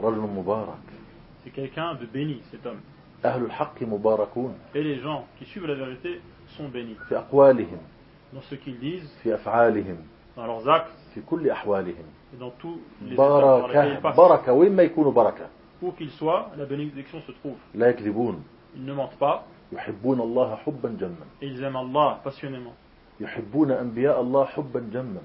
[0.00, 0.78] رجل مبارك
[1.44, 2.80] C'est quelqu'un de béni, cet homme.
[3.24, 6.20] أهل الحق مباركون Et les gens qui suivent la vérité
[6.56, 7.78] sont bénis في أقوالهم
[8.34, 9.96] dans ce qu'ils disent, في أفعالهم
[10.36, 12.05] dans leurs actes في كل أحوالهم.
[13.17, 14.53] بركة بركة.
[14.53, 15.47] وين ما يكونوا بركة.
[17.75, 18.43] لا يكذبون.
[19.71, 21.25] يحبون الله حبا جما.
[23.19, 25.21] يحبون أنبياء الله حبا جما.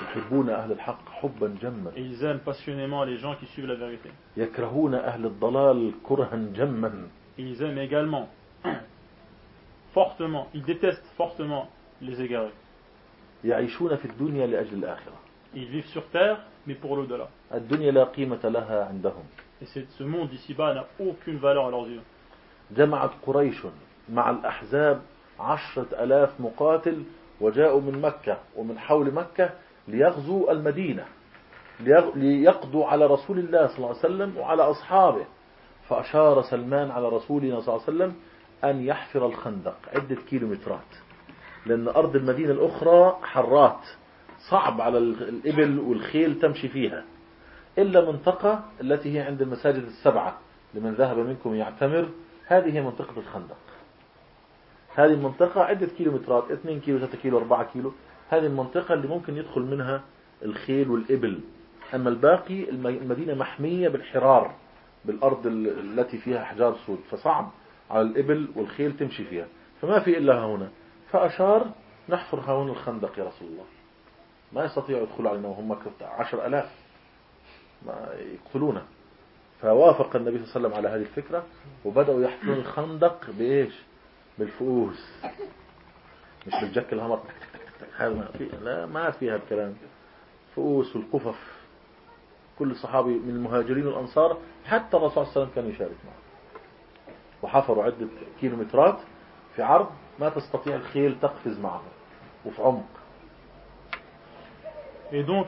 [0.00, 1.90] يحبون أهل الحق حبا جما.
[4.36, 7.08] يكرهون أهل الضلال كرها جما.
[7.38, 8.28] Ils aiment également,
[9.94, 11.68] fortement, ils détestent fortement
[12.04, 12.52] les égarés.
[13.44, 15.14] يعيشون في الدنيا لأجل الآخرة
[15.54, 17.28] Ils vivent sur terre, mais pour l'au-delà.
[17.54, 19.24] الدنيا لا قيمة لها عندهم
[19.62, 19.66] Et
[19.98, 22.02] ce monde ici-bas n'a aucune valeur à leurs yeux.
[22.76, 23.62] جمعت قريش
[24.08, 25.02] مع الأحزاب
[25.40, 27.02] عشرة ألاف مقاتل
[27.40, 29.50] وجاءوا من مكة ومن حول مكة
[29.88, 31.04] ليغزوا المدينة
[32.14, 35.26] ليقضوا على رسول الله صلى الله عليه وسلم وعلى أصحابه
[35.88, 38.14] فأشار سلمان على رسولنا صلى الله عليه وسلم
[38.64, 40.90] أن يحفر الخندق عدة كيلومترات
[41.66, 43.80] لأن أرض المدينة الأخرى حرات.
[44.50, 47.04] صعب على الإبل والخيل تمشي فيها.
[47.78, 50.38] إلا منطقة التي هي عند المساجد السبعة.
[50.74, 52.08] لمن ذهب منكم يعتمر.
[52.46, 53.56] هذه هي منطقة الخندق.
[54.94, 56.50] هذه المنطقة عدة كيلومترات.
[56.50, 57.92] 2 كيلو 3 كيلو 4 كيلو.
[58.30, 60.02] هذه المنطقة اللي ممكن يدخل منها
[60.42, 61.40] الخيل والإبل.
[61.94, 64.54] أما الباقي الم- المدينة محمية بالحرار.
[65.04, 66.98] بالأرض ال- التي فيها أحجار سود.
[67.10, 67.50] فصعب
[67.90, 69.46] على الإبل والخيل تمشي فيها.
[69.82, 70.68] فما في إلا هنا.
[71.14, 71.70] فأشار
[72.08, 73.64] نحفر هنا الخندق يا رسول الله.
[74.52, 76.70] ما يستطيع يدخل علينا وهم عشر ألاف.
[77.86, 78.82] ما يقتلونه
[79.60, 81.44] فوافق النبي صلى الله عليه وسلم على هذه الفكرة
[81.84, 83.74] وبدأوا يحفرون الخندق بإيش؟
[84.38, 85.12] بالفؤوس.
[86.46, 87.22] مش بالجك الهمر.
[87.96, 89.76] هذا ما في لا ما فيها الكلام.
[90.56, 91.38] فؤوس والقفف.
[92.58, 96.24] كل صحابي من المهاجرين والأنصار حتى الرسول صلى الله عليه وسلم كان يشارك معه.
[97.42, 98.06] وحفروا عدة
[98.40, 98.98] كيلومترات
[99.56, 101.81] في عرض ما تستطيع الخيل تقفز معه
[102.45, 102.85] وفي عمق
[105.11, 105.47] Et donc,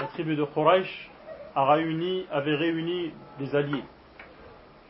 [0.00, 1.10] la tribu de Quraysh
[1.54, 3.84] a réuni, avait réuni des alliés.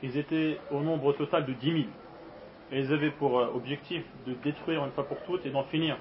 [0.02, 1.84] Ils étaient au nombre total de 10 000.
[2.72, 5.98] Et ils avaient pour euh, objectif de détruire une fois pour toutes et d'en finir,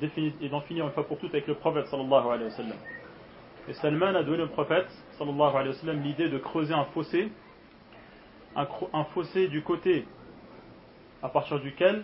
[0.00, 2.76] défini- et d'en finir une fois pour toutes avec le prophète sallallahu alayhi wa sallam.
[3.68, 4.88] Et Salman a donné au prophète
[5.18, 7.32] sallallahu alayhi wa sallam l'idée de creuser un fossé,
[8.54, 10.06] un, cro- un fossé du côté
[11.23, 12.03] à partir duquel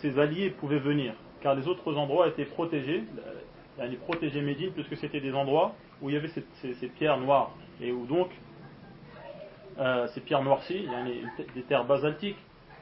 [0.00, 3.34] ses alliés pouvaient venir, car les autres endroits étaient protégés, euh,
[3.82, 7.50] yani protégés Médine, puisque c'était des endroits où il y avait ces, pierres noires,
[7.80, 8.28] et où donc
[9.78, 10.88] euh, ces pierres noircies,
[11.54, 12.38] des terres basaltiques,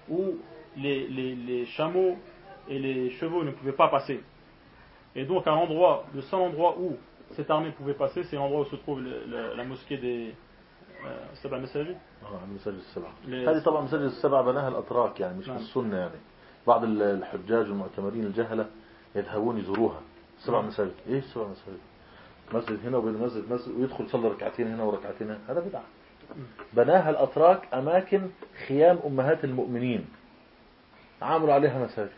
[0.08, 0.36] où
[0.76, 2.16] les, les- les chameaux
[2.68, 4.20] et les chevaux ne pouvaient pas passer.
[5.14, 6.96] Et donc à l'endroit, le seul endroit où
[7.32, 9.02] cette armée pouvait passer, c'est l'endroit où se trouve
[9.56, 10.34] la mosquée des
[11.04, 11.96] euh, Saba Masajid.
[12.24, 15.56] آه، المساجد السبعة؟ هذه طبعا مساجد السبعة بناها الأتراك يعني مش نعم.
[15.56, 16.20] بالسنة يعني.
[16.66, 18.66] بعض ال- الحجاج والمعتمرين الجهلة
[19.14, 20.00] يذهبون يزوروها.
[20.38, 20.68] سبع نعم.
[20.68, 20.92] مساجد.
[21.08, 21.78] إيش سبع مساجد؟
[22.52, 25.38] مسجد هنا وبين مسجد مسجد ويدخل يصلي ركعتين هنا وركعتين هنا.
[25.48, 25.82] هذا بدعة.
[26.72, 28.20] بناها الأتراك أماكن
[28.68, 30.06] خيام أمهات المؤمنين.
[31.22, 32.10] عملوا عليها مساجد.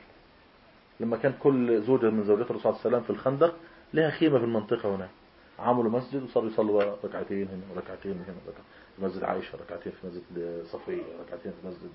[1.00, 3.54] لما كان كل زوجة من زوجات الرسول صلى الله عليه وسلم في الخندق
[3.94, 5.10] لها خيمة في المنطقة هناك.
[5.59, 8.63] عملوا مسجد وصاروا يصلوا ركعتين هنا وركعتين هنا ركعتين
[8.95, 11.91] في مسجد عائشة ركعتين في مسجد صفية ركعتين في مسجد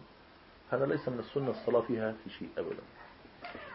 [0.70, 2.82] هذا ليس من السنة الصلاة فيها في شيء أبدا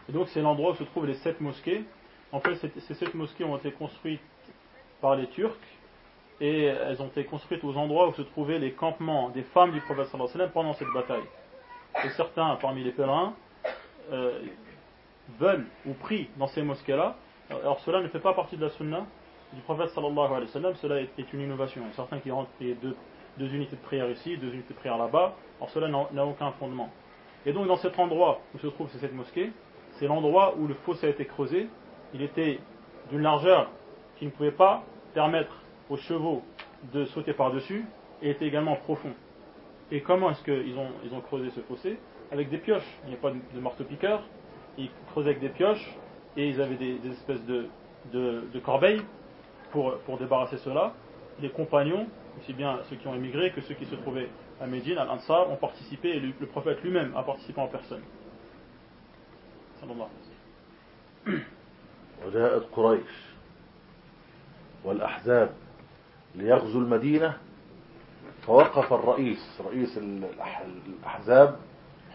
[0.10, 1.86] Et donc c'est l'endroit où se trouvent les sept mosquées.
[2.34, 4.22] En fait, ces ces sept mosquées ont été construites
[5.02, 5.56] par les Turcs
[6.42, 9.80] et elles ont été construites aux endroits où se trouvaient les campements des femmes du
[9.82, 11.28] prophète sallallahu alayhi wa sallam pendant cette bataille.
[12.04, 13.34] Et certains parmi les pèlerins
[14.12, 14.40] euh,
[15.40, 17.16] veulent ou prient dans ces mosquées-là.
[17.50, 19.06] Alors cela ne fait pas partie de la sunna
[19.53, 21.83] du prophète sallallahu alayhi wa sallam, cela est, une innovation.
[21.91, 22.95] A certains qui rentrent prier deux,
[23.39, 25.35] deux unités de prière ici, deux unités de prière là-bas.
[25.59, 26.91] Alors cela n'a aucun fondement.
[27.47, 29.53] Et donc dans cet endroit où se trouve ces sept mosquées,
[29.93, 31.69] c'est l'endroit où le fossé a été creusé.
[32.15, 32.61] Il était
[33.11, 33.71] d'une largeur
[34.19, 34.83] qui ne pouvait pas
[35.15, 35.55] permettre
[35.89, 36.43] aux chevaux
[36.93, 37.87] de sauter par-dessus
[38.23, 39.13] et était également profond.
[39.91, 41.99] Et comment est-ce qu'ils ont, ils ont creusé ce fossé?
[42.31, 42.99] Avec des pioches.
[43.05, 44.23] Il n'y a pas de, marteau-piqueur.
[44.77, 45.97] Ils creusaient avec des pioches
[46.37, 47.69] et ils avaient des, espèces de,
[48.13, 49.01] de corbeilles
[49.72, 50.94] pour, pour débarrasser cela.
[51.40, 52.08] Les compagnons,
[52.40, 54.30] aussi bien ceux qui ont émigré que ceux qui se trouvaient
[54.62, 58.04] à Médine, à l'Ansar, ont participé et le, le prophète lui-même a participé en personne.
[59.80, 60.12] Sallallahu alayhi
[61.26, 61.44] wa sallam.
[62.26, 63.12] وجاءت قريش
[64.84, 65.50] والأحزاب
[66.36, 67.38] ليغزوا المدينة
[68.48, 71.60] فوقف الرئيس رئيس الأح- الأحزاب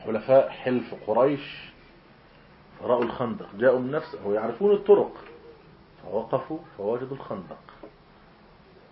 [0.05, 1.71] حلفاء حلف قريش
[2.83, 5.13] رأوا الخندق جاءوا من نفسه يعرفون الطرق
[6.04, 7.64] فوقفوا فوجدوا الخندق.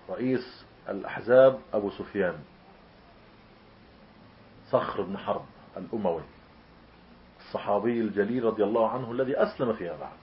[0.09, 2.39] رئيس الأحزاب أبو سفيان.
[4.69, 5.45] صخر بن حرب
[5.77, 6.21] الأموي.
[7.39, 10.17] الصحابي الجليل رضي الله عنه الذي أسلم فيها بعد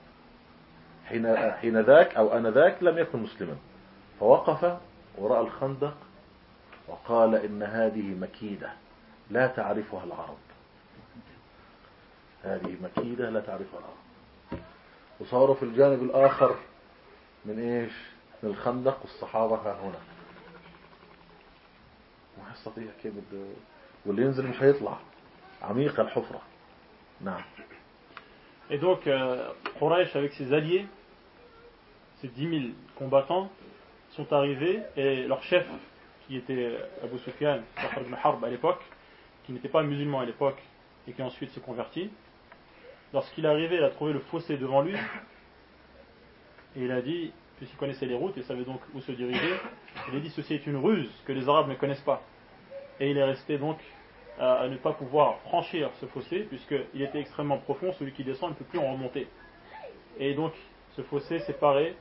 [1.05, 3.55] حين حين ذاك أو آنذاك لم يكن مسلما.
[4.19, 4.77] فوقف
[5.17, 5.97] ورأى الخندق
[6.87, 8.73] وقال إن هذه مكيدة
[9.29, 10.37] لا تعرفها العرب.
[12.43, 14.63] هذه مكيدة لا تعرفها العرب.
[15.19, 16.55] وصاروا في الجانب الآخر
[17.44, 17.92] من إيش
[18.42, 19.98] من الخندق والصحابة ها هنا
[22.38, 23.44] ما يستطيع كيف بده
[24.06, 24.98] واللي ينزل مش هيطلع
[25.62, 26.42] عميقة الحفرة
[27.20, 27.42] نعم
[28.70, 30.86] Et donc, euh, Quraysh, avec ses alliés,
[32.22, 32.62] ces 10 000
[32.96, 33.50] combattants,
[34.12, 35.66] sont arrivés et leur chef,
[36.26, 38.80] qui était Abu Sufyan, Bakr ibn Harb à l'époque,
[39.44, 40.62] qui n'était pas musulman à l'époque
[41.06, 42.10] et qui ensuite s'est converti,
[43.12, 44.96] lorsqu'il est arrivé, il a trouvé le fossé devant lui
[46.79, 49.53] et il a dit, puisqu'il connaissait les routes, et savait donc où se diriger,
[50.09, 52.21] il a dit ceci est une ruse que les Arabes ne connaissent pas.
[53.01, 53.77] Et il est resté donc
[54.39, 58.55] à, ne pas pouvoir franchir ce fossé, puisqu'il était extrêmement profond, celui qui descend ne
[58.55, 59.27] peut plus en remonter.
[60.17, 60.53] Et donc
[60.95, 61.95] ce fossé séparait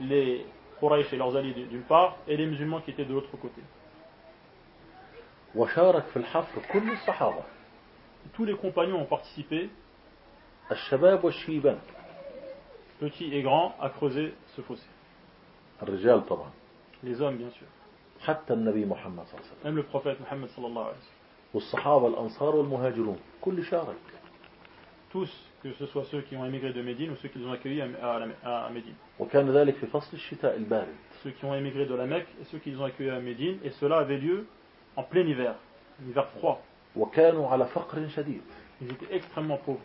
[0.00, 0.44] les
[0.80, 3.62] Quraysh et leurs alliés d'une part, et les musulmans qui étaient de l'autre côté.
[8.32, 9.70] Tous les compagnons ont participé
[12.99, 14.87] petits et grands, à creuser ce fossé.
[15.83, 16.51] الرجال طبعا
[17.03, 17.67] Les hommes, bien sûr.
[18.27, 21.53] حتى النبي محمد صلى الله عليه وسلم Même le prophète Mohammed sallallahu alayhi wa sallam.
[21.53, 23.95] والصحابة الأنصار والمهاجرون كل شارك
[25.11, 25.29] Tous,
[25.63, 27.81] que ce soit ceux qui ont émigré de Médine ou ceux qui les ont accueillis
[27.81, 28.95] à, à la- à Médine.
[29.19, 32.59] وكان ذلك في فصل الشتاء البارد Ceux qui ont émigré de la Mecque et ceux
[32.59, 33.57] qui les ont accueillis à Médine.
[33.63, 34.45] Et cela avait lieu
[34.95, 35.55] en plein hiver,
[36.01, 36.61] un hiver froid.
[36.95, 38.41] وكانوا على فقر شديد
[38.81, 39.79] Ils étaient extrêmement pauvres.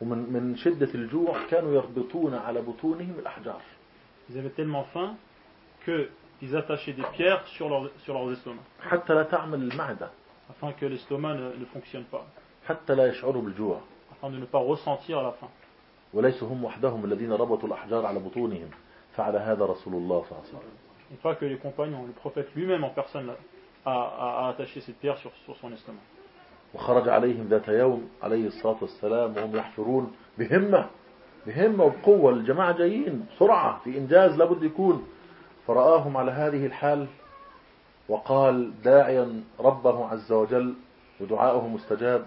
[0.00, 3.60] ومن من شدة الجوع كانوا يربطون على بطونهم الأحجار
[4.30, 5.14] Ils avaient tellement faim
[5.84, 10.10] qu'ils attachaient des pierres sur, leur- sur leurs estomacs, حتى لا تعمل المعدة
[10.50, 12.24] afin que l'estomac ne, ne fonctionne pas,
[12.68, 13.80] حتى لا يشعروا بالجوع
[14.12, 15.48] afin de ne pas ressentir la faim.
[16.14, 18.70] وليسوا هم وحدهم الذين ربطوا الأحجار على بطونهم
[19.16, 20.76] فعل هذا رسول الله صلى الله عليه وسلم
[21.12, 23.30] Et pas que les compagnons, le prophète lui-même en personne
[23.86, 26.00] a, a- a attaché cette pierre sur, sur son estomac.
[26.76, 30.86] وخرج عليهم ذات يوم عليه الصلاة والسلام وهم يحفرون بهمة
[31.46, 32.32] بهمة وبقوة.
[32.32, 35.06] الجماعة جايين بسرعة في إنجاز لابد يكون.
[35.66, 37.06] فرآهم على هذه الحال
[38.08, 40.74] وقال داعيا ربه عز وجل
[41.20, 42.24] ودعاؤه مستجاب.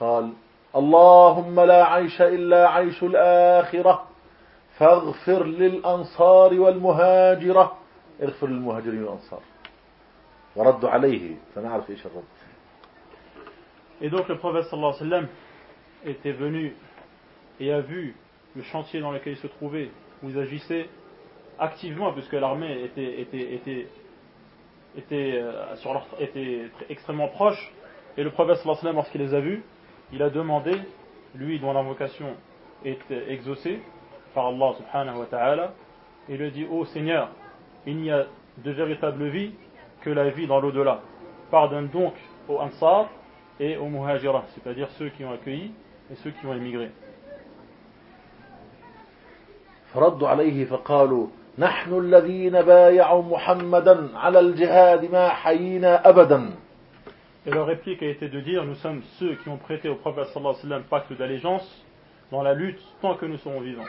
[0.00, 0.32] قال
[0.76, 4.06] اللهم لا عيش إلا عيش الآخرة
[4.78, 7.72] فاغفر للأنصار والمهاجرة.
[8.22, 9.40] اغفر للمهاجرين والأنصار.
[10.56, 12.37] وردوا عليه فنعرف إيش الرد.
[14.00, 15.28] Et donc le prophète sallallahu alayhi wa sallam
[16.06, 16.74] était venu
[17.60, 18.14] et a vu
[18.54, 19.90] le chantier dans lequel il se trouvait,
[20.22, 20.88] où ils agissaient
[21.58, 23.88] activement, puisque l'armée était, était, était,
[24.96, 27.72] était, euh, sur était extrêmement proche.
[28.16, 29.62] Et le prophète sallallahu alayhi wa lorsqu'il les a vus,
[30.12, 30.72] il a demandé,
[31.34, 32.36] lui dont l'invocation
[32.84, 32.98] est
[33.28, 33.80] exaucée
[34.34, 35.74] par Allah subhanahu wa ta'ala,
[36.28, 37.30] il lui a dit, ô Seigneur,
[37.86, 38.26] il n'y a
[38.58, 39.52] de véritable vie
[40.02, 41.00] que la vie dans l'au-delà.
[41.50, 42.14] Pardonne donc
[42.48, 43.08] aux Ansar
[43.59, 45.71] et aux Muhajirah, c'est-à-dire ceux qui ont accueilli
[46.11, 46.89] et ceux qui ont émigré.
[49.93, 51.27] فردوا عليه فقالوا
[51.57, 56.49] نحن الذين بايعوا محمدا على الجهاد ما حيينا أبدا
[57.45, 60.27] Et leur réplique a été de dire Nous sommes ceux qui ont prêté au prophète
[60.27, 61.85] sallallahu alayhi wa sallam pacte d'allégeance
[62.31, 63.85] dans la lutte tant que nous serons vivants.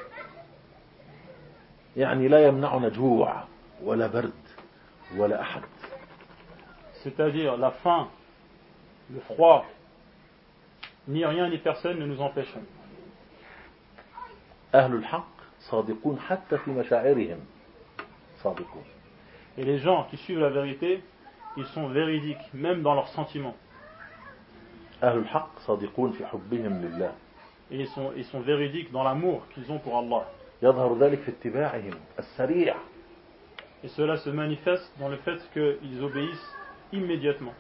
[1.97, 3.45] يعني لا يمنعنا جوع
[3.85, 4.33] ولا برد
[5.17, 5.63] ولا أحد
[7.05, 8.09] C'est-à-dire la faim,
[9.14, 9.66] le froid,
[11.08, 12.62] ni rien ni personne ne nous empêchons.
[19.58, 21.04] Et les gens qui suivent la vérité,
[21.58, 23.56] ils sont véridiques, même dans leurs sentiments.
[27.72, 30.28] Et ils sont, ils sont véridiques dans l'amour qu'ils ont pour Allah.
[33.84, 36.56] Et cela se manifeste dans le fait qu'ils obéissent
[36.92, 37.54] immédiatement.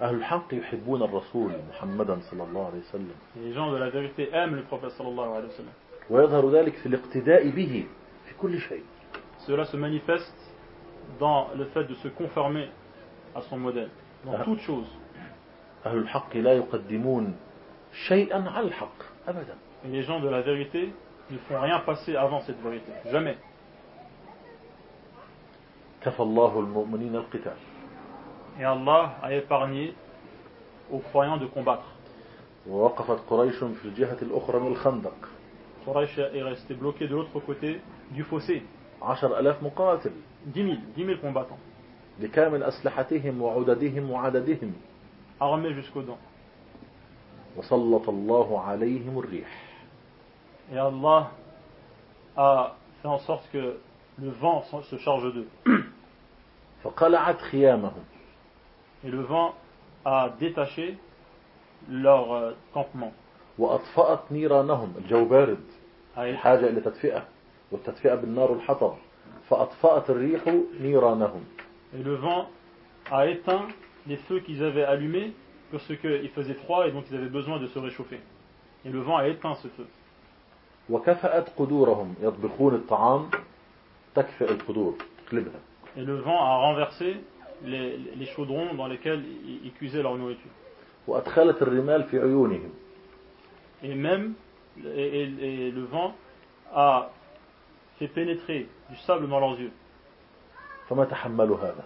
[0.00, 4.56] أهل الحق يحبون الرسول محمدا صلى الله عليه وسلم les gens de la vérité aiment
[4.56, 5.74] le prophète sallallahu alayhi wa sallam.
[6.10, 7.86] ويظهر ذلك في الاقتداء به
[8.26, 8.82] في كل شيء
[9.46, 10.34] Cela se manifeste
[11.20, 12.68] dans le fait de se conformer
[13.34, 13.90] à son modèle,
[14.24, 14.44] dans Ah.
[14.44, 14.86] toute chose.
[15.86, 17.36] أهل الحق لا يقدمون
[18.08, 18.98] شيئا على الحق
[19.28, 19.54] أبدا
[19.84, 20.92] Et les gens de la vérité
[21.30, 22.90] ne font rien passer avant cette vérité.
[23.12, 23.36] Jamais.
[26.02, 27.56] كفى الله المؤمنين القتال
[28.60, 29.94] et Allah a épargné
[30.90, 31.84] aux croyants de combattre.
[35.84, 38.62] Quraysh est resté bloqué de l'autre côté du fossé.
[40.46, 41.58] 10 000, 10 000 combattants.
[45.40, 46.18] Armés jusqu'aux dents.
[50.72, 51.30] Et Allah
[52.36, 53.76] a fait en sorte que
[54.22, 55.48] le vent se charge d'eux
[59.03, 59.55] فقلعت خيامهم Et le vent
[60.05, 60.97] a détaché
[61.89, 63.11] leur euh, campement.
[63.59, 65.57] وأطفأت نيرانهم الجو بارد
[66.15, 67.23] a été- الحاجة إلى تدفئة
[67.71, 68.93] والتدفئة بالنار والحطب
[69.49, 70.41] فأطفأت الريح
[70.81, 71.43] نيرانهم
[71.93, 72.47] Et le vent
[73.11, 73.67] a éteint
[74.07, 75.33] les feux qu'ils avaient allumés
[75.71, 78.19] parce qu'il faisait froid et donc ils avaient besoin de se réchauffer.
[78.85, 79.87] Et le vent a éteint ce feu.
[80.89, 83.29] وكفأت قدورهم يطبخون الطعام
[84.15, 84.95] تكفئ القدور
[85.27, 85.59] تقلبها
[85.97, 87.17] Et le vent a renversé
[87.63, 90.51] les, les chaudrons dans lesquels ils, ils cuisaient leur nourriture.
[91.07, 92.69] وأدخلت الرمال في عيونهم
[93.83, 94.33] Et même,
[94.85, 96.13] et, et- et le vent
[96.73, 97.09] a
[97.97, 99.71] fait pénétrer du sable dans leurs yeux.
[100.89, 101.83] فما تحملوا هذا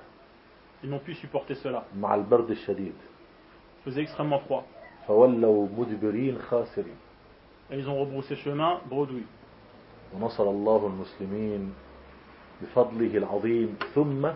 [0.83, 1.83] Ils n'ont pu supporter cela.
[1.99, 2.93] مع البرد الشديد
[3.85, 4.63] Il faisait extrêmement froid.
[5.07, 6.95] فولوا مدبرين خاسرين
[7.71, 9.25] Et ils ont rebroussé chemin, bredouille.
[10.13, 11.73] ونصر الله المسلمين
[12.61, 14.27] بفضله العظيم ثم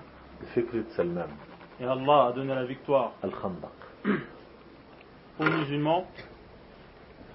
[0.42, 1.30] بفكرة سلمان
[1.80, 3.72] Et Allah a donné la victoire الخندق
[5.40, 6.06] aux musulmans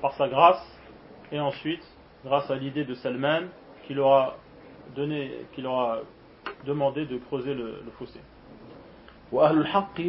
[0.01, 0.63] par sa grâce
[1.31, 1.85] et ensuite
[2.25, 3.43] grâce à l'idée de Salman
[3.87, 4.37] qui leur a
[4.97, 5.99] donné, qui leur a
[6.67, 8.21] demandé de creuser le, le fossé.
[9.33, 10.01] وأهل الحق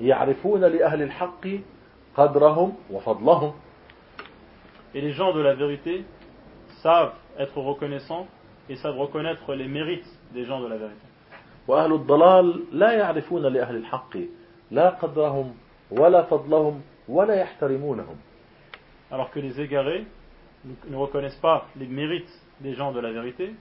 [0.00, 1.46] يعرفون لأهل الحق
[2.16, 3.52] قدرهم وفضلهم
[4.94, 6.04] Et les gens de la vérité
[6.82, 8.26] savent être reconnaissants
[8.70, 11.06] et savent reconnaître les mérites des gens de la vérité.
[11.67, 14.17] وأهل الضلال لا يعرفون لأهل الحق
[14.71, 15.53] لا قدرهم
[15.91, 18.15] ولا فضلهم ولا يحترمونهم
[19.11, 20.05] Alors que les égarés
[20.89, 22.31] ne reconnaissent pas les mérites
[22.61, 23.53] des gens de la vérité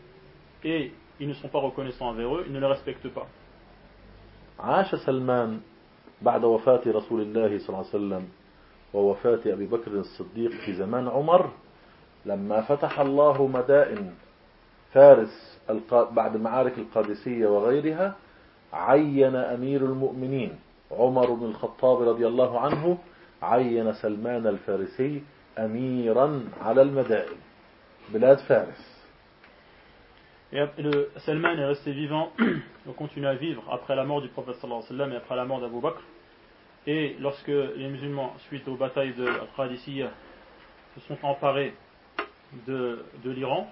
[0.64, 3.26] et ils ne sont pas reconnaissants envers eux, ils ne les respectent pas.
[4.60, 5.60] عاش سلمان
[6.22, 8.28] بعد وفاة رسول الله صلى الله عليه وسلم
[8.94, 11.50] ووفاة أبي بكر الصديق في زمان عمر
[12.26, 14.14] لما فتح الله مدائن
[14.92, 15.59] فارس
[15.92, 18.16] بعد معارك القادسية وغيرها
[18.72, 20.58] عين أمير المؤمنين
[20.90, 22.98] عمر بن الخطاب رضي الله عنه
[23.42, 25.22] عين سلمان الفارسي
[25.58, 27.38] أميرا على المدائن
[28.12, 28.90] بلاد فارس
[30.52, 32.32] Et le, Salman est resté vivant,
[32.88, 35.36] on continue à vivre après la mort du prophète sallallahu alayhi wa sallam et après
[35.36, 36.02] la mort d'Abu Bakr.
[36.88, 40.10] Et lorsque les musulmans, suite aux batailles de Al-Qadisiyya,
[40.96, 41.74] se sont emparés
[42.66, 43.70] de, de l'Iran,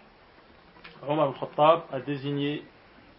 [1.07, 2.63] Omar al-Khattab a désigné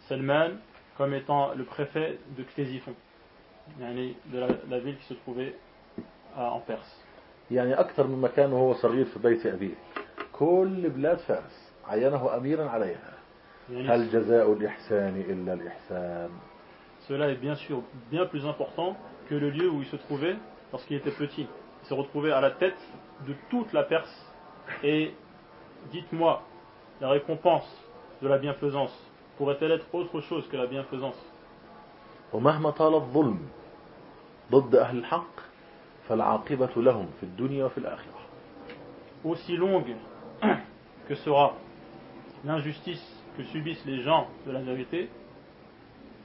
[0.08, 0.50] Salman
[0.96, 2.94] comme étant le préfet de Ctésiphon,
[3.80, 5.54] yani de la, la ville qui se trouvait
[6.36, 7.00] à- en Perse.
[7.50, 9.74] يعني أكثر من مكان وهو صغير في بيت أبيه
[10.32, 13.12] كل بلاد فارس عينه أميرا عليها
[13.70, 16.30] Yani, هل جزاء الإحسان إلا الإحسان
[17.08, 18.96] Cela est bien sûr bien plus important
[19.28, 20.36] que le lieu où il se trouvait
[20.72, 21.46] lorsqu'il était petit.
[21.82, 22.78] Il s'est retrouvé à la tête
[23.26, 24.32] de toute la Perse.
[24.82, 25.12] Et
[25.92, 26.42] dites-moi,
[27.00, 27.68] la récompense
[28.22, 28.94] de la bienfaisance
[29.36, 31.18] pourrait-elle être autre chose que la bienfaisance
[32.32, 33.38] ومهما طال الظلم
[34.50, 35.34] ضد أهل الحق
[36.08, 38.14] فالعاقبة لهم في الدنيا وفي الآخرة
[39.24, 39.94] Aussi longue
[41.08, 41.54] que sera
[42.44, 43.02] l'injustice
[43.36, 45.08] que subissent les gens de la vérité,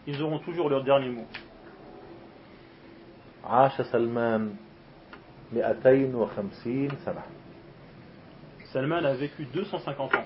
[0.07, 1.27] ils auront toujours leur dernier mot.
[3.43, 4.55] عاش سلمان
[5.53, 7.23] 250 سنة
[8.73, 10.25] Salman a vécu 250 ans.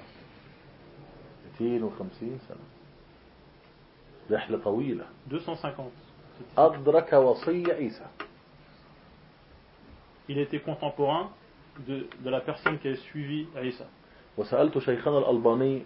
[1.61, 2.59] 250 سنة
[4.31, 5.91] رحلة طويلة 250.
[6.59, 8.07] أدرك وصي عيسى
[10.31, 11.31] Il était contemporain
[11.87, 13.87] de, de la personne qui a suivi Isa.
[14.39, 15.83] وسألت شيخنا الألباني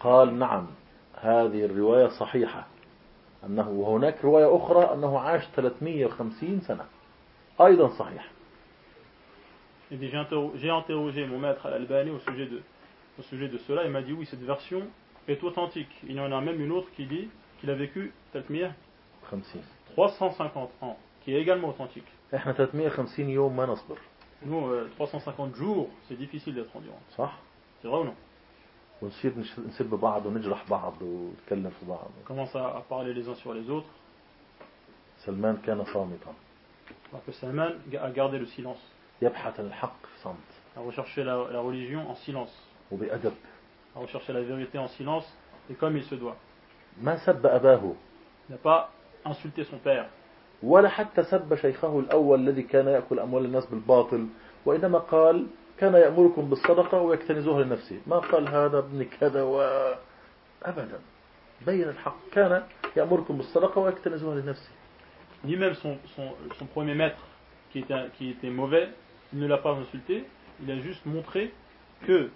[0.00, 0.66] قال نعم
[1.14, 2.66] هذه الرواية صحيحة
[3.46, 6.84] أنه وهناك رواية أخرى أنه عاش 350 سنة
[7.60, 8.30] أيضا صحيح
[9.92, 12.62] j'ai interrogé mon maître Al-Albani au sujet de,
[13.18, 13.84] au sujet de cela.
[13.84, 14.82] Il m'a dit oui, cette version
[15.29, 15.89] est authentique.
[16.03, 17.29] Il y en a même une autre qui dit
[17.59, 18.73] qu'il a vécu Tatmir
[19.29, 19.43] 50
[19.93, 22.07] 350 ans, qui est également authentique.
[22.35, 23.97] احنا 350 يوم ما نصبر
[24.45, 27.01] Nous, euh, 350 jours, c'est difficile d'être endurant.
[27.17, 27.31] صح
[27.81, 28.15] C'est vrai ou non
[29.01, 33.27] ونصير نش- نسب بعض ونجرح بعض ونتكلم في بعض On commence à, à parler les
[33.29, 33.89] uns sur les autres.
[35.25, 36.33] سلمان كان صامتا
[37.13, 37.71] Alors que Salman
[38.01, 38.81] a gardé le silence,
[39.21, 42.51] يبحث عن الحق في صمت a recherché la, la religion en silence,
[42.91, 43.33] وبأدب
[43.95, 45.25] a recherché la vérité en silence,
[45.69, 46.37] et comme il se doit.
[47.01, 47.95] ما سب أباه
[48.49, 48.91] Il n'a pas
[49.25, 50.05] insulté son père,
[50.63, 54.27] ولا حتى سب شيخه الأول الذي كان يأكل أموال الناس بالباطل
[54.65, 59.61] وإنما قال كان يأمركم بالصدقة ويكتنزوها لنفسه ما قال هذا ابن كذا و...
[60.63, 60.99] أبدا
[61.65, 62.63] بين الحق كان
[62.97, 64.69] يأمركم بالصدقة ويكتنزوها لنفسه
[65.45, 67.23] ni même son, son, son premier maître,
[67.71, 68.89] qui était, qui était mauvais,
[69.33, 70.25] il ne l'a pas insulté,
[70.63, 71.53] il a juste montré
[72.07, 72.29] que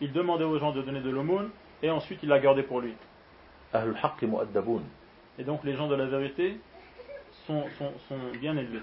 [0.00, 1.50] il demandait aux gens de donner de l'aumône
[1.82, 2.94] et ensuite il la gardait pour lui.
[5.38, 6.58] Et donc les gens de la vérité
[7.46, 8.82] sont, sont, sont bien élevés.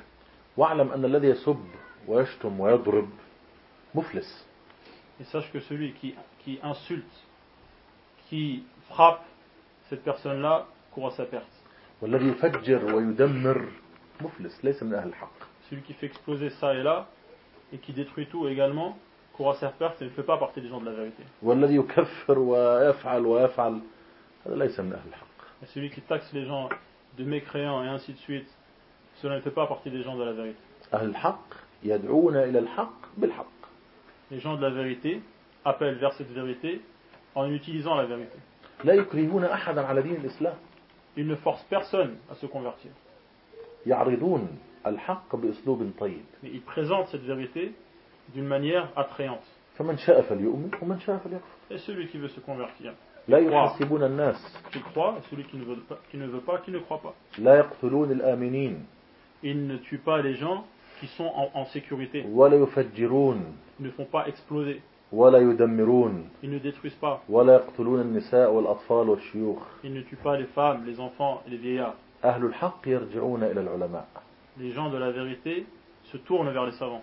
[5.19, 7.05] Et sache que celui qui, qui insulte,
[8.29, 9.25] qui frappe,
[9.89, 11.45] cette personne-là court à sa perte.
[15.69, 17.07] Celui qui fait exploser ça et là,
[17.73, 18.97] et qui détruit tout également,
[19.37, 21.23] courant faire ne fait pas partie des gens de la vérité.
[25.61, 26.69] Et celui qui taxe les gens
[27.17, 28.47] de mécréants et ainsi de suite,
[29.21, 30.57] cela ne fait pas partie des gens de la vérité.
[34.31, 35.21] Les gens de la vérité
[35.63, 36.81] appellent vers cette vérité
[37.35, 38.37] en utilisant la vérité.
[41.15, 42.91] Ils ne forcent personne à se convertir.
[46.43, 47.73] Ils présentent cette vérité
[48.34, 49.44] d'une manière attrayante.
[49.78, 52.92] فمن شاء فليؤمن ومن شاء فليكفر Et celui qui veut se convertir,
[53.28, 54.36] لا يحاسبون الناس
[54.72, 57.00] qui croit, et celui qui ne veut pas, qui ne, veut pas, qui ne croit
[57.00, 57.14] pas.
[57.38, 58.84] لا يقتلون الآمنين
[59.44, 60.64] Ils ne tuent pas les gens
[61.00, 62.24] qui sont en, en sécurité.
[62.32, 63.42] ولا يفجرون
[63.80, 64.80] Ils ne font pas exploser.
[65.12, 67.20] ولا يدمرون Ils ne détruisent pas.
[67.28, 71.56] ولا يقتلون النساء والأطفال والشيوخ Ils ne tuent pas les femmes, les enfants et les
[71.56, 71.94] vieillards.
[72.24, 74.06] أهل الحق يرجعون إلى العلماء
[74.58, 75.66] Les gens de la vérité
[76.04, 77.02] se tournent vers les savants.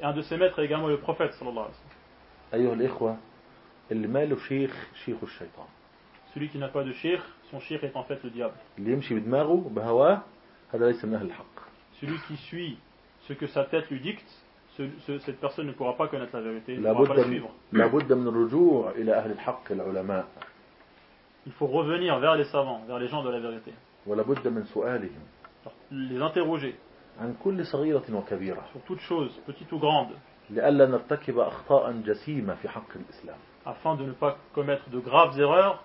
[0.00, 1.66] Et un de ses maîtres est également le prophète sallallahu
[2.52, 2.66] alayhi.
[6.34, 7.20] Celui qui n'a pas de shir,
[7.50, 8.54] son shir est en fait le diable.
[12.00, 12.78] Celui qui suit
[13.28, 14.28] ce que sa tête lui dicte,
[15.26, 17.50] cette personne ne pourra pas connaître la vérité, ne pourra pas suivre.
[21.46, 23.72] Il faut revenir vers les savants, vers les gens de la vérité.
[25.90, 26.76] Les interroger.
[27.20, 30.14] عن كل صغيرة وكبيرة sur toute chose, petite ou grande,
[30.50, 33.36] لئلا نرتكب أخطاء جسيمة في حق الإسلام
[33.66, 35.82] afin de ne pas commettre de graves erreurs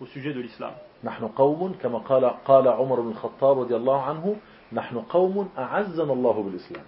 [0.00, 0.72] au sujet de l'islam.
[1.04, 4.36] نحن قوم كما قال قال عمر بن الخطاب رضي الله عنه
[4.72, 6.84] نحن قوم أعزنا الله بالإسلام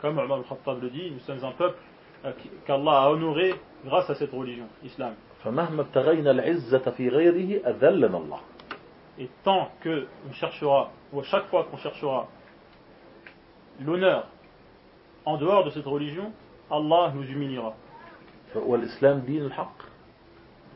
[0.00, 1.78] Comme Omar al-Khattab le dit, nous sommes un peuple
[2.24, 2.32] euh,
[2.66, 3.54] qu'Allah a honoré
[3.84, 5.14] grâce à cette religion, l'islam.
[5.44, 8.40] فمهما ابتغينا العزة في غيره أذلنا الله
[9.18, 12.26] Et tant que on cherchera, ou à chaque fois qu'on cherchera
[13.80, 14.26] l'honneur
[15.24, 16.32] en dehors de cette religion,
[16.70, 17.74] Allah nous humiliera.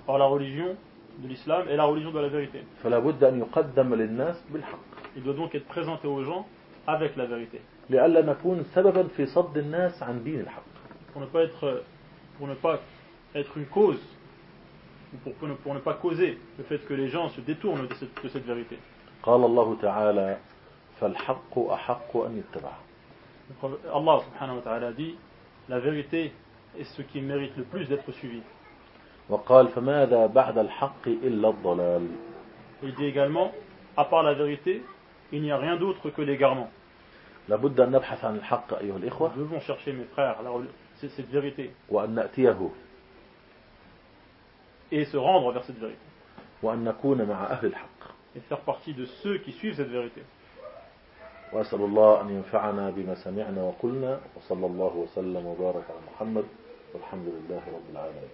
[0.06, 0.77] Or la religion
[1.18, 2.62] de l'islam est la religion de la vérité.
[5.16, 6.47] Il doit donc être présenté aux gens
[6.86, 7.60] avec la vérité.
[11.12, 11.82] Pour ne pas être,
[12.39, 12.78] pour ne pas
[13.35, 14.01] être une cause,
[15.14, 18.78] ou pour, ne, pas causer le fait que les gens se détournent de cette vérité.
[23.62, 25.14] Allah subhanahu wa ta'ala dit
[25.68, 26.32] La vérité
[26.78, 28.40] est ce qui mérite le plus d'être suivi.
[32.82, 33.52] Il dit également
[33.97, 34.82] À part la vérité,
[35.32, 36.70] il n'y a rien d'autre que l'égarement.
[37.48, 40.51] Nous devons chercher, mes frères, la,
[40.97, 41.70] cette vérité.
[44.90, 45.98] Et se rendre vers cette vérité.
[48.35, 50.23] Et faire partie de ceux qui suivent cette vérité.
[51.52, 56.44] وأسأل الله أن ينفعنا بما سمعنا وقلنا وصلى الله وسلم وبارك على محمد
[56.94, 58.31] والحمد لله رب العالمين.